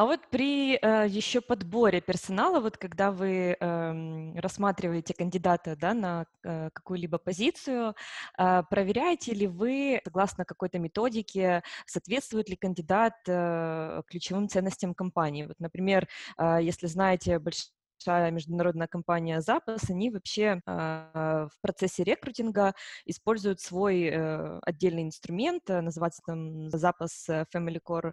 А 0.00 0.06
вот 0.06 0.20
при 0.30 0.78
э, 0.80 1.06
еще 1.08 1.42
подборе 1.42 2.00
персонала, 2.00 2.60
вот 2.60 2.78
когда 2.78 3.12
вы 3.12 3.54
э, 3.60 4.40
рассматриваете 4.40 5.12
кандидата 5.12 5.76
да, 5.76 5.92
на 5.92 6.24
э, 6.42 6.70
какую-либо 6.72 7.18
позицию, 7.18 7.94
э, 8.38 8.62
проверяете 8.70 9.34
ли 9.34 9.46
вы, 9.46 10.00
согласно 10.02 10.46
какой-то 10.46 10.78
методике, 10.78 11.62
соответствует 11.84 12.48
ли 12.48 12.56
кандидат 12.56 13.12
э, 13.28 14.00
ключевым 14.06 14.48
ценностям 14.48 14.94
компании? 14.94 15.44
Вот, 15.44 15.60
например, 15.60 16.08
э, 16.38 16.60
если 16.62 16.86
знаете 16.86 17.38
большая 17.38 18.30
международная 18.30 18.86
компания 18.86 19.42
Запас, 19.42 19.90
они 19.90 20.08
вообще 20.08 20.62
э, 20.66 21.48
в 21.52 21.60
процессе 21.60 22.04
рекрутинга 22.04 22.74
используют 23.04 23.60
свой 23.60 24.04
э, 24.04 24.60
отдельный 24.62 25.02
инструмент, 25.02 25.68
э, 25.68 25.82
называется 25.82 26.22
там 26.24 26.70
Запас 26.70 27.28
Family 27.28 27.82
Core 27.86 28.12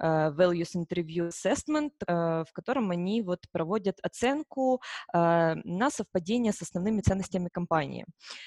values 0.00 0.74
Interview 0.74 1.28
Assessment, 1.28 1.92
э, 2.06 2.44
в 2.44 2.52
котором 2.52 2.90
они 2.90 3.22
вот 3.22 3.40
проводят 3.52 3.98
оценку 4.02 4.80
э, 5.12 5.54
на 5.64 5.90
совпадение 5.90 6.52
с 6.52 6.62
основными 6.62 7.00
ценностями 7.00 7.48
компании. 7.48 8.06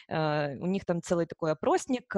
У 0.10 0.68
них 0.68 0.86
там 0.86 1.01
целый 1.01 1.26
такой 1.26 1.51
опросник, 1.51 2.16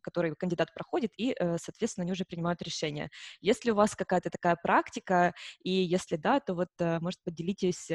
который 0.00 0.34
кандидат 0.36 0.72
проходит, 0.74 1.12
и, 1.16 1.34
соответственно, 1.58 2.02
они 2.02 2.12
уже 2.12 2.24
принимают 2.24 2.62
решение. 2.62 3.10
Если 3.40 3.70
у 3.70 3.74
вас 3.74 3.96
какая-то 3.96 4.30
такая 4.30 4.56
практика, 4.56 5.34
и 5.62 5.70
если 5.70 6.16
да, 6.16 6.40
то 6.40 6.54
вот, 6.54 6.70
может, 6.78 7.20
поделитесь 7.24 7.88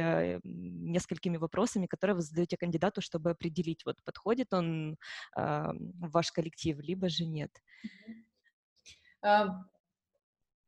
несколькими 0.43 1.37
вопросами, 1.37 1.87
которые 1.87 2.15
вы 2.15 2.21
задаете 2.21 2.57
кандидату, 2.57 3.01
чтобы 3.01 3.31
определить, 3.31 3.85
вот 3.85 4.03
подходит 4.03 4.53
он 4.53 4.97
в 5.35 5.73
ваш 6.11 6.31
коллектив, 6.31 6.77
либо 6.79 7.09
же 7.09 7.25
нет. 7.25 7.51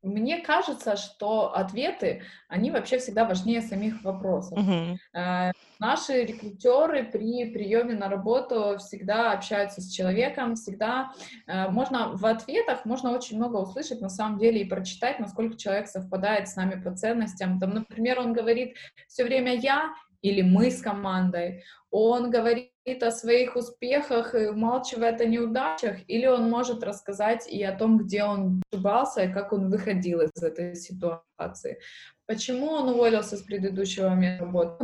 Мне 0.01 0.37
кажется, 0.37 0.95
что 0.95 1.53
ответы, 1.53 2.21
они 2.47 2.71
вообще 2.71 2.99
всегда 2.99 3.25
важнее 3.25 3.61
самих 3.61 4.01
вопросов. 4.03 4.57
Uh-huh. 4.57 4.95
Э, 5.13 5.51
наши 5.77 6.23
рекрутеры 6.23 7.03
при 7.03 7.51
приеме 7.51 7.95
на 7.95 8.07
работу 8.07 8.77
всегда 8.77 9.33
общаются 9.33 9.81
с 9.81 9.91
человеком, 9.91 10.55
всегда 10.55 11.11
э, 11.47 11.69
можно 11.69 12.15
в 12.15 12.25
ответах 12.25 12.85
можно 12.85 13.11
очень 13.11 13.35
много 13.37 13.57
услышать 13.57 13.99
на 13.99 14.09
самом 14.09 14.39
деле 14.39 14.61
и 14.61 14.69
прочитать, 14.69 15.19
насколько 15.19 15.57
человек 15.57 15.87
совпадает 15.87 16.47
с 16.47 16.55
нами 16.55 16.81
по 16.81 16.95
ценностям. 16.95 17.59
Там, 17.59 17.71
например, 17.71 18.19
он 18.19 18.31
говорит 18.31 18.75
все 19.07 19.25
время 19.25 19.55
я 19.55 19.93
или 20.21 20.41
мы 20.41 20.71
с 20.71 20.81
командой. 20.81 21.63
Он 21.91 22.29
говорит 22.29 22.68
о 22.85 23.11
своих 23.11 23.55
успехах 23.55 24.33
и 24.35 24.47
умалчивает 24.47 25.21
о 25.21 25.25
неудачах, 25.25 25.97
или 26.07 26.25
он 26.25 26.49
может 26.49 26.83
рассказать 26.83 27.47
и 27.47 27.61
о 27.63 27.75
том, 27.75 27.97
где 27.99 28.23
он 28.23 28.61
ошибался 28.71 29.23
и 29.23 29.31
как 29.31 29.53
он 29.53 29.69
выходил 29.69 30.21
из 30.21 30.41
этой 30.41 30.75
ситуации. 30.75 31.79
Почему 32.25 32.67
он 32.67 32.89
уволился 32.89 33.37
с 33.37 33.41
предыдущего 33.41 34.13
места 34.13 34.45
работы? 34.45 34.83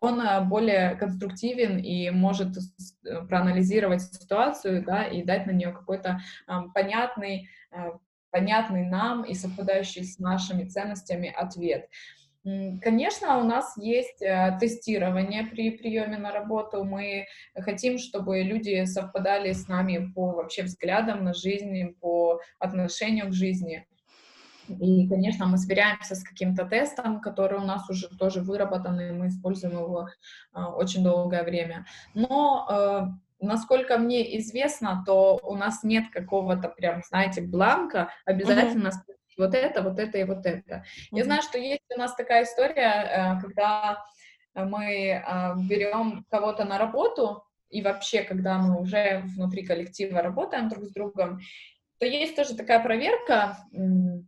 Он 0.00 0.20
э, 0.20 0.44
более 0.44 0.96
конструктивен 0.96 1.78
и 1.78 2.10
может 2.10 2.56
э, 2.56 3.26
проанализировать 3.26 4.02
ситуацию 4.02 4.84
да, 4.84 5.04
и 5.04 5.22
дать 5.22 5.46
на 5.46 5.52
нее 5.52 5.72
какой-то 5.72 6.20
понятный, 6.74 7.48
э, 7.70 7.90
понятный 8.30 8.84
нам 8.84 9.24
и 9.24 9.34
совпадающий 9.34 10.04
с 10.04 10.18
нашими 10.18 10.68
ценностями 10.68 11.32
ответ. 11.34 11.88
Конечно, 12.82 13.38
у 13.38 13.44
нас 13.44 13.74
есть 13.78 14.20
э, 14.20 14.58
тестирование 14.60 15.44
при 15.44 15.70
приеме 15.70 16.18
на 16.18 16.30
работу. 16.30 16.84
Мы 16.84 17.26
хотим, 17.56 17.96
чтобы 17.96 18.42
люди 18.42 18.84
совпадали 18.84 19.52
с 19.52 19.66
нами 19.66 20.12
по 20.14 20.32
вообще 20.32 20.64
взглядам 20.64 21.24
на 21.24 21.32
жизнь, 21.32 21.94
по 22.00 22.40
отношению 22.58 23.28
к 23.28 23.32
жизни. 23.32 23.86
И, 24.68 25.08
конечно, 25.08 25.46
мы 25.46 25.56
сверяемся 25.56 26.14
с 26.14 26.22
каким-то 26.22 26.66
тестом, 26.66 27.22
который 27.22 27.58
у 27.58 27.64
нас 27.64 27.88
уже 27.88 28.08
тоже 28.18 28.42
выработан, 28.42 29.00
и 29.00 29.10
мы 29.10 29.28
используем 29.28 29.78
его 29.78 30.08
э, 30.54 30.60
очень 30.60 31.02
долгое 31.02 31.44
время. 31.44 31.86
Но 32.12 32.66
э, 32.70 33.44
насколько 33.44 33.96
мне 33.96 34.38
известно, 34.38 35.02
то 35.06 35.40
у 35.42 35.56
нас 35.56 35.82
нет 35.82 36.10
какого-то 36.12 36.68
прям, 36.68 37.02
знаете, 37.08 37.40
бланка, 37.40 38.10
обязательно 38.26 38.88
mm-hmm 38.88 39.13
вот 39.36 39.54
это, 39.54 39.82
вот 39.82 39.98
это 39.98 40.18
и 40.18 40.24
вот 40.24 40.46
это. 40.46 40.74
Mm-hmm. 40.74 41.18
Я 41.18 41.24
знаю, 41.24 41.42
что 41.42 41.58
есть 41.58 41.82
у 41.94 41.98
нас 41.98 42.14
такая 42.14 42.44
история, 42.44 43.36
э, 43.36 43.40
когда 43.40 44.04
мы 44.54 45.22
а, 45.26 45.56
берем 45.56 46.24
кого-то 46.30 46.64
на 46.64 46.78
работу, 46.78 47.44
и 47.70 47.82
вообще, 47.82 48.22
когда 48.22 48.58
мы 48.58 48.80
уже 48.80 49.22
внутри 49.34 49.66
коллектива 49.66 50.22
работаем 50.22 50.68
друг 50.68 50.84
с 50.84 50.92
другом, 50.92 51.40
то 51.98 52.06
есть 52.06 52.36
тоже 52.36 52.54
такая 52.54 52.80
проверка, 52.80 53.56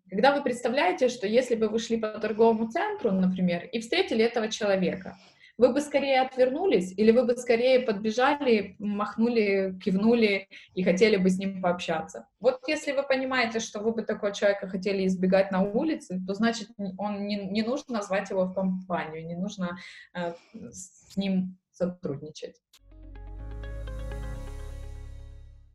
когда 0.08 0.34
вы 0.34 0.42
представляете, 0.42 1.08
что 1.08 1.26
если 1.26 1.54
бы 1.56 1.68
вы 1.68 1.78
шли 1.78 1.98
по 1.98 2.08
торговому 2.08 2.68
центру, 2.68 3.12
например, 3.12 3.64
и 3.66 3.80
встретили 3.80 4.24
этого 4.24 4.48
человека, 4.48 5.16
вы 5.58 5.72
бы 5.72 5.80
скорее 5.80 6.20
отвернулись 6.20 6.92
или 6.96 7.10
вы 7.10 7.24
бы 7.24 7.36
скорее 7.36 7.80
подбежали, 7.80 8.76
махнули, 8.78 9.78
кивнули 9.82 10.48
и 10.74 10.82
хотели 10.82 11.16
бы 11.16 11.30
с 11.30 11.38
ним 11.38 11.62
пообщаться? 11.62 12.28
Вот 12.40 12.60
если 12.66 12.92
вы 12.92 13.02
понимаете, 13.02 13.60
что 13.60 13.80
вы 13.80 13.92
бы 13.92 14.02
такого 14.02 14.32
человека 14.32 14.68
хотели 14.68 15.06
избегать 15.06 15.50
на 15.50 15.62
улице, 15.62 16.20
то 16.26 16.34
значит 16.34 16.68
он 16.98 17.26
не, 17.26 17.36
не 17.36 17.62
нужно 17.62 18.02
звать 18.02 18.30
его 18.30 18.44
в 18.44 18.54
компанию, 18.54 19.26
не 19.26 19.36
нужно 19.36 19.78
э, 20.14 20.34
с 20.70 21.16
ним 21.16 21.56
сотрудничать. 21.72 22.56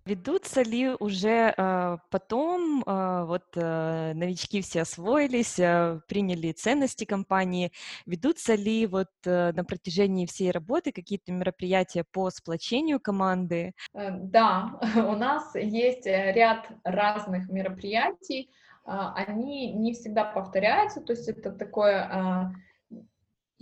Ведутся 0.05 0.63
ли 0.63 0.89
уже 0.99 1.53
э, 1.55 1.97
потом, 2.09 2.83
э, 2.85 3.25
вот 3.25 3.43
э, 3.55 4.13
новички 4.15 4.61
все 4.61 4.81
освоились, 4.81 5.59
э, 5.59 5.99
приняли 6.07 6.51
ценности 6.53 7.05
компании, 7.05 7.71
ведутся 8.07 8.55
ли 8.55 8.87
вот 8.87 9.09
э, 9.25 9.51
на 9.53 9.63
протяжении 9.63 10.25
всей 10.25 10.49
работы 10.49 10.91
какие-то 10.91 11.31
мероприятия 11.31 12.03
по 12.03 12.31
сплочению 12.31 12.99
команды? 12.99 13.73
Э, 13.93 14.09
да, 14.11 14.79
у 14.95 15.15
нас 15.15 15.53
есть 15.55 16.07
э, 16.07 16.31
ряд 16.33 16.67
разных 16.83 17.49
мероприятий, 17.49 18.49
они 18.83 19.71
не 19.73 19.93
всегда 19.93 20.25
повторяются, 20.25 21.01
то 21.01 21.13
есть 21.13 21.29
это 21.29 21.51
такое... 21.51 22.51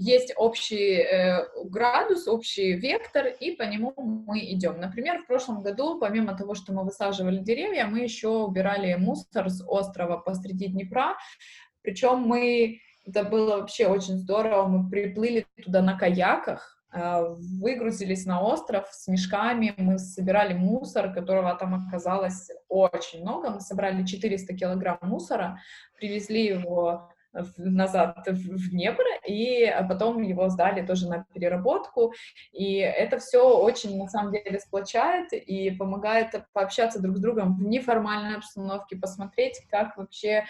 Есть 0.01 0.31
общий 0.37 1.01
э, 1.01 1.45
градус, 1.65 2.25
общий 2.29 2.71
вектор, 2.71 3.27
и 3.27 3.51
по 3.51 3.63
нему 3.63 3.93
мы 3.97 4.39
идем. 4.39 4.79
Например, 4.79 5.21
в 5.21 5.27
прошлом 5.27 5.61
году, 5.61 5.99
помимо 5.99 6.37
того, 6.37 6.55
что 6.55 6.71
мы 6.71 6.85
высаживали 6.85 7.39
деревья, 7.39 7.85
мы 7.85 7.99
еще 7.99 8.29
убирали 8.29 8.95
мусор 8.95 9.49
с 9.49 9.61
острова 9.67 10.15
посреди 10.15 10.67
Днепра. 10.67 11.17
Причем 11.81 12.19
мы, 12.19 12.79
это 13.05 13.25
было 13.25 13.57
вообще 13.57 13.87
очень 13.87 14.15
здорово, 14.15 14.67
мы 14.67 14.89
приплыли 14.89 15.45
туда 15.61 15.81
на 15.81 15.97
каяках, 15.97 16.81
э, 16.93 17.35
выгрузились 17.61 18.25
на 18.25 18.41
остров 18.41 18.87
с 18.91 19.09
мешками, 19.09 19.73
мы 19.75 19.99
собирали 19.99 20.53
мусор, 20.53 21.13
которого 21.13 21.53
там 21.55 21.75
оказалось 21.75 22.49
очень 22.69 23.19
много, 23.19 23.49
мы 23.49 23.59
собрали 23.59 24.05
400 24.05 24.53
килограмм 24.53 24.99
мусора, 25.01 25.59
привезли 25.97 26.45
его 26.45 27.11
назад 27.33 28.27
в 28.27 28.69
Днепр, 28.71 29.03
и 29.27 29.71
потом 29.87 30.21
его 30.21 30.49
сдали 30.49 30.85
тоже 30.85 31.07
на 31.07 31.25
переработку, 31.33 32.13
и 32.51 32.77
это 32.77 33.19
все 33.19 33.57
очень, 33.57 33.97
на 33.97 34.07
самом 34.07 34.31
деле, 34.31 34.59
сплочает 34.59 35.33
и 35.33 35.71
помогает 35.71 36.29
пообщаться 36.53 37.01
друг 37.01 37.17
с 37.17 37.19
другом 37.19 37.57
в 37.57 37.63
неформальной 37.63 38.37
обстановке, 38.37 38.97
посмотреть, 38.97 39.61
как 39.69 39.97
вообще 39.97 40.45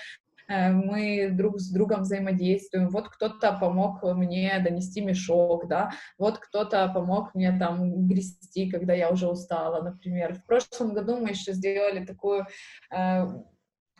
э, 0.47 0.71
мы 0.71 1.29
друг 1.31 1.59
с 1.59 1.69
другом 1.69 2.01
взаимодействуем. 2.01 2.89
Вот 2.89 3.09
кто-то 3.09 3.57
помог 3.59 4.01
мне 4.03 4.59
донести 4.63 5.01
мешок, 5.01 5.67
да, 5.67 5.91
вот 6.17 6.39
кто-то 6.39 6.89
помог 6.93 7.35
мне 7.35 7.57
там 7.57 8.07
грести, 8.07 8.69
когда 8.69 8.93
я 8.93 9.09
уже 9.09 9.27
устала, 9.27 9.81
например. 9.83 10.35
В 10.35 10.45
прошлом 10.45 10.93
году 10.93 11.17
мы 11.17 11.29
еще 11.29 11.51
сделали 11.51 12.05
такую 12.05 12.47
э, 12.91 13.25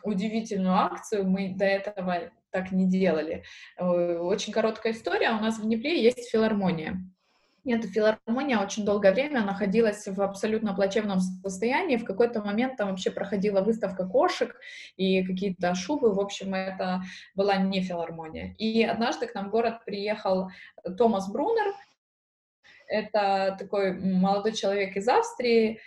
удивительную 0.02 0.74
акцию. 0.74 1.28
Мы 1.28 1.54
до 1.54 1.64
этого 1.64 2.30
так 2.50 2.72
не 2.72 2.88
делали. 2.88 3.44
Э, 3.76 4.18
очень 4.18 4.52
короткая 4.52 4.92
история. 4.92 5.30
У 5.30 5.40
нас 5.40 5.58
в 5.58 5.62
Днепре 5.62 6.02
есть 6.02 6.30
филармония. 6.30 7.00
Эта 7.66 7.88
филармония 7.88 8.58
очень 8.58 8.86
долгое 8.86 9.12
время 9.12 9.44
находилась 9.44 10.06
в 10.06 10.20
абсолютно 10.22 10.74
плачевном 10.74 11.20
состоянии. 11.20 11.98
В 11.98 12.04
какой-то 12.04 12.42
момент 12.42 12.76
там 12.76 12.88
вообще 12.88 13.10
проходила 13.10 13.60
выставка 13.60 14.06
кошек 14.06 14.56
и 14.96 15.22
какие-то 15.22 15.74
шубы. 15.74 16.14
В 16.14 16.20
общем, 16.20 16.54
это 16.54 17.02
была 17.34 17.56
не 17.56 17.82
филармония. 17.82 18.54
И 18.56 18.82
однажды 18.82 19.26
к 19.26 19.34
нам 19.34 19.48
в 19.48 19.50
город 19.50 19.84
приехал 19.84 20.50
Томас 20.96 21.30
Брунер. 21.30 21.74
Это 22.86 23.56
такой 23.58 23.92
молодой 23.92 24.52
человек 24.52 24.96
из 24.96 25.06
Австрии, 25.06 25.80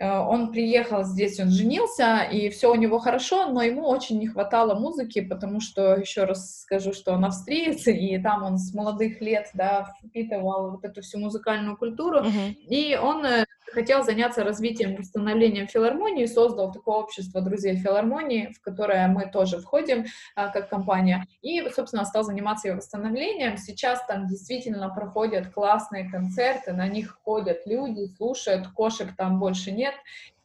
он 0.00 0.50
приехал 0.50 1.04
здесь, 1.04 1.38
он 1.38 1.50
женился, 1.50 2.22
и 2.22 2.48
все 2.48 2.72
у 2.72 2.74
него 2.74 2.98
хорошо, 2.98 3.46
но 3.50 3.62
ему 3.62 3.86
очень 3.86 4.18
не 4.18 4.28
хватало 4.28 4.74
музыки, 4.74 5.20
потому 5.20 5.60
что, 5.60 5.94
еще 5.96 6.24
раз 6.24 6.60
скажу, 6.62 6.92
что 6.92 7.12
он 7.12 7.24
австриец, 7.24 7.86
и 7.86 8.18
там 8.18 8.42
он 8.42 8.58
с 8.58 8.72
молодых 8.72 9.20
лет, 9.20 9.50
да, 9.52 9.92
впитывал 10.02 10.70
вот 10.70 10.84
эту 10.84 11.02
всю 11.02 11.18
музыкальную 11.18 11.76
культуру, 11.76 12.20
uh-huh. 12.20 12.52
и 12.68 12.96
он 12.96 13.24
э, 13.26 13.44
хотел 13.72 14.02
заняться 14.02 14.44
развитием, 14.44 14.96
восстановлением 14.96 15.66
филармонии, 15.66 16.26
создал 16.26 16.72
такое 16.72 16.96
общество 16.96 17.40
друзей 17.40 17.76
филармонии, 17.76 18.52
в 18.56 18.60
которое 18.60 19.06
мы 19.08 19.26
тоже 19.26 19.58
входим 19.58 20.06
а, 20.34 20.48
как 20.48 20.68
компания, 20.68 21.26
и, 21.42 21.62
собственно, 21.70 22.04
стал 22.04 22.24
заниматься 22.24 22.68
ее 22.68 22.74
восстановлением. 22.74 23.56
Сейчас 23.56 24.04
там 24.06 24.26
действительно 24.26 24.88
проходят 24.90 25.52
классные 25.52 26.10
концерты, 26.10 26.72
на 26.72 26.88
них 26.88 27.18
ходят 27.22 27.66
люди, 27.66 28.06
слушают, 28.16 28.68
кошек 28.68 29.14
там 29.16 29.38
больше 29.38 29.72
нет, 29.72 29.89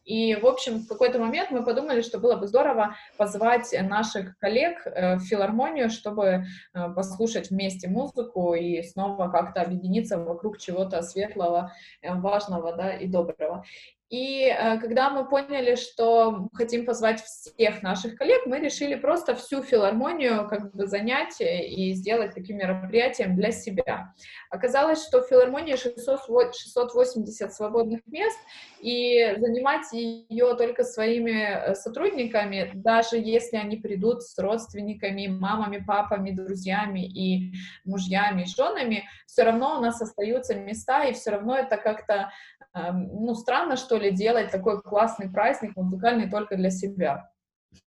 и, 0.06 0.36
в 0.36 0.46
общем, 0.46 0.78
в 0.78 0.86
какой-то 0.86 1.18
момент 1.18 1.50
мы 1.50 1.64
подумали, 1.64 2.00
что 2.00 2.20
было 2.20 2.36
бы 2.36 2.46
здорово 2.46 2.94
позвать 3.16 3.74
наших 3.82 4.38
коллег 4.38 4.86
э, 4.86 5.16
в 5.16 5.20
филармонию, 5.20 5.90
чтобы 5.90 6.44
э, 6.74 6.88
послушать 6.94 7.50
вместе 7.50 7.88
музыку 7.88 8.54
и 8.54 8.82
снова 8.84 9.28
как-то 9.28 9.62
объединиться 9.62 10.16
вокруг 10.16 10.58
чего-то 10.58 11.02
светлого, 11.02 11.72
э, 12.02 12.14
важного 12.14 12.72
да, 12.76 12.92
и 12.92 13.08
доброго. 13.08 13.64
И 14.08 14.44
э, 14.44 14.78
когда 14.78 15.10
мы 15.10 15.28
поняли, 15.28 15.74
что 15.74 16.48
хотим 16.54 16.86
позвать 16.86 17.20
всех 17.22 17.82
наших 17.82 18.14
коллег, 18.14 18.46
мы 18.46 18.60
решили 18.60 18.94
просто 18.94 19.34
всю 19.34 19.64
филармонию 19.64 20.46
как 20.48 20.72
бы 20.72 20.86
занять 20.86 21.40
и 21.40 21.92
сделать 21.92 22.32
таким 22.32 22.58
мероприятием 22.58 23.34
для 23.34 23.50
себя. 23.50 24.14
Оказалось, 24.48 25.04
что 25.04 25.22
в 25.22 25.28
филармонии 25.28 25.74
600, 25.74 26.54
680 26.54 27.52
свободных 27.52 28.00
мест, 28.06 28.38
и 28.80 29.34
занимать 29.38 29.92
ее 29.92 30.54
только 30.54 30.84
своими 30.84 31.74
сотрудниками, 31.74 32.70
даже 32.74 33.16
если 33.16 33.56
они 33.56 33.76
придут 33.76 34.22
с 34.22 34.38
родственниками, 34.38 35.26
мамами, 35.26 35.82
папами, 35.84 36.30
друзьями 36.30 37.04
и 37.04 37.52
мужьями, 37.84 38.42
и 38.42 38.46
женами, 38.46 39.08
все 39.26 39.42
равно 39.42 39.78
у 39.78 39.80
нас 39.80 40.00
остаются 40.00 40.54
места, 40.54 41.04
и 41.04 41.12
все 41.12 41.30
равно 41.30 41.56
это 41.56 41.76
как-то 41.76 42.30
Эм, 42.76 43.08
ну, 43.24 43.34
странно, 43.34 43.76
что 43.76 43.95
ли, 43.96 44.10
делать 44.10 44.50
такой 44.50 44.80
классный 44.82 45.30
праздник 45.30 45.76
музыкальный 45.76 46.30
только 46.30 46.56
для 46.56 46.70
себя. 46.70 47.30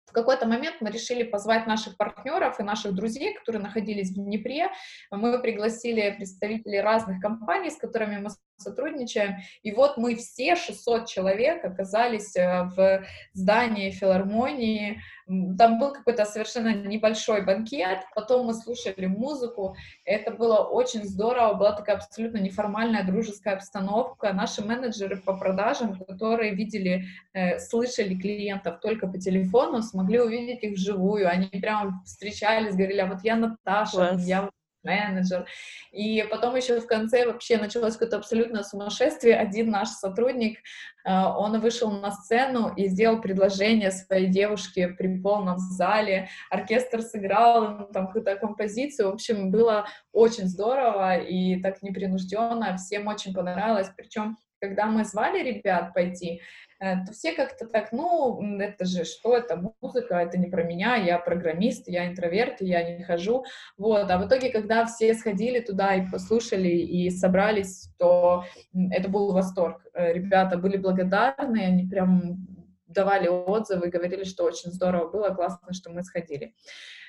В 0.07 0.12
какой-то 0.12 0.46
момент 0.46 0.76
мы 0.80 0.90
решили 0.90 1.24
позвать 1.24 1.66
наших 1.66 1.96
партнеров 1.96 2.61
и 2.61 2.62
наших 2.62 2.94
друзей, 2.94 3.34
которые 3.34 3.61
находились 3.62 4.11
в 4.12 4.14
Днепре. 4.14 4.68
Мы 5.11 5.40
пригласили 5.40 6.14
представителей 6.16 6.80
разных 6.80 7.20
компаний, 7.20 7.70
с 7.70 7.76
которыми 7.76 8.18
мы 8.18 8.30
сотрудничаем. 8.57 9.36
И 9.62 9.72
вот 9.72 9.96
мы 9.96 10.14
все, 10.16 10.57
600 10.57 11.07
человек, 11.07 11.64
оказались 11.64 12.36
э, 12.36 12.64
в 12.76 13.05
здании 13.32 13.90
филармонии. 13.90 15.00
Там 15.26 15.78
был 15.78 15.92
какой-то 15.92 16.24
совершенно 16.24 16.74
небольшой 16.74 17.44
банкет, 17.44 18.00
потом 18.14 18.46
мы 18.46 18.55
слушали 18.55 19.07
музыку. 19.07 19.74
Это 20.05 20.30
было 20.30 20.59
очень 20.59 21.05
здорово, 21.05 21.55
была 21.55 21.72
такая 21.72 21.96
абсолютно 21.96 22.38
неформальная 22.38 23.05
дружеская 23.05 23.57
обстановка. 23.57 24.32
Наши 24.32 24.64
менеджеры 24.64 25.16
по 25.16 25.36
продажам, 25.36 25.98
которые 25.98 26.55
видели, 26.55 27.05
э, 27.32 27.59
слышали 27.59 28.14
клиентов 28.14 28.80
только 28.80 29.07
по 29.07 29.18
телефону, 29.18 29.82
смогли 29.82 30.20
увидеть 30.20 30.62
их 30.62 30.74
вживую. 30.74 31.28
Они 31.28 31.48
прямо 31.48 32.02
встречались, 32.05 32.74
говорили, 32.74 33.00
а 33.00 33.07
вот 33.07 33.22
я 33.22 33.36
Наташа, 33.36 34.09
Класс. 34.09 34.26
я 34.26 34.50
менеджер. 34.85 35.47
И 35.93 36.24
потом 36.30 36.57
еще 36.57 36.80
в 36.80 36.87
конце 36.87 37.26
вообще 37.26 37.59
началось 37.59 37.95
какое-то 37.95 38.18
абсолютное 38.18 38.62
сумасшествие. 38.62 39.37
Один 39.37 39.70
наш 39.70 39.89
сотрудник, 39.89 40.59
э, 41.05 41.12
он 41.12 41.61
вышел 41.61 41.91
на 41.91 42.11
сцену 42.11 42.72
и 42.76 42.89
сделал 42.89 43.20
предложение 43.20 43.91
своей 43.91 44.26
девушке 44.28 44.89
при 44.89 45.18
полном 45.20 45.59
зале. 45.59 46.28
Оркестр 46.51 47.03
сыграл 47.03 47.89
там 47.93 48.07
какую-то 48.07 48.37
композицию. 48.37 49.11
В 49.11 49.14
общем, 49.14 49.51
было 49.51 49.87
очень 50.12 50.47
здорово 50.47 51.16
и 51.16 51.61
так 51.61 51.82
непринужденно. 51.82 52.76
Всем 52.76 53.07
очень 53.07 53.35
понравилось. 53.35 53.91
Причем 53.97 54.37
когда 54.61 54.87
мы 54.87 55.05
звали 55.05 55.43
ребят 55.43 55.93
пойти, 55.93 56.41
то 56.79 57.12
все 57.12 57.33
как-то 57.33 57.66
так, 57.66 57.93
ну, 57.93 58.59
это 58.59 58.85
же 58.85 59.05
что, 59.05 59.37
это 59.37 59.72
музыка, 59.81 60.16
это 60.16 60.39
не 60.39 60.49
про 60.49 60.64
меня, 60.64 60.97
я 60.97 61.18
программист, 61.18 61.89
я 61.89 62.07
интроверт, 62.09 62.61
я 62.61 62.97
не 62.97 63.03
хожу, 63.05 63.45
вот, 63.77 64.11
а 64.11 64.18
в 64.18 64.27
итоге, 64.27 64.51
когда 64.51 64.85
все 64.87 65.14
сходили 65.14 65.61
туда 65.61 65.95
и 65.95 66.11
послушали, 66.11 66.68
и 66.68 67.11
собрались, 67.11 67.89
то 67.99 68.45
это 68.91 69.09
был 69.09 69.33
восторг, 69.33 69.87
э, 69.95 70.12
ребята 70.12 70.59
были 70.59 70.77
благодарны, 70.77 71.64
они 71.64 71.89
прям 71.89 72.47
давали 72.87 73.29
отзывы, 73.29 73.89
говорили, 73.89 74.25
что 74.25 74.45
очень 74.45 74.70
здорово 74.70 75.11
было, 75.11 75.31
классно, 75.31 75.72
что 75.72 75.91
мы 75.91 76.03
сходили. 76.03 76.55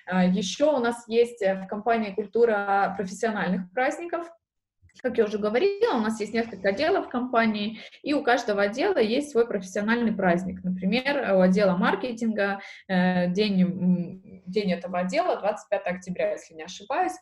А, 0.05 0.23
Еще 0.23 0.65
у 0.65 0.79
нас 0.79 1.07
есть 1.07 1.41
э, 1.41 1.55
в 1.55 1.67
компании 1.67 2.11
культура 2.11 2.93
профессиональных 2.97 3.71
праздников, 3.71 4.27
как 5.05 5.19
я 5.19 5.25
уже 5.25 5.37
говорила, 5.37 5.93
у 5.93 5.99
нас 5.99 6.19
есть 6.19 6.33
несколько 6.33 6.69
отделов 6.69 7.09
компании, 7.09 7.77
и 8.01 8.15
у 8.15 8.23
каждого 8.23 8.63
отдела 8.63 8.97
есть 8.97 9.29
свой 9.29 9.47
профессиональный 9.47 10.11
праздник. 10.11 10.63
Например, 10.63 11.35
у 11.35 11.41
отдела 11.41 11.77
маркетинга 11.77 12.59
э, 12.87 13.29
день, 13.29 14.41
день 14.47 14.71
этого 14.71 15.01
отдела 15.01 15.39
25 15.39 15.85
октября, 15.85 16.31
если 16.31 16.55
не 16.55 16.63
ошибаюсь. 16.63 17.13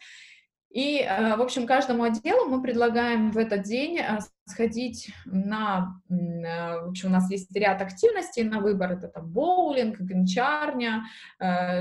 И, 0.74 1.02
э, 1.02 1.36
в 1.36 1.42
общем, 1.42 1.68
каждому 1.68 2.04
отделу 2.04 2.50
мы 2.50 2.62
предлагаем 2.62 3.32
в 3.32 3.38
этот 3.38 3.62
день 3.62 4.00
э, 4.00 4.18
сходить 4.46 5.12
на, 5.26 6.02
э, 6.10 6.82
в 6.82 6.90
общем, 6.90 7.10
у 7.10 7.12
нас 7.12 7.30
есть 7.30 7.56
ряд 7.56 7.80
активностей 7.84 8.42
на 8.42 8.60
выбор, 8.60 8.94
это 8.94 9.08
там 9.08 9.32
боулинг, 9.32 10.00
гончарня, 10.00 11.04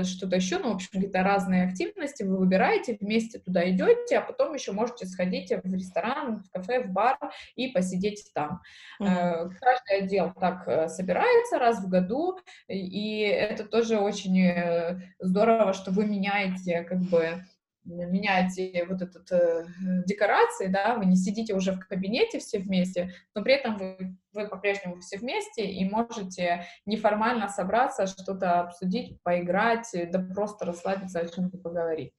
что-то 0.03 0.35
еще, 0.35 0.59
ну, 0.59 0.71
в 0.71 0.75
общем, 0.75 0.89
какие-то 0.93 1.23
разные 1.23 1.65
активности 1.65 2.21
вы 2.23 2.37
выбираете, 2.37 2.97
вместе 3.01 3.39
туда 3.39 3.67
идете, 3.69 4.19
а 4.19 4.21
потом 4.21 4.53
еще 4.53 4.71
можете 4.73 5.07
сходить 5.07 5.51
в 5.51 5.73
ресторан, 5.73 6.43
в 6.43 6.51
кафе, 6.51 6.83
в 6.83 6.91
бар 6.91 7.17
и 7.55 7.69
посидеть 7.69 8.29
там. 8.33 8.61
Mm-hmm. 9.01 9.51
Каждый 9.59 9.97
отдел 10.03 10.33
так 10.39 10.89
собирается 10.89 11.57
раз 11.57 11.83
в 11.83 11.89
году, 11.89 12.37
и 12.67 13.21
это 13.21 13.63
тоже 13.65 13.97
очень 13.97 15.11
здорово, 15.19 15.73
что 15.73 15.91
вы 15.91 16.05
меняете 16.05 16.83
как 16.83 16.99
бы 16.99 17.43
меняете 17.85 18.85
вот 18.85 19.01
этот 19.01 19.31
э, 19.31 19.65
декорации, 20.05 20.67
да, 20.67 20.95
вы 20.95 21.05
не 21.05 21.15
сидите 21.15 21.53
уже 21.53 21.73
в 21.73 21.87
кабинете 21.87 22.39
все 22.39 22.59
вместе, 22.59 23.11
но 23.35 23.43
при 23.43 23.53
этом 23.53 23.77
вы, 23.77 24.17
вы 24.31 24.47
по-прежнему 24.47 24.99
все 24.99 25.17
вместе 25.17 25.65
и 25.65 25.87
можете 25.89 26.65
неформально 26.85 27.49
собраться, 27.49 28.07
что-то 28.07 28.61
обсудить, 28.61 29.21
поиграть, 29.23 29.89
да 30.11 30.19
просто 30.19 30.65
расслабиться, 30.65 31.19
о 31.19 31.27
чем-то 31.27 31.57
поговорить. 31.57 32.13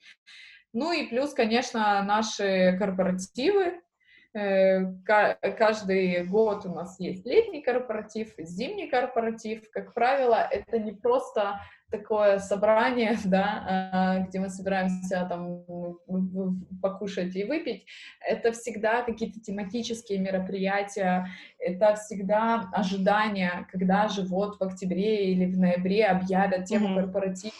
Ну 0.72 0.92
и 0.92 1.06
плюс, 1.06 1.32
конечно, 1.32 2.02
наши 2.02 2.76
корпоративы, 2.78 3.80
Э, 4.36 4.92
каждый 5.06 6.24
год 6.26 6.66
у 6.66 6.74
нас 6.74 6.98
есть 6.98 7.24
летний 7.24 7.62
корпоратив, 7.62 8.34
зимний 8.36 8.88
корпоратив. 8.88 9.70
Как 9.70 9.94
правило, 9.94 10.46
это 10.50 10.80
не 10.80 10.90
просто 10.90 11.60
такое 11.90 12.38
собрание, 12.38 13.16
да, 13.24 13.64
а, 13.68 14.18
где 14.20 14.40
мы 14.40 14.48
собираемся 14.48 15.26
там 15.28 15.64
покушать 16.82 17.34
и 17.36 17.44
выпить. 17.44 17.86
Это 18.20 18.52
всегда 18.52 19.02
какие-то 19.02 19.40
тематические 19.40 20.18
мероприятия, 20.18 21.26
это 21.64 21.94
всегда 21.96 22.68
ожидание, 22.72 23.66
когда 23.72 24.08
же 24.08 24.22
вот 24.22 24.58
в 24.58 24.62
октябре 24.62 25.32
или 25.32 25.46
в 25.46 25.58
ноябре 25.58 26.06
объявят 26.06 26.66
тему 26.66 26.88
mm-hmm. 26.88 27.02
корпоратива, 27.02 27.54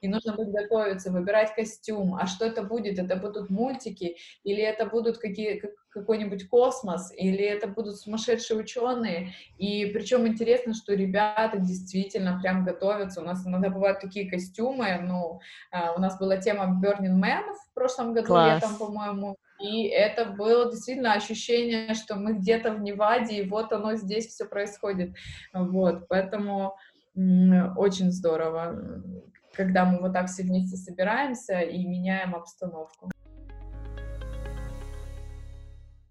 и 0.00 0.08
нужно 0.08 0.34
будет 0.34 0.50
готовиться, 0.50 1.12
выбирать 1.12 1.54
костюм. 1.54 2.14
А 2.14 2.26
что 2.26 2.46
это 2.46 2.62
будет? 2.62 2.98
Это 2.98 3.16
будут 3.16 3.50
мультики, 3.50 4.16
или 4.44 4.62
это 4.62 4.86
будут 4.86 5.18
какие, 5.18 5.62
какой-нибудь 5.90 6.48
космос, 6.48 7.12
или 7.14 7.44
это 7.44 7.68
будут 7.68 7.98
сумасшедшие 7.98 8.58
ученые. 8.58 9.34
И 9.58 9.86
причем 9.86 10.26
интересно, 10.26 10.72
что 10.72 10.94
ребята 10.94 11.58
действительно 11.58 12.38
прям 12.40 12.64
готовятся. 12.64 13.20
У 13.20 13.24
нас 13.24 13.46
иногда 13.46 13.68
бывают 13.68 14.00
такие 14.00 14.30
костюмы. 14.30 14.98
Ну, 15.02 15.40
а, 15.70 15.92
у 15.92 16.00
нас 16.00 16.18
была 16.18 16.38
тема 16.38 16.80
Burning 16.82 17.20
Man 17.20 17.44
в 17.52 17.74
прошлом 17.74 18.14
году, 18.14 18.28
Класс. 18.28 18.62
летом, 18.62 18.78
по-моему. 18.78 19.36
И 19.60 19.84
это 19.88 20.24
было 20.24 20.70
действительно 20.70 21.12
ощущение, 21.12 21.94
что 21.94 22.16
мы 22.16 22.34
где-то 22.34 22.72
в 22.72 22.80
Неваде, 22.80 23.36
и 23.36 23.48
вот 23.48 23.72
оно 23.72 23.94
здесь 23.96 24.28
все 24.28 24.46
происходит. 24.46 25.14
Вот, 25.52 26.08
поэтому 26.08 26.76
очень 27.14 28.10
здорово 28.10 29.02
когда 29.52 29.84
мы 29.84 30.00
вот 30.00 30.12
так 30.12 30.28
все 30.28 30.42
вместе 30.42 30.76
собираемся 30.76 31.60
и 31.60 31.84
меняем 31.84 32.34
обстановку. 32.34 33.10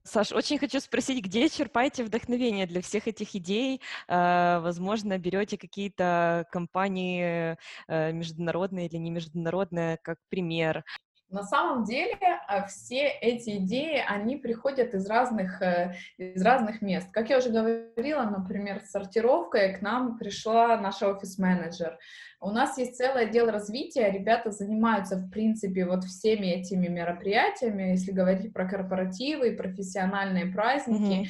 Саш, 0.04 0.32
очень 0.32 0.58
хочу 0.58 0.80
спросить, 0.80 1.24
где 1.24 1.50
черпаете 1.50 2.04
вдохновение 2.04 2.66
для 2.66 2.82
всех 2.82 3.08
этих 3.08 3.36
идей? 3.36 3.80
А, 4.08 4.60
возможно, 4.62 5.20
берете 5.20 5.56
какие-то 5.56 6.48
компании 6.52 7.58
э, 7.88 8.12
международные 8.12 8.88
или 8.88 8.98
не 8.98 9.12
международные 9.12 9.98
как 10.02 10.18
пример? 10.30 10.84
На 11.30 11.44
самом 11.44 11.84
деле 11.84 12.18
а, 12.48 12.66
все 12.66 13.08
эти 13.08 13.58
идеи, 13.58 14.04
они 14.08 14.36
приходят 14.36 14.96
из 14.96 15.08
разных, 15.08 15.62
э, 15.62 15.94
из 16.18 16.42
разных 16.42 16.82
мест. 16.82 17.08
Как 17.12 17.30
я 17.30 17.38
уже 17.38 17.50
говорила, 17.50 18.24
например, 18.24 18.82
с 18.82 18.90
сортировкой 18.90 19.78
к 19.78 19.82
нам 19.84 20.18
пришла 20.18 20.76
наша 20.78 21.08
офис-менеджер. 21.08 22.00
У 22.42 22.50
нас 22.50 22.80
есть 22.80 22.96
целый 22.96 23.26
отдел 23.26 23.52
развития, 23.52 24.10
ребята 24.10 24.50
занимаются, 24.50 25.18
в 25.18 25.30
принципе, 25.30 25.86
вот 25.86 26.04
всеми 26.04 26.48
этими 26.48 26.88
мероприятиями, 26.88 27.92
если 27.92 28.12
говорить 28.12 28.52
про 28.52 28.68
корпоративы 28.68 29.56
профессиональные 29.56 30.48
праздники, 30.48 31.26
mm-hmm. 31.26 31.30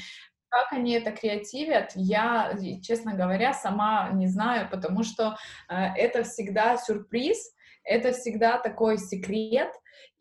Как 0.51 0.73
они 0.73 0.93
это 0.93 1.11
креативят, 1.11 1.91
я, 1.93 2.57
честно 2.81 3.13
говоря, 3.13 3.53
сама 3.53 4.09
не 4.13 4.25
знаю, 4.25 4.67
потому 4.71 5.03
что 5.03 5.37
э, 5.69 5.75
это 5.95 6.23
всегда 6.23 6.75
сюрприз, 6.75 7.53
это 7.83 8.13
всегда 8.13 8.57
такой 8.57 8.97
секрет, 8.97 9.71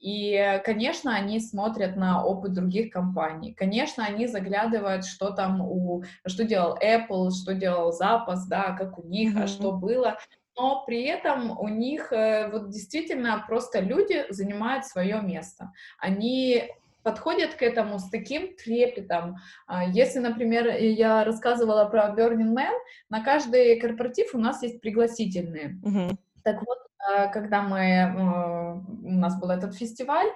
и, 0.00 0.60
конечно, 0.64 1.14
они 1.14 1.40
смотрят 1.40 1.96
на 1.96 2.24
опыт 2.24 2.52
других 2.52 2.90
компаний. 2.92 3.52
Конечно, 3.52 4.04
они 4.04 4.26
заглядывают, 4.26 5.04
что 5.04 5.30
там 5.30 5.60
у... 5.60 6.04
Что 6.26 6.44
делал 6.44 6.76
Apple, 6.76 7.30
что 7.30 7.54
делал 7.54 7.92
Запас, 7.92 8.46
да, 8.46 8.72
как 8.72 8.98
у 8.98 9.02
них, 9.06 9.34
mm-hmm. 9.34 9.42
а 9.42 9.46
что 9.48 9.72
было. 9.72 10.18
Но 10.56 10.84
при 10.84 11.04
этом 11.04 11.58
у 11.58 11.68
них 11.68 12.12
э, 12.12 12.50
вот 12.50 12.70
действительно 12.70 13.44
просто 13.46 13.80
люди 13.80 14.24
занимают 14.30 14.86
свое 14.86 15.20
место. 15.20 15.72
Они 15.98 16.68
подходят 17.02 17.54
к 17.54 17.62
этому 17.62 17.98
с 17.98 18.10
таким 18.10 18.54
трепетом. 18.56 19.36
А, 19.66 19.84
если, 19.84 20.18
например, 20.18 20.66
я 20.76 21.24
рассказывала 21.24 21.84
про 21.86 22.14
Burning 22.14 22.54
Man, 22.54 22.74
на 23.08 23.22
каждый 23.22 23.80
корпоратив 23.80 24.34
у 24.34 24.38
нас 24.38 24.62
есть 24.62 24.80
пригласительные. 24.80 25.80
Mm-hmm. 25.84 26.16
Так 26.44 26.62
вот, 26.66 26.78
когда 27.32 27.62
мы, 27.62 27.78
э, 27.78 28.72
у 29.08 29.12
нас 29.12 29.38
был 29.40 29.50
этот 29.50 29.74
фестиваль, 29.74 30.28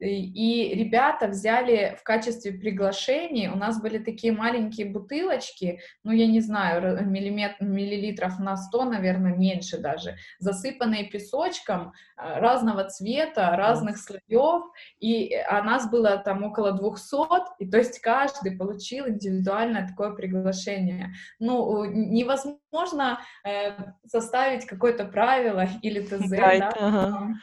и 0.00 0.74
ребята 0.74 1.28
взяли 1.28 1.96
в 1.98 2.02
качестве 2.02 2.52
приглашений, 2.52 3.48
у 3.48 3.56
нас 3.56 3.80
были 3.80 3.98
такие 3.98 4.32
маленькие 4.32 4.86
бутылочки, 4.86 5.80
ну, 6.04 6.12
я 6.12 6.26
не 6.26 6.40
знаю, 6.40 7.06
миллиметр, 7.06 7.62
миллилитров 7.64 8.38
на 8.38 8.56
100, 8.56 8.84
наверное, 8.84 9.34
меньше 9.34 9.78
даже, 9.78 10.16
засыпанные 10.38 11.04
песочком 11.04 11.92
а, 12.16 12.40
разного 12.40 12.84
цвета, 12.84 13.54
разных 13.56 13.98
слоев, 13.98 14.64
и 14.98 15.34
а 15.34 15.62
нас 15.62 15.90
было 15.90 16.16
там 16.18 16.44
около 16.44 16.72
200, 16.72 17.62
и 17.62 17.70
то 17.70 17.78
есть 17.78 18.00
каждый 18.00 18.56
получил 18.56 19.06
индивидуальное 19.08 19.86
такое 19.86 20.12
приглашение. 20.12 21.12
Ну, 21.38 21.84
невозможно 21.84 23.20
э, 23.44 23.72
составить 24.06 24.64
какое-то 24.64 25.04
правило 25.04 25.68
или 25.82 26.00
ТЗ, 26.00 26.30
да, 26.30 26.72
ага 26.78 27.34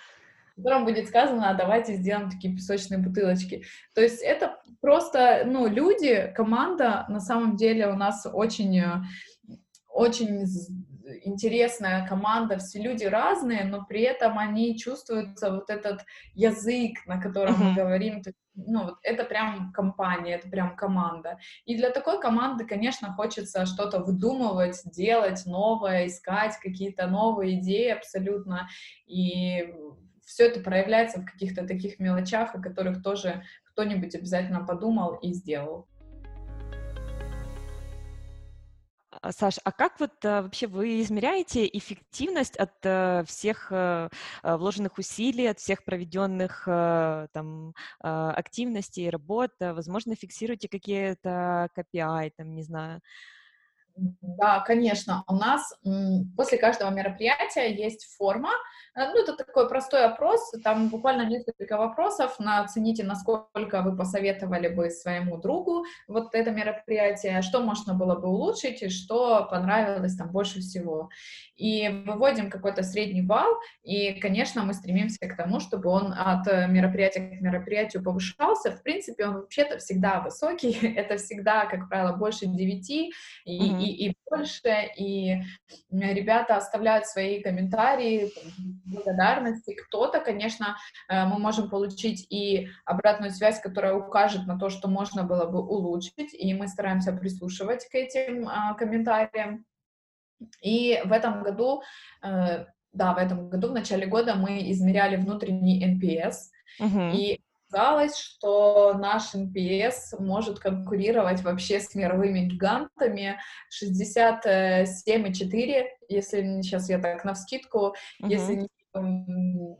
в 0.58 0.64
котором 0.64 0.86
будет 0.86 1.08
сказано, 1.08 1.50
а 1.50 1.54
давайте 1.54 1.94
сделаем 1.94 2.32
такие 2.32 2.56
песочные 2.56 2.98
бутылочки. 2.98 3.64
То 3.94 4.02
есть 4.02 4.22
это 4.22 4.58
просто, 4.82 5.44
ну, 5.46 5.68
люди, 5.68 6.34
команда, 6.36 7.06
на 7.10 7.20
самом 7.20 7.56
деле 7.56 7.88
у 7.88 7.96
нас 7.96 8.28
очень, 8.32 8.82
очень 9.88 10.46
интересная 11.24 12.08
команда, 12.08 12.58
все 12.58 12.82
люди 12.82 13.06
разные, 13.06 13.64
но 13.66 13.86
при 13.86 14.02
этом 14.02 14.38
они 14.40 14.78
чувствуются 14.78 15.52
вот 15.52 15.70
этот 15.70 16.02
язык, 16.34 17.06
на 17.06 17.22
котором 17.22 17.56
uh-huh. 17.56 17.70
мы 17.70 17.76
говорим, 17.76 18.22
ну, 18.56 18.86
вот 18.86 18.96
это 19.04 19.24
прям 19.24 19.72
компания, 19.72 20.36
это 20.36 20.50
прям 20.50 20.76
команда. 20.76 21.38
И 21.66 21.78
для 21.78 21.92
такой 21.92 22.20
команды, 22.20 22.66
конечно, 22.66 23.14
хочется 23.14 23.66
что-то 23.68 24.00
выдумывать, 24.00 24.82
делать 24.86 25.46
новое, 25.46 26.08
искать 26.08 26.58
какие-то 26.62 27.08
новые 27.08 27.60
идеи 27.60 27.90
абсолютно. 27.90 28.68
И 29.06 29.74
все 30.28 30.48
это 30.48 30.60
проявляется 30.60 31.22
в 31.22 31.26
каких-то 31.26 31.66
таких 31.66 32.00
мелочах, 32.00 32.54
о 32.54 32.62
которых 32.62 33.02
тоже 33.02 33.44
кто-нибудь 33.64 34.14
обязательно 34.14 34.66
подумал 34.66 35.16
и 35.16 35.34
сделал. 35.34 35.88
А, 39.10 39.32
Саш, 39.32 39.56
а 39.64 39.72
как 39.72 40.00
вот 40.02 40.14
а, 40.26 40.42
вообще 40.42 40.68
вы 40.68 41.02
измеряете 41.02 41.66
эффективность 41.66 42.58
от 42.58 42.74
а, 42.84 43.24
всех 43.26 43.70
а, 43.72 44.10
вложенных 44.44 44.98
усилий, 44.98 45.48
от 45.48 45.60
всех 45.60 45.86
проведенных 45.86 46.64
там 46.66 47.74
активностей, 48.02 49.10
работ? 49.10 49.52
Возможно, 49.60 50.16
фиксируете 50.16 50.68
какие-то 50.68 51.70
KPI, 51.74 52.32
там, 52.36 52.54
не 52.54 52.64
знаю, 52.64 53.02
да, 53.98 54.60
конечно. 54.60 55.24
У 55.28 55.34
нас 55.34 55.74
после 56.36 56.58
каждого 56.58 56.92
мероприятия 56.92 57.74
есть 57.74 58.06
форма. 58.18 58.52
Э, 58.96 59.08
ну, 59.08 59.24
это 59.24 59.34
такой 59.36 59.68
простой 59.68 60.06
опрос. 60.06 60.52
Там 60.64 60.90
буквально 60.90 61.28
несколько 61.28 61.78
вопросов. 61.78 62.36
На, 62.40 62.62
оцените, 62.62 63.04
насколько 63.04 63.82
вы 63.82 63.98
посоветовали 63.98 64.68
бы 64.68 64.90
своему 64.90 65.38
другу 65.38 65.86
вот 66.08 66.36
это 66.36 66.52
мероприятие, 66.52 67.42
что 67.42 67.62
можно 67.62 67.96
было 67.96 68.16
бы 68.16 68.28
улучшить 68.28 68.84
и 68.84 68.90
что 68.90 69.48
понравилось 69.50 70.16
там 70.16 70.32
больше 70.32 70.60
всего. 70.60 71.10
И 71.56 71.90
выводим 72.06 72.52
какой-то 72.52 72.84
средний 72.84 73.24
балл. 73.24 73.60
И, 73.84 74.20
конечно, 74.20 74.64
мы 74.64 74.74
стремимся 74.74 75.28
к 75.28 75.36
тому, 75.36 75.60
чтобы 75.60 75.90
он 75.90 76.14
от 76.14 76.46
мероприятия 76.70 77.22
к 77.22 77.42
мероприятию 77.42 78.04
повышался. 78.04 78.72
В 78.72 78.84
принципе, 78.84 79.26
он 79.26 79.34
вообще-то 79.36 79.80
всегда 79.80 80.20
высокий. 80.22 80.72
Это 80.96 81.18
всегда, 81.18 81.66
как 81.66 81.90
правило, 81.90 82.16
больше 82.16 82.46
9. 82.46 82.90
И, 82.92 83.12
mm-hmm 83.46 83.87
и, 83.88 84.10
и 84.10 84.16
больше, 84.30 84.92
и 84.98 85.42
ребята 85.92 86.58
оставляют 86.58 87.08
свои 87.08 87.42
комментарии, 87.42 88.32
благодарности. 88.86 89.76
Кто-то, 89.76 90.20
конечно, 90.20 90.78
э, 91.10 91.26
мы 91.26 91.40
можем 91.40 91.70
получить 91.70 92.28
и 92.30 92.68
обратную 92.86 93.32
связь, 93.32 93.60
которая 93.62 93.94
укажет 93.94 94.46
на 94.48 94.58
то, 94.60 94.70
что 94.70 94.88
можно 94.88 95.24
было 95.24 95.46
бы 95.46 95.60
улучшить, 95.60 96.34
и 96.34 96.54
мы 96.54 96.68
стараемся 96.68 97.14
прислушивать 97.14 97.88
к 97.90 97.96
этим 97.96 98.48
а, 98.48 98.74
комментариям. 98.74 99.66
И 100.62 101.02
в 101.06 101.12
этом 101.12 101.44
году, 101.44 101.82
э, 102.22 102.66
да, 102.94 103.14
в 103.14 103.18
этом 103.18 103.50
году, 103.50 103.70
в 103.70 103.74
начале 103.74 104.06
года 104.06 104.36
мы 104.36 104.72
измеряли 104.72 105.16
внутренний 105.16 105.84
NPS, 105.86 106.36
uh-huh. 106.82 107.16
и 107.16 107.42
казалось, 107.70 108.18
что 108.18 108.94
наш 108.94 109.34
NPS 109.34 110.14
может 110.20 110.60
конкурировать 110.60 111.42
вообще 111.42 111.80
с 111.80 111.96
мировыми 111.96 112.42
гигантами. 112.42 113.40
67,4, 113.84 115.86
если 116.10 116.62
сейчас 116.62 116.90
я 116.90 117.00
так 117.00 117.24
навскидку, 117.24 117.96
uh-huh. 118.22 118.30
если 118.30 118.56
не 118.56 118.68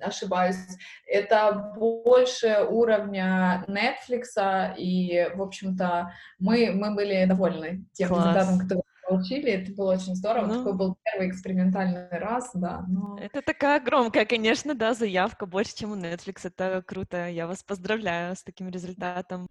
ошибаюсь, 0.02 0.58
это 1.08 1.74
больше 1.76 2.66
уровня 2.70 3.66
Netflix, 3.68 4.26
и, 4.78 5.28
в 5.36 5.42
общем-то, 5.42 6.14
мы, 6.40 6.72
мы 6.72 6.94
были 6.94 7.26
довольны 7.26 7.86
тем 7.94 8.10
Класс. 8.10 8.26
результатом, 8.26 8.60
который 8.60 8.84
получили, 9.08 9.52
это 9.52 9.72
было 9.74 9.94
очень 9.94 10.16
здорово, 10.16 10.48
ну, 10.48 10.58
такой 10.58 10.74
был 10.74 10.98
первый 11.04 11.30
экспериментальный 11.30 12.08
раз, 12.10 12.52
да. 12.54 12.86
Но... 12.88 13.18
Это 13.20 13.42
такая 13.42 13.80
громкая, 13.80 14.26
конечно, 14.26 14.76
да, 14.76 14.94
заявка, 14.94 15.46
больше, 15.46 15.76
чем 15.76 15.92
у 15.92 15.96
Netflix, 15.96 16.42
это 16.44 16.84
круто, 16.86 17.28
я 17.28 17.48
вас 17.48 17.64
поздравляю 17.64 18.36
с 18.36 18.44
таким 18.44 18.70
результатом. 18.70 19.48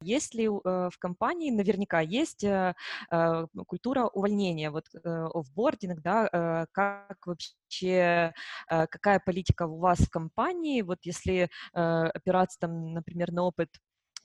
Есть 0.00 0.34
ли 0.34 0.44
э, 0.44 0.48
в 0.48 0.98
компании, 0.98 1.50
наверняка 1.50 2.00
есть 2.00 2.44
э, 2.44 2.74
э, 3.10 3.46
культура 3.66 4.04
увольнения, 4.06 4.70
вот 4.70 4.84
офбординг, 4.94 6.00
да, 6.02 6.66
как 6.72 7.26
вообще, 7.26 8.32
какая 8.68 9.20
политика 9.20 9.66
у 9.66 9.78
вас 9.78 9.98
в 9.98 10.08
компании, 10.08 10.82
вот 10.82 10.98
если 11.02 11.50
опираться 11.72 12.58
там, 12.60 12.92
например, 12.94 13.32
на 13.32 13.42
опыт 13.42 13.70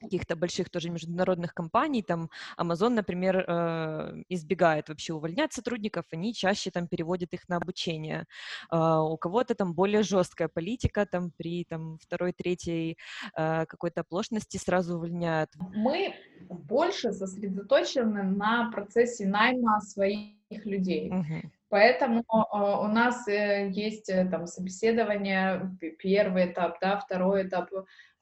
каких-то 0.04 0.36
больших 0.36 0.70
тоже 0.70 0.90
международных 0.90 1.54
компаний, 1.54 2.04
там 2.04 2.30
Amazon, 2.58 2.90
например, 2.90 3.46
э, 3.48 4.24
избегает 4.30 4.90
вообще 4.90 5.14
увольнять 5.14 5.54
сотрудников, 5.54 6.06
они 6.12 6.34
чаще 6.34 6.72
там 6.72 6.88
переводят 6.88 7.34
их 7.34 7.48
на 7.50 7.58
обучение. 7.58 8.26
Э, 8.72 9.00
у 9.00 9.18
кого-то 9.18 9.56
там 9.56 9.74
более 9.74 10.04
жесткая 10.04 10.48
политика, 10.48 11.06
там 11.06 11.32
при 11.32 11.64
там 11.66 11.98
второй, 12.00 12.34
третьей 12.34 12.98
э, 13.38 13.66
какой-то 13.66 14.02
оплошности 14.02 14.58
сразу 14.58 14.96
увольняют. 14.96 15.50
Мы 15.76 16.14
больше 16.50 17.12
сосредоточены 17.12 18.24
на 18.24 18.72
процессе 18.72 19.26
найма 19.26 19.80
своих 19.82 20.66
людей. 20.66 21.12
Uh-huh. 21.12 21.50
Поэтому 21.70 22.24
uh, 22.32 22.86
у 22.86 22.88
нас 22.88 23.28
э, 23.28 23.70
есть 23.72 24.06
там 24.30 24.46
собеседование, 24.46 25.72
первый 25.98 26.52
этап, 26.52 26.78
да, 26.80 26.98
второй 26.98 27.48
этап 27.48 27.70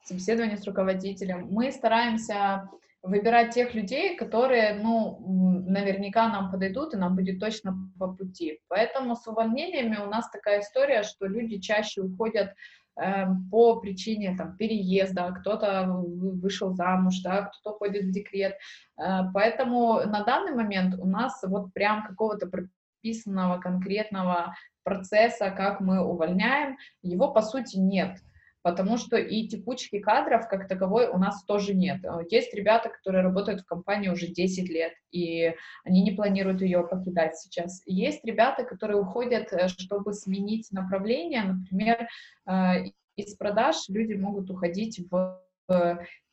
собеседование 0.04 0.56
с 0.56 0.66
руководителем, 0.66 1.48
мы 1.50 1.70
стараемся 1.70 2.68
выбирать 3.02 3.52
тех 3.52 3.74
людей, 3.74 4.16
которые, 4.16 4.74
ну, 4.74 5.18
наверняка 5.66 6.28
нам 6.28 6.50
подойдут, 6.50 6.94
и 6.94 6.96
нам 6.96 7.16
будет 7.16 7.40
точно 7.40 7.76
по 7.98 8.12
пути. 8.12 8.60
Поэтому 8.68 9.16
с 9.16 9.26
увольнениями 9.26 9.96
у 9.96 10.06
нас 10.06 10.30
такая 10.30 10.60
история, 10.60 11.02
что 11.02 11.26
люди 11.26 11.58
чаще 11.58 12.02
уходят 12.02 12.54
э, 12.96 13.26
по 13.50 13.80
причине 13.80 14.36
там, 14.36 14.56
переезда, 14.56 15.32
кто-то 15.40 15.86
вышел 15.88 16.74
замуж, 16.74 17.20
да, 17.24 17.42
кто-то 17.42 17.74
уходит 17.74 18.04
в 18.04 18.12
декрет. 18.12 18.54
Э, 18.98 19.22
поэтому 19.34 20.02
на 20.06 20.22
данный 20.22 20.54
момент 20.54 20.94
у 21.00 21.06
нас 21.06 21.42
вот 21.42 21.72
прям 21.72 22.06
какого-то 22.06 22.48
прописанного 22.48 23.60
конкретного 23.60 24.54
процесса, 24.84 25.50
как 25.50 25.80
мы 25.80 26.04
увольняем, 26.04 26.76
его 27.02 27.32
по 27.32 27.42
сути 27.42 27.78
нет 27.78 28.18
потому 28.62 28.96
что 28.96 29.16
и 29.16 29.46
текучки 29.46 29.98
кадров 29.98 30.48
как 30.48 30.68
таковой 30.68 31.08
у 31.08 31.18
нас 31.18 31.44
тоже 31.44 31.74
нет. 31.74 32.04
Э, 32.04 32.20
есть 32.30 32.54
ребята, 32.54 32.88
которые 32.88 33.22
работают 33.22 33.62
в 33.62 33.66
компании 33.66 34.08
уже 34.08 34.28
10 34.28 34.68
лет, 34.68 34.92
и 35.10 35.54
они 35.84 36.02
не 36.02 36.12
планируют 36.12 36.62
ее 36.62 36.86
покидать 36.86 37.36
сейчас. 37.36 37.82
Есть 37.86 38.24
ребята, 38.24 38.64
которые 38.64 39.00
уходят, 39.00 39.52
э, 39.52 39.68
чтобы 39.68 40.14
сменить 40.14 40.70
направление, 40.70 41.42
например, 41.42 42.08
э, 42.46 42.92
из 43.16 43.36
продаж 43.36 43.76
люди 43.88 44.14
могут 44.14 44.50
уходить 44.50 45.00
в 45.10 45.38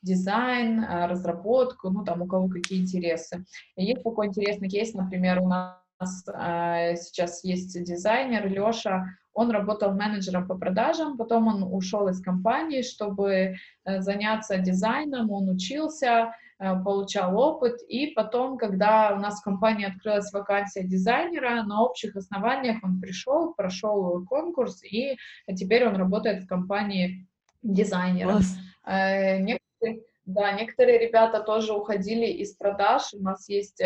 дизайн, 0.02 0.84
разработку, 0.84 1.88
ну, 1.90 2.04
там, 2.04 2.22
у 2.22 2.26
кого 2.26 2.48
какие 2.48 2.80
интересы. 2.80 3.44
есть 3.76 4.02
такой 4.02 4.26
интересный 4.26 4.68
кейс, 4.68 4.92
например, 4.92 5.40
у 5.40 5.48
нас 5.48 5.76
сейчас 6.02 7.44
есть 7.44 7.82
дизайнер 7.84 8.48
Леша, 8.48 9.06
он 9.32 9.50
работал 9.50 9.92
менеджером 9.92 10.46
по 10.46 10.56
продажам, 10.56 11.16
потом 11.16 11.48
он 11.48 11.62
ушел 11.62 12.08
из 12.08 12.20
компании, 12.20 12.82
чтобы 12.82 13.54
э, 13.84 14.00
заняться 14.00 14.58
дизайном, 14.58 15.30
он 15.30 15.48
учился, 15.48 16.34
э, 16.58 16.82
получал 16.82 17.38
опыт, 17.38 17.80
и 17.88 18.08
потом, 18.08 18.58
когда 18.58 19.14
у 19.14 19.20
нас 19.20 19.40
в 19.40 19.44
компании 19.44 19.86
открылась 19.86 20.32
вакансия 20.32 20.82
дизайнера, 20.82 21.62
на 21.62 21.82
общих 21.82 22.16
основаниях 22.16 22.82
он 22.82 23.00
пришел, 23.00 23.54
прошел 23.54 24.24
конкурс, 24.26 24.82
и 24.82 25.16
теперь 25.54 25.86
он 25.86 25.96
работает 25.96 26.42
в 26.42 26.48
компании 26.48 27.26
дизайнером. 27.62 28.40
Э, 28.84 29.38
некоторые, 29.38 30.02
да, 30.24 30.52
некоторые 30.52 30.98
ребята 30.98 31.40
тоже 31.40 31.72
уходили 31.72 32.26
из 32.26 32.54
продаж, 32.56 33.14
у 33.14 33.22
нас 33.22 33.48
есть 33.48 33.80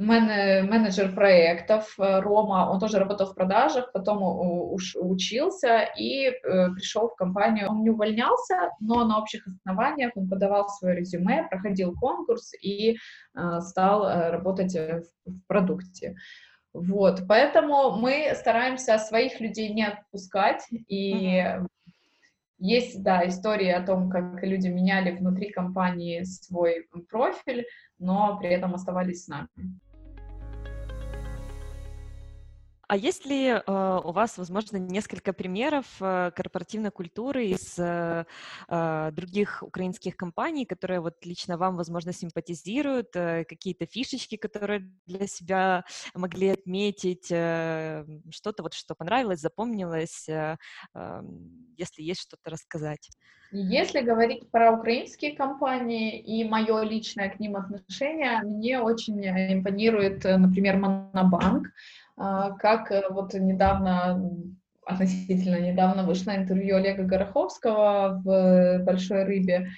менеджер 0.00 1.14
проектов 1.14 1.94
э, 1.98 2.20
Рома, 2.20 2.70
он 2.70 2.80
тоже 2.80 2.98
работал 2.98 3.26
в 3.26 3.34
продажах, 3.34 3.92
потом 3.92 4.22
учился 4.72 5.82
и 5.96 6.28
э, 6.28 6.70
пришел 6.72 7.08
в 7.08 7.16
компанию. 7.16 7.68
Он 7.68 7.82
не 7.82 7.90
увольнялся, 7.90 8.70
но 8.80 9.04
на 9.04 9.18
общих 9.18 9.46
основаниях 9.46 10.12
он 10.16 10.28
подавал 10.28 10.68
свое 10.70 10.96
резюме, 10.96 11.46
проходил 11.50 11.94
конкурс 11.94 12.52
и 12.62 12.92
э, 12.92 13.60
стал 13.60 14.30
работать 14.30 14.74
в, 14.74 15.02
в 15.26 15.46
продукте. 15.46 16.16
Вот, 16.72 17.24
поэтому 17.28 17.90
мы 17.90 18.32
стараемся 18.34 18.96
своих 18.96 19.40
людей 19.40 19.70
не 19.74 19.84
отпускать, 19.84 20.64
и 20.70 21.42
mm-hmm. 21.42 21.66
есть, 22.58 23.02
да, 23.02 23.26
истории 23.26 23.70
о 23.70 23.84
том, 23.84 24.08
как 24.08 24.42
люди 24.44 24.68
меняли 24.68 25.10
внутри 25.10 25.50
компании 25.50 26.22
свой 26.22 26.88
профиль, 27.10 27.66
но 27.98 28.38
при 28.38 28.50
этом 28.50 28.74
оставались 28.74 29.24
с 29.24 29.28
нами. 29.28 29.48
А 32.90 32.96
есть 32.96 33.24
ли 33.24 33.46
э, 33.46 34.00
у 34.04 34.10
вас, 34.10 34.36
возможно, 34.36 34.76
несколько 34.78 35.32
примеров 35.32 35.86
э, 36.00 36.32
корпоративной 36.34 36.90
культуры 36.90 37.46
из 37.46 37.78
э, 37.78 38.24
э, 38.68 39.10
других 39.12 39.62
украинских 39.62 40.16
компаний, 40.16 40.64
которые 40.64 40.98
вот 40.98 41.24
лично 41.24 41.56
вам, 41.56 41.76
возможно, 41.76 42.12
симпатизируют, 42.12 43.14
э, 43.14 43.44
какие-то 43.44 43.86
фишечки, 43.86 44.34
которые 44.36 44.90
для 45.06 45.28
себя 45.28 45.84
могли 46.14 46.48
отметить, 46.48 47.30
э, 47.30 48.04
что-то 48.32 48.64
вот, 48.64 48.74
что 48.74 48.96
понравилось, 48.96 49.38
запомнилось, 49.38 50.28
э, 50.28 50.56
э, 50.96 51.22
если 51.76 52.02
есть 52.02 52.22
что-то 52.22 52.50
рассказать? 52.50 53.08
Если 53.52 54.00
говорить 54.00 54.50
про 54.50 54.72
украинские 54.72 55.36
компании 55.36 56.20
и 56.20 56.42
мое 56.48 56.82
личное 56.82 57.30
к 57.30 57.38
ним 57.38 57.56
отношение, 57.56 58.42
мне 58.42 58.80
очень 58.80 59.24
импонирует, 59.24 60.24
например, 60.24 60.76
Монобанк. 60.76 61.68
Как 62.58 62.92
вот 63.10 63.32
недавно 63.32 64.22
относительно 64.84 65.60
недавно 65.60 66.04
вышло 66.04 66.36
интервью 66.36 66.76
Олега 66.76 67.04
Гороховского 67.04 68.20
в 68.22 68.84
«Большой 68.84 69.24
рыбе», 69.24 69.68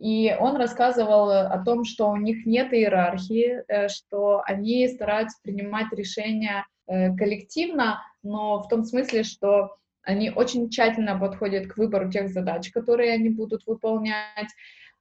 и 0.00 0.34
он 0.40 0.56
рассказывал 0.56 1.30
о 1.30 1.62
том, 1.62 1.84
что 1.84 2.08
у 2.08 2.16
них 2.16 2.46
нет 2.46 2.72
иерархии, 2.72 3.62
э, 3.68 3.88
что 3.88 4.40
они 4.46 4.88
стараются 4.88 5.38
принимать 5.42 5.92
решения 5.92 6.66
э, 6.86 7.14
коллективно, 7.16 8.02
но 8.22 8.62
в 8.62 8.68
том 8.68 8.82
смысле, 8.84 9.24
что 9.24 9.76
они 10.02 10.30
очень 10.30 10.70
тщательно 10.70 11.18
подходят 11.18 11.66
к 11.66 11.76
выбору 11.76 12.10
тех 12.10 12.30
задач, 12.30 12.70
которые 12.72 13.12
они 13.12 13.28
будут 13.28 13.66
выполнять, 13.66 14.48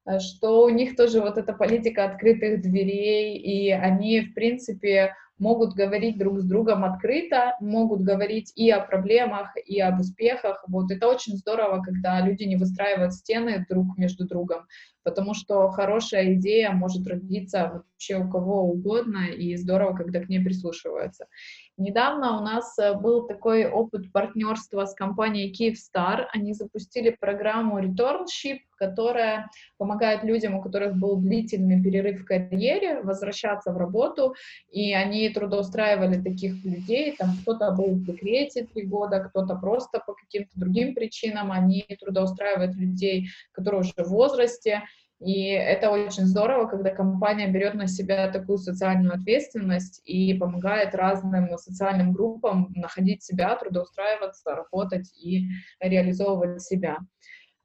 э, 0.06 0.20
что 0.20 0.66
у 0.66 0.70
них 0.70 0.98
тоже 0.98 1.22
вот 1.22 1.38
эта 1.38 1.54
политика 1.54 2.04
открытых 2.04 2.62
дверей, 2.62 3.38
и 3.38 3.72
они, 3.72 4.20
в 4.20 4.34
принципе, 4.34 5.14
могут 5.40 5.74
говорить 5.74 6.18
друг 6.18 6.40
с 6.40 6.44
другом 6.46 6.84
открыто, 6.84 7.56
могут 7.60 8.02
говорить 8.02 8.52
и 8.56 8.70
о 8.70 8.82
проблемах, 8.82 9.50
и 9.66 9.80
об 9.80 10.00
успехах. 10.00 10.64
Вот 10.68 10.92
это 10.92 11.08
очень 11.08 11.38
здорово, 11.38 11.82
когда 11.82 12.20
люди 12.22 12.44
не 12.44 12.58
выстраивают 12.58 13.14
стены 13.14 13.66
друг 13.70 13.98
между 13.98 14.28
другом, 14.28 14.68
потому 15.04 15.34
что 15.34 15.70
хорошая 15.70 16.36
идея 16.36 16.72
может 16.72 17.08
родиться 17.08 17.72
вообще 17.74 18.18
у 18.18 18.30
кого 18.30 18.64
угодно, 18.64 19.28
и 19.28 19.56
здорово, 19.56 19.96
когда 19.96 20.20
к 20.20 20.30
ней 20.30 20.40
прислушиваются. 20.40 21.26
Недавно 21.80 22.38
у 22.38 22.42
нас 22.42 22.78
э, 22.78 22.94
был 22.94 23.26
такой 23.26 23.66
опыт 23.66 24.12
партнерства 24.12 24.86
с 24.86 24.94
компанией 24.94 25.54
Kyivstar. 25.54 26.26
Они 26.34 26.54
запустили 26.54 27.10
программу 27.10 27.80
Returnship, 27.80 28.60
которая 28.76 29.50
помогает 29.78 30.26
людям, 30.26 30.56
у 30.56 30.62
которых 30.62 30.98
был 30.98 31.16
длительный 31.16 31.82
перерыв 31.82 32.22
в 32.22 32.26
карьере, 32.26 33.02
возвращаться 33.02 33.72
в 33.72 33.78
работу, 33.78 34.36
и 34.70 34.94
они 34.94 35.30
трудоустраивали 35.30 36.22
таких 36.22 36.66
людей, 36.66 37.16
там 37.18 37.30
кто-то 37.42 37.72
был 37.72 37.96
в 37.96 38.04
декрете 38.04 38.66
три 38.66 38.84
года, 38.84 39.22
кто-то 39.22 39.56
просто 39.56 40.04
по 40.06 40.14
каким-то 40.14 40.52
другим 40.56 40.94
причинам, 40.94 41.50
они 41.50 41.86
трудоустраивают 42.02 42.76
людей, 42.76 43.30
которые 43.54 43.82
уже 43.82 43.94
в 43.96 44.10
возрасте, 44.10 44.84
и 45.20 45.50
это 45.50 45.92
очень 45.92 46.26
здорово, 46.26 46.68
когда 46.68 46.92
компания 46.92 47.48
берет 47.48 47.74
на 47.74 47.88
себя 47.88 48.30
такую 48.32 48.58
социальную 48.58 49.16
ответственность 49.16 50.02
и 50.06 50.34
помогает 50.34 50.96
разным 50.96 51.58
социальным 51.58 52.14
группам 52.14 52.72
находить 52.76 53.24
себя, 53.24 53.56
трудоустраиваться, 53.56 54.56
работать 54.56 55.12
и 55.22 55.48
реализовывать 55.82 56.62
себя. 56.62 57.00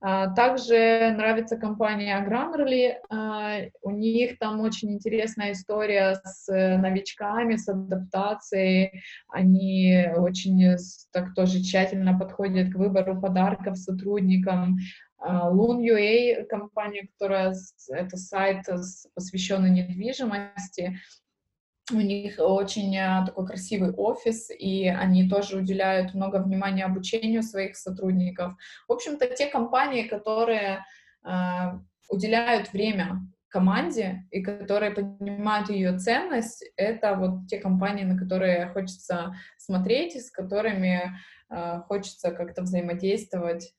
А, 0.07 0.29
также 0.35 1.15
нравится 1.17 1.57
компания 1.57 2.23
Grammarly. 2.29 2.97
А, 3.09 3.61
у 3.81 3.91
них 3.91 4.39
там 4.39 4.61
очень 4.61 4.93
интересная 4.93 5.53
история 5.53 6.21
с 6.23 6.47
новичками, 6.53 7.57
с 7.57 7.67
адаптацией. 7.69 9.01
Они 9.29 10.07
очень 10.15 10.77
так 11.11 11.35
тоже 11.35 11.63
тщательно 11.63 12.19
подходят 12.19 12.71
к 12.71 12.77
выбору 12.77 13.19
подарков 13.19 13.79
сотрудникам. 13.79 14.77
Loon.ua, 15.25 16.45
компания, 16.45 17.09
которая, 17.12 17.55
это 17.89 18.16
сайт, 18.16 18.66
посвященный 19.14 19.70
недвижимости, 19.70 20.99
у 21.93 21.97
них 21.97 22.37
очень 22.39 22.97
а, 22.97 23.27
такой 23.27 23.47
красивый 23.47 23.93
офис, 23.93 24.51
и 24.51 24.89
они 24.89 25.29
тоже 25.29 25.59
уделяют 25.59 26.14
много 26.14 26.37
внимания 26.43 26.85
обучению 26.85 27.43
своих 27.43 27.77
сотрудников. 27.77 28.55
В 28.89 28.93
общем-то, 28.93 29.27
те 29.27 29.49
компании, 29.49 30.09
которые 30.09 30.85
э, 31.25 31.31
уделяют 32.09 32.72
время 32.72 33.20
команде 33.49 34.27
и 34.31 34.43
которые 34.43 34.93
понимают 34.93 35.68
ее 35.68 35.99
ценность, 35.99 36.64
это 36.77 37.16
вот 37.16 37.49
те 37.49 37.59
компании, 37.59 38.05
на 38.05 38.18
которые 38.18 38.68
хочется 38.68 39.35
смотреть 39.59 40.16
и 40.16 40.20
с 40.20 40.31
которыми 40.31 41.12
э, 41.51 41.81
хочется 41.87 42.31
как-то 42.31 42.62
взаимодействовать. 42.62 43.75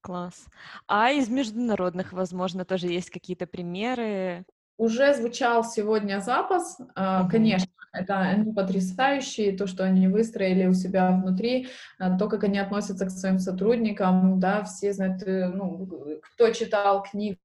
Класс. 0.00 0.46
А 0.86 1.10
из 1.10 1.28
международных, 1.28 2.12
возможно, 2.12 2.64
тоже 2.64 2.86
есть 2.88 3.10
какие-то 3.10 3.46
примеры? 3.46 4.44
Уже 4.76 5.12
звучал 5.14 5.64
сегодня 5.64 6.20
запас, 6.20 6.78
uh-huh. 6.94 7.28
конечно, 7.28 7.72
это 7.92 8.18
они 8.20 8.52
потрясающие, 8.52 9.56
то, 9.56 9.66
что 9.66 9.84
они 9.84 10.08
выстроили 10.08 10.66
у 10.66 10.74
себя 10.74 11.10
внутри, 11.10 11.68
а, 11.98 12.16
то, 12.16 12.28
как 12.28 12.44
они 12.44 12.58
относятся 12.58 13.06
к 13.06 13.10
своим 13.10 13.38
сотрудникам, 13.38 14.38
да, 14.38 14.62
все 14.64 14.92
знают, 14.92 15.22
э, 15.22 15.48
ну, 15.48 15.88
кто 16.22 16.50
читал 16.50 17.02
книгу 17.02 17.38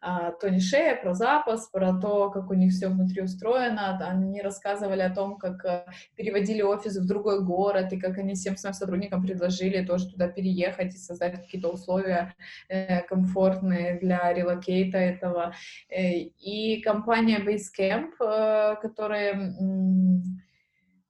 а, 0.00 0.32
Тони 0.32 0.58
Шея 0.58 0.96
про 0.96 1.14
запас, 1.14 1.68
про 1.68 1.94
то, 1.94 2.30
как 2.30 2.50
у 2.50 2.54
них 2.54 2.72
все 2.72 2.88
внутри 2.88 3.22
устроено, 3.22 3.98
они 4.06 4.40
рассказывали 4.42 5.02
о 5.02 5.14
том, 5.14 5.36
как 5.36 5.64
э, 5.64 5.86
переводили 6.16 6.62
офис 6.62 6.96
в 6.96 7.06
другой 7.06 7.44
город, 7.44 7.92
и 7.92 8.00
как 8.00 8.18
они 8.18 8.34
всем 8.34 8.56
своим 8.56 8.74
сотрудникам 8.74 9.22
предложили 9.22 9.84
тоже 9.84 10.10
туда 10.10 10.28
переехать 10.28 10.94
и 10.94 10.98
создать 10.98 11.34
какие-то 11.34 11.68
условия 11.68 12.34
э, 12.68 13.02
комфортные 13.02 13.98
для 13.98 14.32
релокейта 14.32 14.98
этого. 14.98 15.54
И 15.88 16.80
компания 16.82 17.38
Basecamp, 17.38 18.80
которая 18.80 19.54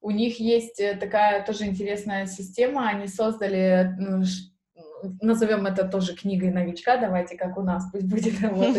у 0.04 0.10
них 0.10 0.38
есть 0.38 0.80
э, 0.80 0.94
такая 0.96 1.44
тоже 1.46 1.64
интересная 1.64 2.26
система, 2.26 2.88
они 2.88 3.06
создали, 3.06 3.96
назовем 5.20 5.66
это 5.66 5.86
тоже 5.86 6.14
книгой 6.14 6.50
новичка, 6.50 6.96
давайте 6.96 7.36
как 7.36 7.56
у 7.58 7.62
нас, 7.62 7.90
пусть 7.92 8.06
будет 8.06 8.40
вот 8.42 8.76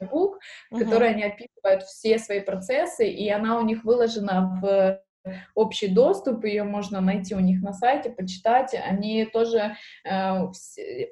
book, 0.00 0.38
в 0.70 0.78
которой 0.78 1.10
они 1.10 1.24
описывают 1.24 1.82
все 1.84 2.18
свои 2.18 2.40
процессы, 2.40 3.08
и 3.08 3.28
она 3.30 3.58
у 3.58 3.62
них 3.62 3.84
выложена 3.84 4.58
в 4.60 5.00
общий 5.54 5.88
доступ, 5.88 6.44
ее 6.44 6.64
можно 6.64 7.00
найти 7.00 7.34
у 7.34 7.40
них 7.40 7.62
на 7.62 7.72
сайте, 7.72 8.10
почитать. 8.10 8.74
Они 8.74 9.24
тоже 9.24 9.74
э, 10.04 10.40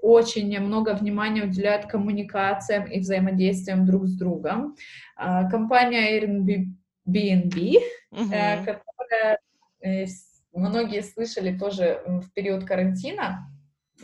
очень 0.02 0.60
много 0.60 0.94
внимания 0.94 1.44
уделяют 1.44 1.86
коммуникациям 1.86 2.84
и 2.84 3.00
взаимодействиям 3.00 3.86
друг 3.86 4.06
с 4.06 4.14
другом. 4.14 4.76
Э, 5.18 5.48
компания 5.48 6.20
Airbnb 6.20 6.74
BNB, 7.08 7.78
угу. 8.10 8.32
э, 8.32 8.58
которая 8.58 9.38
э, 9.82 10.06
многие 10.52 11.02
слышали 11.02 11.56
тоже 11.56 12.00
в 12.06 12.30
период 12.32 12.64
карантина, 12.64 13.51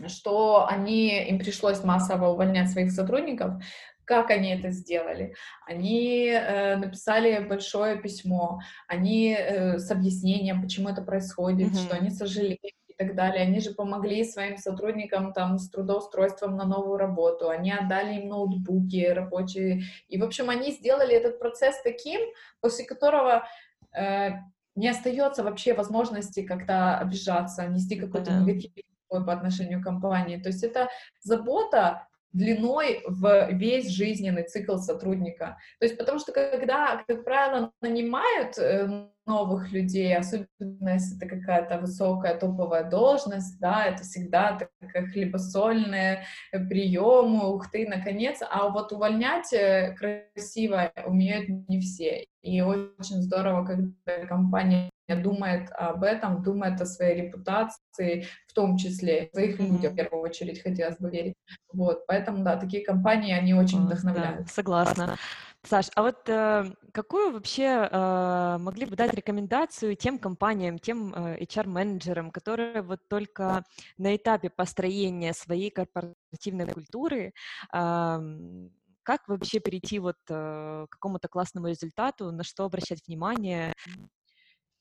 что 0.06 0.66
они, 0.68 1.26
им 1.28 1.38
пришлось 1.38 1.82
массово 1.82 2.28
увольнять 2.28 2.70
своих 2.70 2.92
сотрудников. 2.92 3.54
Как 4.04 4.30
они 4.30 4.54
это 4.54 4.70
сделали? 4.70 5.34
Они 5.66 6.28
э, 6.28 6.76
написали 6.76 7.46
большое 7.46 8.00
письмо, 8.00 8.58
они 8.86 9.36
э, 9.38 9.78
с 9.78 9.90
объяснением, 9.90 10.62
почему 10.62 10.88
это 10.88 11.02
происходит, 11.02 11.72
mm-hmm. 11.72 11.84
что 11.84 11.96
они 11.96 12.10
сожалеют 12.10 12.60
и 12.62 12.94
так 12.96 13.14
далее. 13.14 13.42
Они 13.42 13.60
же 13.60 13.72
помогли 13.72 14.24
своим 14.24 14.56
сотрудникам 14.56 15.34
там 15.34 15.58
с 15.58 15.68
трудоустройством 15.68 16.56
на 16.56 16.64
новую 16.64 16.96
работу, 16.96 17.50
они 17.50 17.70
отдали 17.70 18.20
им 18.20 18.28
ноутбуки 18.28 19.06
рабочие. 19.08 19.82
И, 20.08 20.18
в 20.18 20.24
общем, 20.24 20.48
они 20.48 20.72
сделали 20.72 21.14
этот 21.14 21.38
процесс 21.38 21.78
таким, 21.82 22.20
после 22.60 22.86
которого 22.86 23.46
э, 23.94 24.30
не 24.74 24.88
остается 24.88 25.42
вообще 25.42 25.74
возможности 25.74 26.46
как-то 26.46 26.96
обижаться, 26.96 27.66
нести 27.66 27.96
какой-то 27.96 28.32
негатив 28.32 28.72
по 29.08 29.32
отношению 29.32 29.80
к 29.80 29.84
компании. 29.84 30.36
То 30.36 30.48
есть 30.48 30.62
это 30.62 30.88
забота 31.20 32.06
длиной 32.32 33.02
в 33.06 33.50
весь 33.52 33.88
жизненный 33.90 34.44
цикл 34.44 34.76
сотрудника. 34.76 35.56
То 35.80 35.86
есть 35.86 35.98
потому 35.98 36.18
что 36.18 36.32
когда, 36.32 37.02
как 37.06 37.24
правило, 37.24 37.72
нанимают 37.80 38.58
э, 38.58 39.08
новых 39.26 39.72
людей, 39.72 40.16
особенно 40.16 40.90
если 40.90 41.16
это 41.16 41.26
какая-то 41.26 41.78
высокая 41.78 42.38
топовая 42.38 42.84
должность, 42.84 43.58
да, 43.60 43.86
это 43.86 44.02
всегда 44.02 44.58
такая 44.80 45.06
хлебосольные 45.06 46.24
приемы, 46.52 47.54
ух 47.54 47.70
ты, 47.70 47.88
наконец, 47.88 48.40
а 48.48 48.68
вот 48.68 48.92
увольнять 48.92 49.52
э, 49.52 49.96
красиво 49.98 50.92
умеют 51.06 51.48
не 51.68 51.80
все. 51.80 52.26
И 52.42 52.60
очень 52.60 53.22
здорово, 53.22 53.64
когда 53.64 54.26
компания 54.26 54.90
думает 55.16 55.70
об 55.72 56.02
этом, 56.02 56.42
думает 56.42 56.80
о 56.80 56.86
своей 56.86 57.22
репутации, 57.22 58.26
в 58.46 58.52
том 58.52 58.76
числе 58.76 59.30
своих 59.32 59.58
людях, 59.58 59.92
в 59.92 59.96
первую 59.96 60.22
очередь, 60.22 60.62
хотелось 60.62 60.98
бы 60.98 61.10
верить. 61.10 61.34
Вот, 61.72 62.06
поэтому, 62.06 62.44
да, 62.44 62.56
такие 62.56 62.84
компании, 62.84 63.32
они 63.32 63.54
очень 63.54 63.84
вдохновляют. 63.84 64.46
Да, 64.46 64.52
согласна. 64.52 65.16
Саш, 65.64 65.90
а 65.96 66.02
вот 66.02 66.28
э, 66.28 66.72
какую 66.92 67.32
вообще 67.32 67.88
э, 67.90 68.58
могли 68.60 68.86
бы 68.86 68.94
дать 68.94 69.12
рекомендацию 69.12 69.96
тем 69.96 70.18
компаниям, 70.18 70.78
тем 70.78 71.12
э, 71.12 71.42
HR-менеджерам, 71.42 72.30
которые 72.30 72.80
вот 72.82 73.00
только 73.08 73.64
на 73.98 74.14
этапе 74.14 74.50
построения 74.50 75.32
своей 75.32 75.70
корпоративной 75.70 76.66
культуры 76.66 77.32
э, 77.72 78.18
как 79.08 79.26
вообще 79.26 79.58
перейти 79.58 79.98
вот 79.98 80.16
э, 80.28 80.86
к 80.86 80.92
какому-то 80.92 81.28
классному 81.28 81.68
результату, 81.68 82.30
на 82.30 82.44
что 82.44 82.64
обращать 82.64 83.06
внимание? 83.06 83.72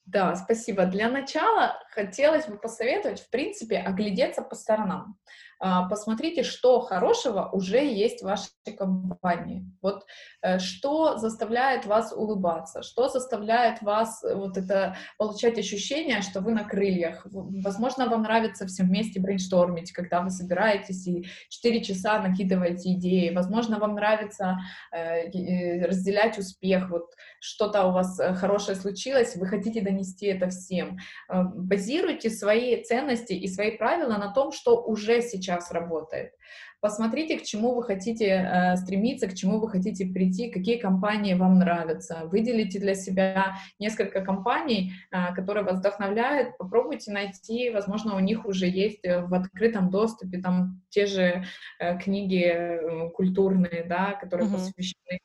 Да, 0.08 0.38
спасибо. 0.38 0.86
Для 0.86 1.10
начала 1.10 1.84
хотелось 1.92 2.46
бы 2.48 2.58
посоветовать, 2.58 3.20
в 3.20 3.30
принципе, 3.30 3.80
оглядеться 3.80 4.42
по 4.42 4.56
сторонам. 4.56 5.20
А, 5.60 5.88
посмотрите, 5.90 6.44
что 6.44 6.82
хорошего 6.82 7.50
уже 7.52 7.84
есть 7.84 8.22
в 8.22 8.26
вашей 8.26 8.52
компании. 8.78 9.66
Вот 9.82 10.06
э, 10.42 10.60
что 10.60 11.18
заставляет 11.18 11.86
вас 11.86 12.14
улыбаться, 12.14 12.84
что 12.84 13.10
заставляет 13.10 13.82
вас 13.82 14.24
э, 14.24 14.36
вот 14.36 14.58
это 14.58 14.96
получать 15.18 15.58
ощущение, 15.58 16.22
что 16.22 16.42
вы 16.42 16.54
на 16.54 16.64
крыльях. 16.64 17.26
Возможно, 17.32 18.08
вам 18.08 18.24
нравится 18.24 18.68
все 18.68 18.84
вместе 18.84 19.20
брейнштормить, 19.20 19.92
когда 19.94 20.22
вы 20.22 20.30
собираетесь 20.30 21.08
и 21.08 21.26
4 21.50 21.84
часа 21.84 22.20
накидываете 22.20 22.94
идеи. 22.94 23.34
Возможно, 23.34 23.80
вам 23.80 23.96
нравится 23.96 24.58
э, 24.92 25.86
разделять 25.88 26.38
успех. 26.38 26.90
Вот 26.92 27.14
что-то 27.40 27.86
у 27.86 27.92
вас 27.94 28.20
хорошее 28.36 28.78
случилось, 28.78 29.36
вы 29.36 29.48
хотите 29.48 29.82
донести 29.82 30.28
это 30.28 30.50
всем. 30.50 30.98
Базируйте 31.30 32.30
свои 32.30 32.84
ценности 32.84 33.34
и 33.34 33.48
свои 33.48 33.78
правила 33.78 34.18
на 34.18 34.34
том, 34.34 34.52
что 34.52 34.82
уже 34.82 35.22
сейчас 35.22 35.47
сейчас 35.48 35.72
работает. 35.72 36.32
Посмотрите, 36.80 37.40
к 37.40 37.44
чему 37.44 37.74
вы 37.74 37.84
хотите 37.84 38.26
э, 38.26 38.76
стремиться, 38.78 39.28
к 39.28 39.34
чему 39.34 39.60
вы 39.60 39.70
хотите 39.70 40.06
прийти, 40.06 40.52
какие 40.52 40.78
компании 40.78 41.34
вам 41.34 41.58
нравятся. 41.58 42.22
Выделите 42.26 42.80
для 42.80 42.94
себя 42.94 43.56
несколько 43.80 44.22
компаний, 44.22 44.94
э, 45.12 45.34
которые 45.34 45.64
вас 45.64 45.80
вдохновляют. 45.80 46.58
Попробуйте 46.58 47.12
найти, 47.12 47.72
возможно, 47.72 48.16
у 48.16 48.20
них 48.20 48.46
уже 48.46 48.68
есть 48.68 49.04
э, 49.04 49.22
в 49.22 49.34
открытом 49.34 49.90
доступе 49.90 50.40
там 50.40 50.82
те 50.90 51.08
же 51.08 51.46
э, 51.80 51.98
книги 51.98 52.44
э, 52.46 53.10
культурные, 53.10 53.84
да, 53.90 54.14
которые 54.14 54.48
mm-hmm. 54.48 54.54
посвящены 54.54 55.20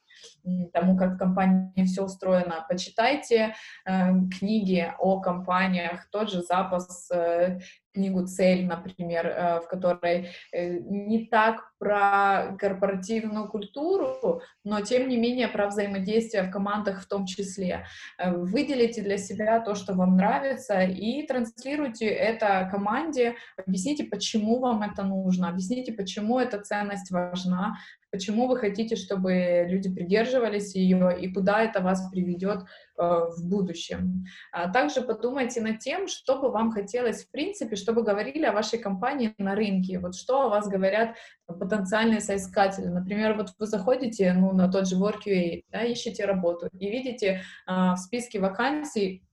тому, 0.72 0.96
как 0.96 1.14
в 1.14 1.18
компании 1.18 1.84
все 1.84 2.02
устроено. 2.04 2.64
Почитайте 2.68 3.54
э, 3.84 4.10
книги 4.38 4.92
о 4.98 5.20
компаниях, 5.20 6.08
тот 6.10 6.30
же 6.30 6.42
запас 6.42 7.10
э, 7.10 7.60
книгу 7.92 8.26
«Цель», 8.26 8.66
например, 8.66 9.26
э, 9.26 9.60
в 9.60 9.68
которой 9.68 10.30
э, 10.52 10.78
не 10.78 11.26
так 11.26 11.72
про 11.78 12.56
корпоративную 12.58 13.48
культуру, 13.48 14.42
но 14.64 14.80
тем 14.80 15.08
не 15.08 15.16
менее 15.16 15.48
про 15.48 15.68
взаимодействие 15.68 16.44
в 16.44 16.50
командах 16.50 17.02
в 17.02 17.08
том 17.08 17.26
числе. 17.26 17.84
Э, 18.18 18.32
выделите 18.32 19.02
для 19.02 19.18
себя 19.18 19.60
то, 19.60 19.74
что 19.74 19.94
вам 19.94 20.16
нравится, 20.16 20.82
и 20.82 21.26
транслируйте 21.26 22.06
это 22.06 22.68
команде, 22.70 23.36
объясните, 23.56 24.04
почему 24.04 24.58
вам 24.58 24.82
это 24.82 25.02
нужно, 25.02 25.48
объясните, 25.48 25.92
почему 25.92 26.38
эта 26.38 26.60
ценность 26.60 27.10
важна, 27.10 27.76
почему 28.12 28.46
вы 28.46 28.58
хотите, 28.58 28.94
чтобы 28.94 29.66
люди 29.68 29.92
придерживались 29.92 30.74
ее 30.74 31.18
и 31.18 31.32
куда 31.32 31.62
это 31.62 31.80
вас 31.80 32.08
приведет 32.10 32.60
э, 32.60 33.02
в 33.02 33.48
будущем. 33.48 34.24
А 34.52 34.70
также 34.70 35.00
подумайте 35.00 35.62
над 35.62 35.78
тем, 35.78 36.06
что 36.06 36.38
бы 36.38 36.50
вам 36.50 36.70
хотелось 36.70 37.24
в 37.24 37.30
принципе, 37.30 37.74
чтобы 37.74 38.04
говорили 38.04 38.44
о 38.44 38.52
вашей 38.52 38.78
компании 38.78 39.34
на 39.38 39.54
рынке, 39.54 39.98
вот 39.98 40.14
что 40.14 40.42
о 40.42 40.48
вас 40.50 40.68
говорят 40.68 41.16
потенциальные 41.46 42.20
соискатели. 42.20 42.86
Например, 42.86 43.34
вот 43.34 43.54
вы 43.58 43.66
заходите 43.66 44.32
ну, 44.34 44.52
на 44.52 44.70
тот 44.70 44.86
же 44.86 44.96
Work.ua, 44.96 45.64
да, 45.70 45.82
ищете 45.82 46.26
работу 46.26 46.68
и 46.78 46.90
видите 46.90 47.40
э, 47.66 47.72
в 47.94 47.96
списке 47.96 48.38
вакансий 48.40 49.24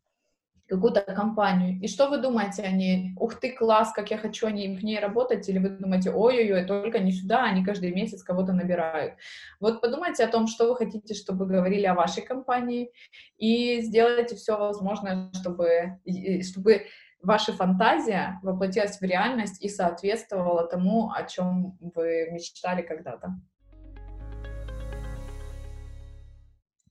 какую-то 0.70 1.02
компанию. 1.02 1.82
И 1.82 1.88
что 1.88 2.10
вы 2.10 2.20
думаете 2.20 2.64
о 2.64 2.72
ней? 2.72 3.14
Ух 3.18 3.36
ты, 3.36 3.52
класс, 3.52 3.92
как 3.92 4.12
я 4.12 4.18
хочу 4.18 4.48
о 4.48 4.52
ней, 4.52 4.78
в 4.78 4.84
ней 4.84 5.00
работать? 5.00 5.50
Или 5.50 5.58
вы 5.58 5.70
думаете, 5.70 6.12
ой-ой-ой, 6.12 6.66
только 6.66 7.00
не 7.00 7.12
сюда, 7.12 7.46
они 7.46 7.66
каждый 7.66 7.92
месяц 7.92 8.24
кого-то 8.24 8.54
набирают. 8.54 9.16
Вот 9.60 9.82
подумайте 9.82 10.24
о 10.24 10.28
том, 10.28 10.48
что 10.48 10.70
вы 10.70 10.76
хотите, 10.76 11.16
чтобы 11.16 11.48
говорили 11.48 11.86
о 11.86 11.96
вашей 11.96 12.24
компании, 12.24 12.92
и 13.38 13.82
сделайте 13.82 14.36
все 14.36 14.58
возможное, 14.58 15.32
чтобы, 15.34 16.00
чтобы 16.44 16.86
ваша 17.22 17.52
фантазия 17.54 18.40
воплотилась 18.44 19.00
в 19.00 19.04
реальность 19.04 19.64
и 19.64 19.70
соответствовала 19.70 20.68
тому, 20.68 21.12
о 21.12 21.24
чем 21.24 21.78
вы 21.80 22.30
мечтали 22.32 22.84
когда-то. 22.84 23.34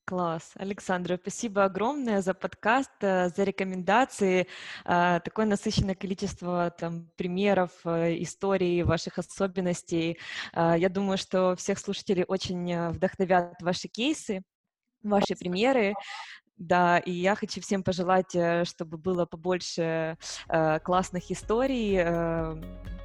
Класс. 0.09 0.52
Александра, 0.54 1.18
спасибо 1.20 1.64
огромное 1.64 2.22
за 2.22 2.32
подкаст, 2.32 2.90
э, 3.02 3.28
за 3.28 3.44
рекомендации. 3.44 4.46
Э, 4.86 5.20
такое 5.22 5.44
насыщенное 5.44 5.94
количество 5.94 6.70
там, 6.70 7.11
примеров, 7.16 7.72
э, 7.84 8.22
историй, 8.22 8.84
ваших 8.84 9.18
особенностей. 9.18 10.18
Я 10.54 10.88
думаю, 10.88 11.18
что 11.18 11.54
всех 11.56 11.78
слушателей 11.78 12.24
очень 12.26 12.88
вдохновят 12.88 13.61
ваши 13.61 13.88
кейсы, 13.88 14.40
ваши 15.02 15.36
примеры. 15.36 15.92
Да, 16.56 16.98
и 17.00 17.12
я 17.12 17.34
хочу 17.34 17.61
всем 17.61 17.82
пожелать, 17.82 18.34
чтобы 18.64 18.96
было 18.96 19.26
побольше 19.26 20.16
классных 20.82 21.30
историй, 21.30 22.97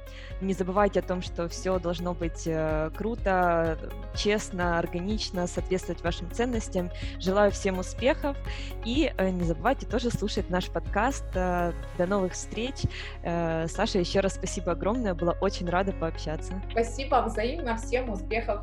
не 0.44 0.54
забывайте 0.54 1.00
о 1.00 1.02
том, 1.02 1.22
что 1.22 1.48
все 1.48 1.78
должно 1.78 2.14
быть 2.14 2.44
э, 2.46 2.90
круто, 2.96 3.78
честно, 4.14 4.78
органично, 4.78 5.46
соответствовать 5.46 6.02
вашим 6.02 6.30
ценностям. 6.30 6.90
Желаю 7.18 7.50
всем 7.50 7.78
успехов 7.78 8.36
и 8.84 9.12
э, 9.16 9.30
не 9.30 9.44
забывайте 9.44 9.86
тоже 9.86 10.10
слушать 10.10 10.50
наш 10.50 10.68
подкаст. 10.70 11.24
Э, 11.34 11.72
до 11.98 12.06
новых 12.06 12.32
встреч. 12.32 12.74
Саша, 13.22 13.98
еще 13.98 14.20
раз 14.20 14.34
спасибо 14.34 14.72
огромное, 14.72 15.14
была 15.14 15.32
очень 15.40 15.68
рада 15.68 15.92
пообщаться. 15.92 16.60
Спасибо 16.70 17.22
взаимно, 17.22 17.76
всем 17.76 18.10
успехов. 18.10 18.60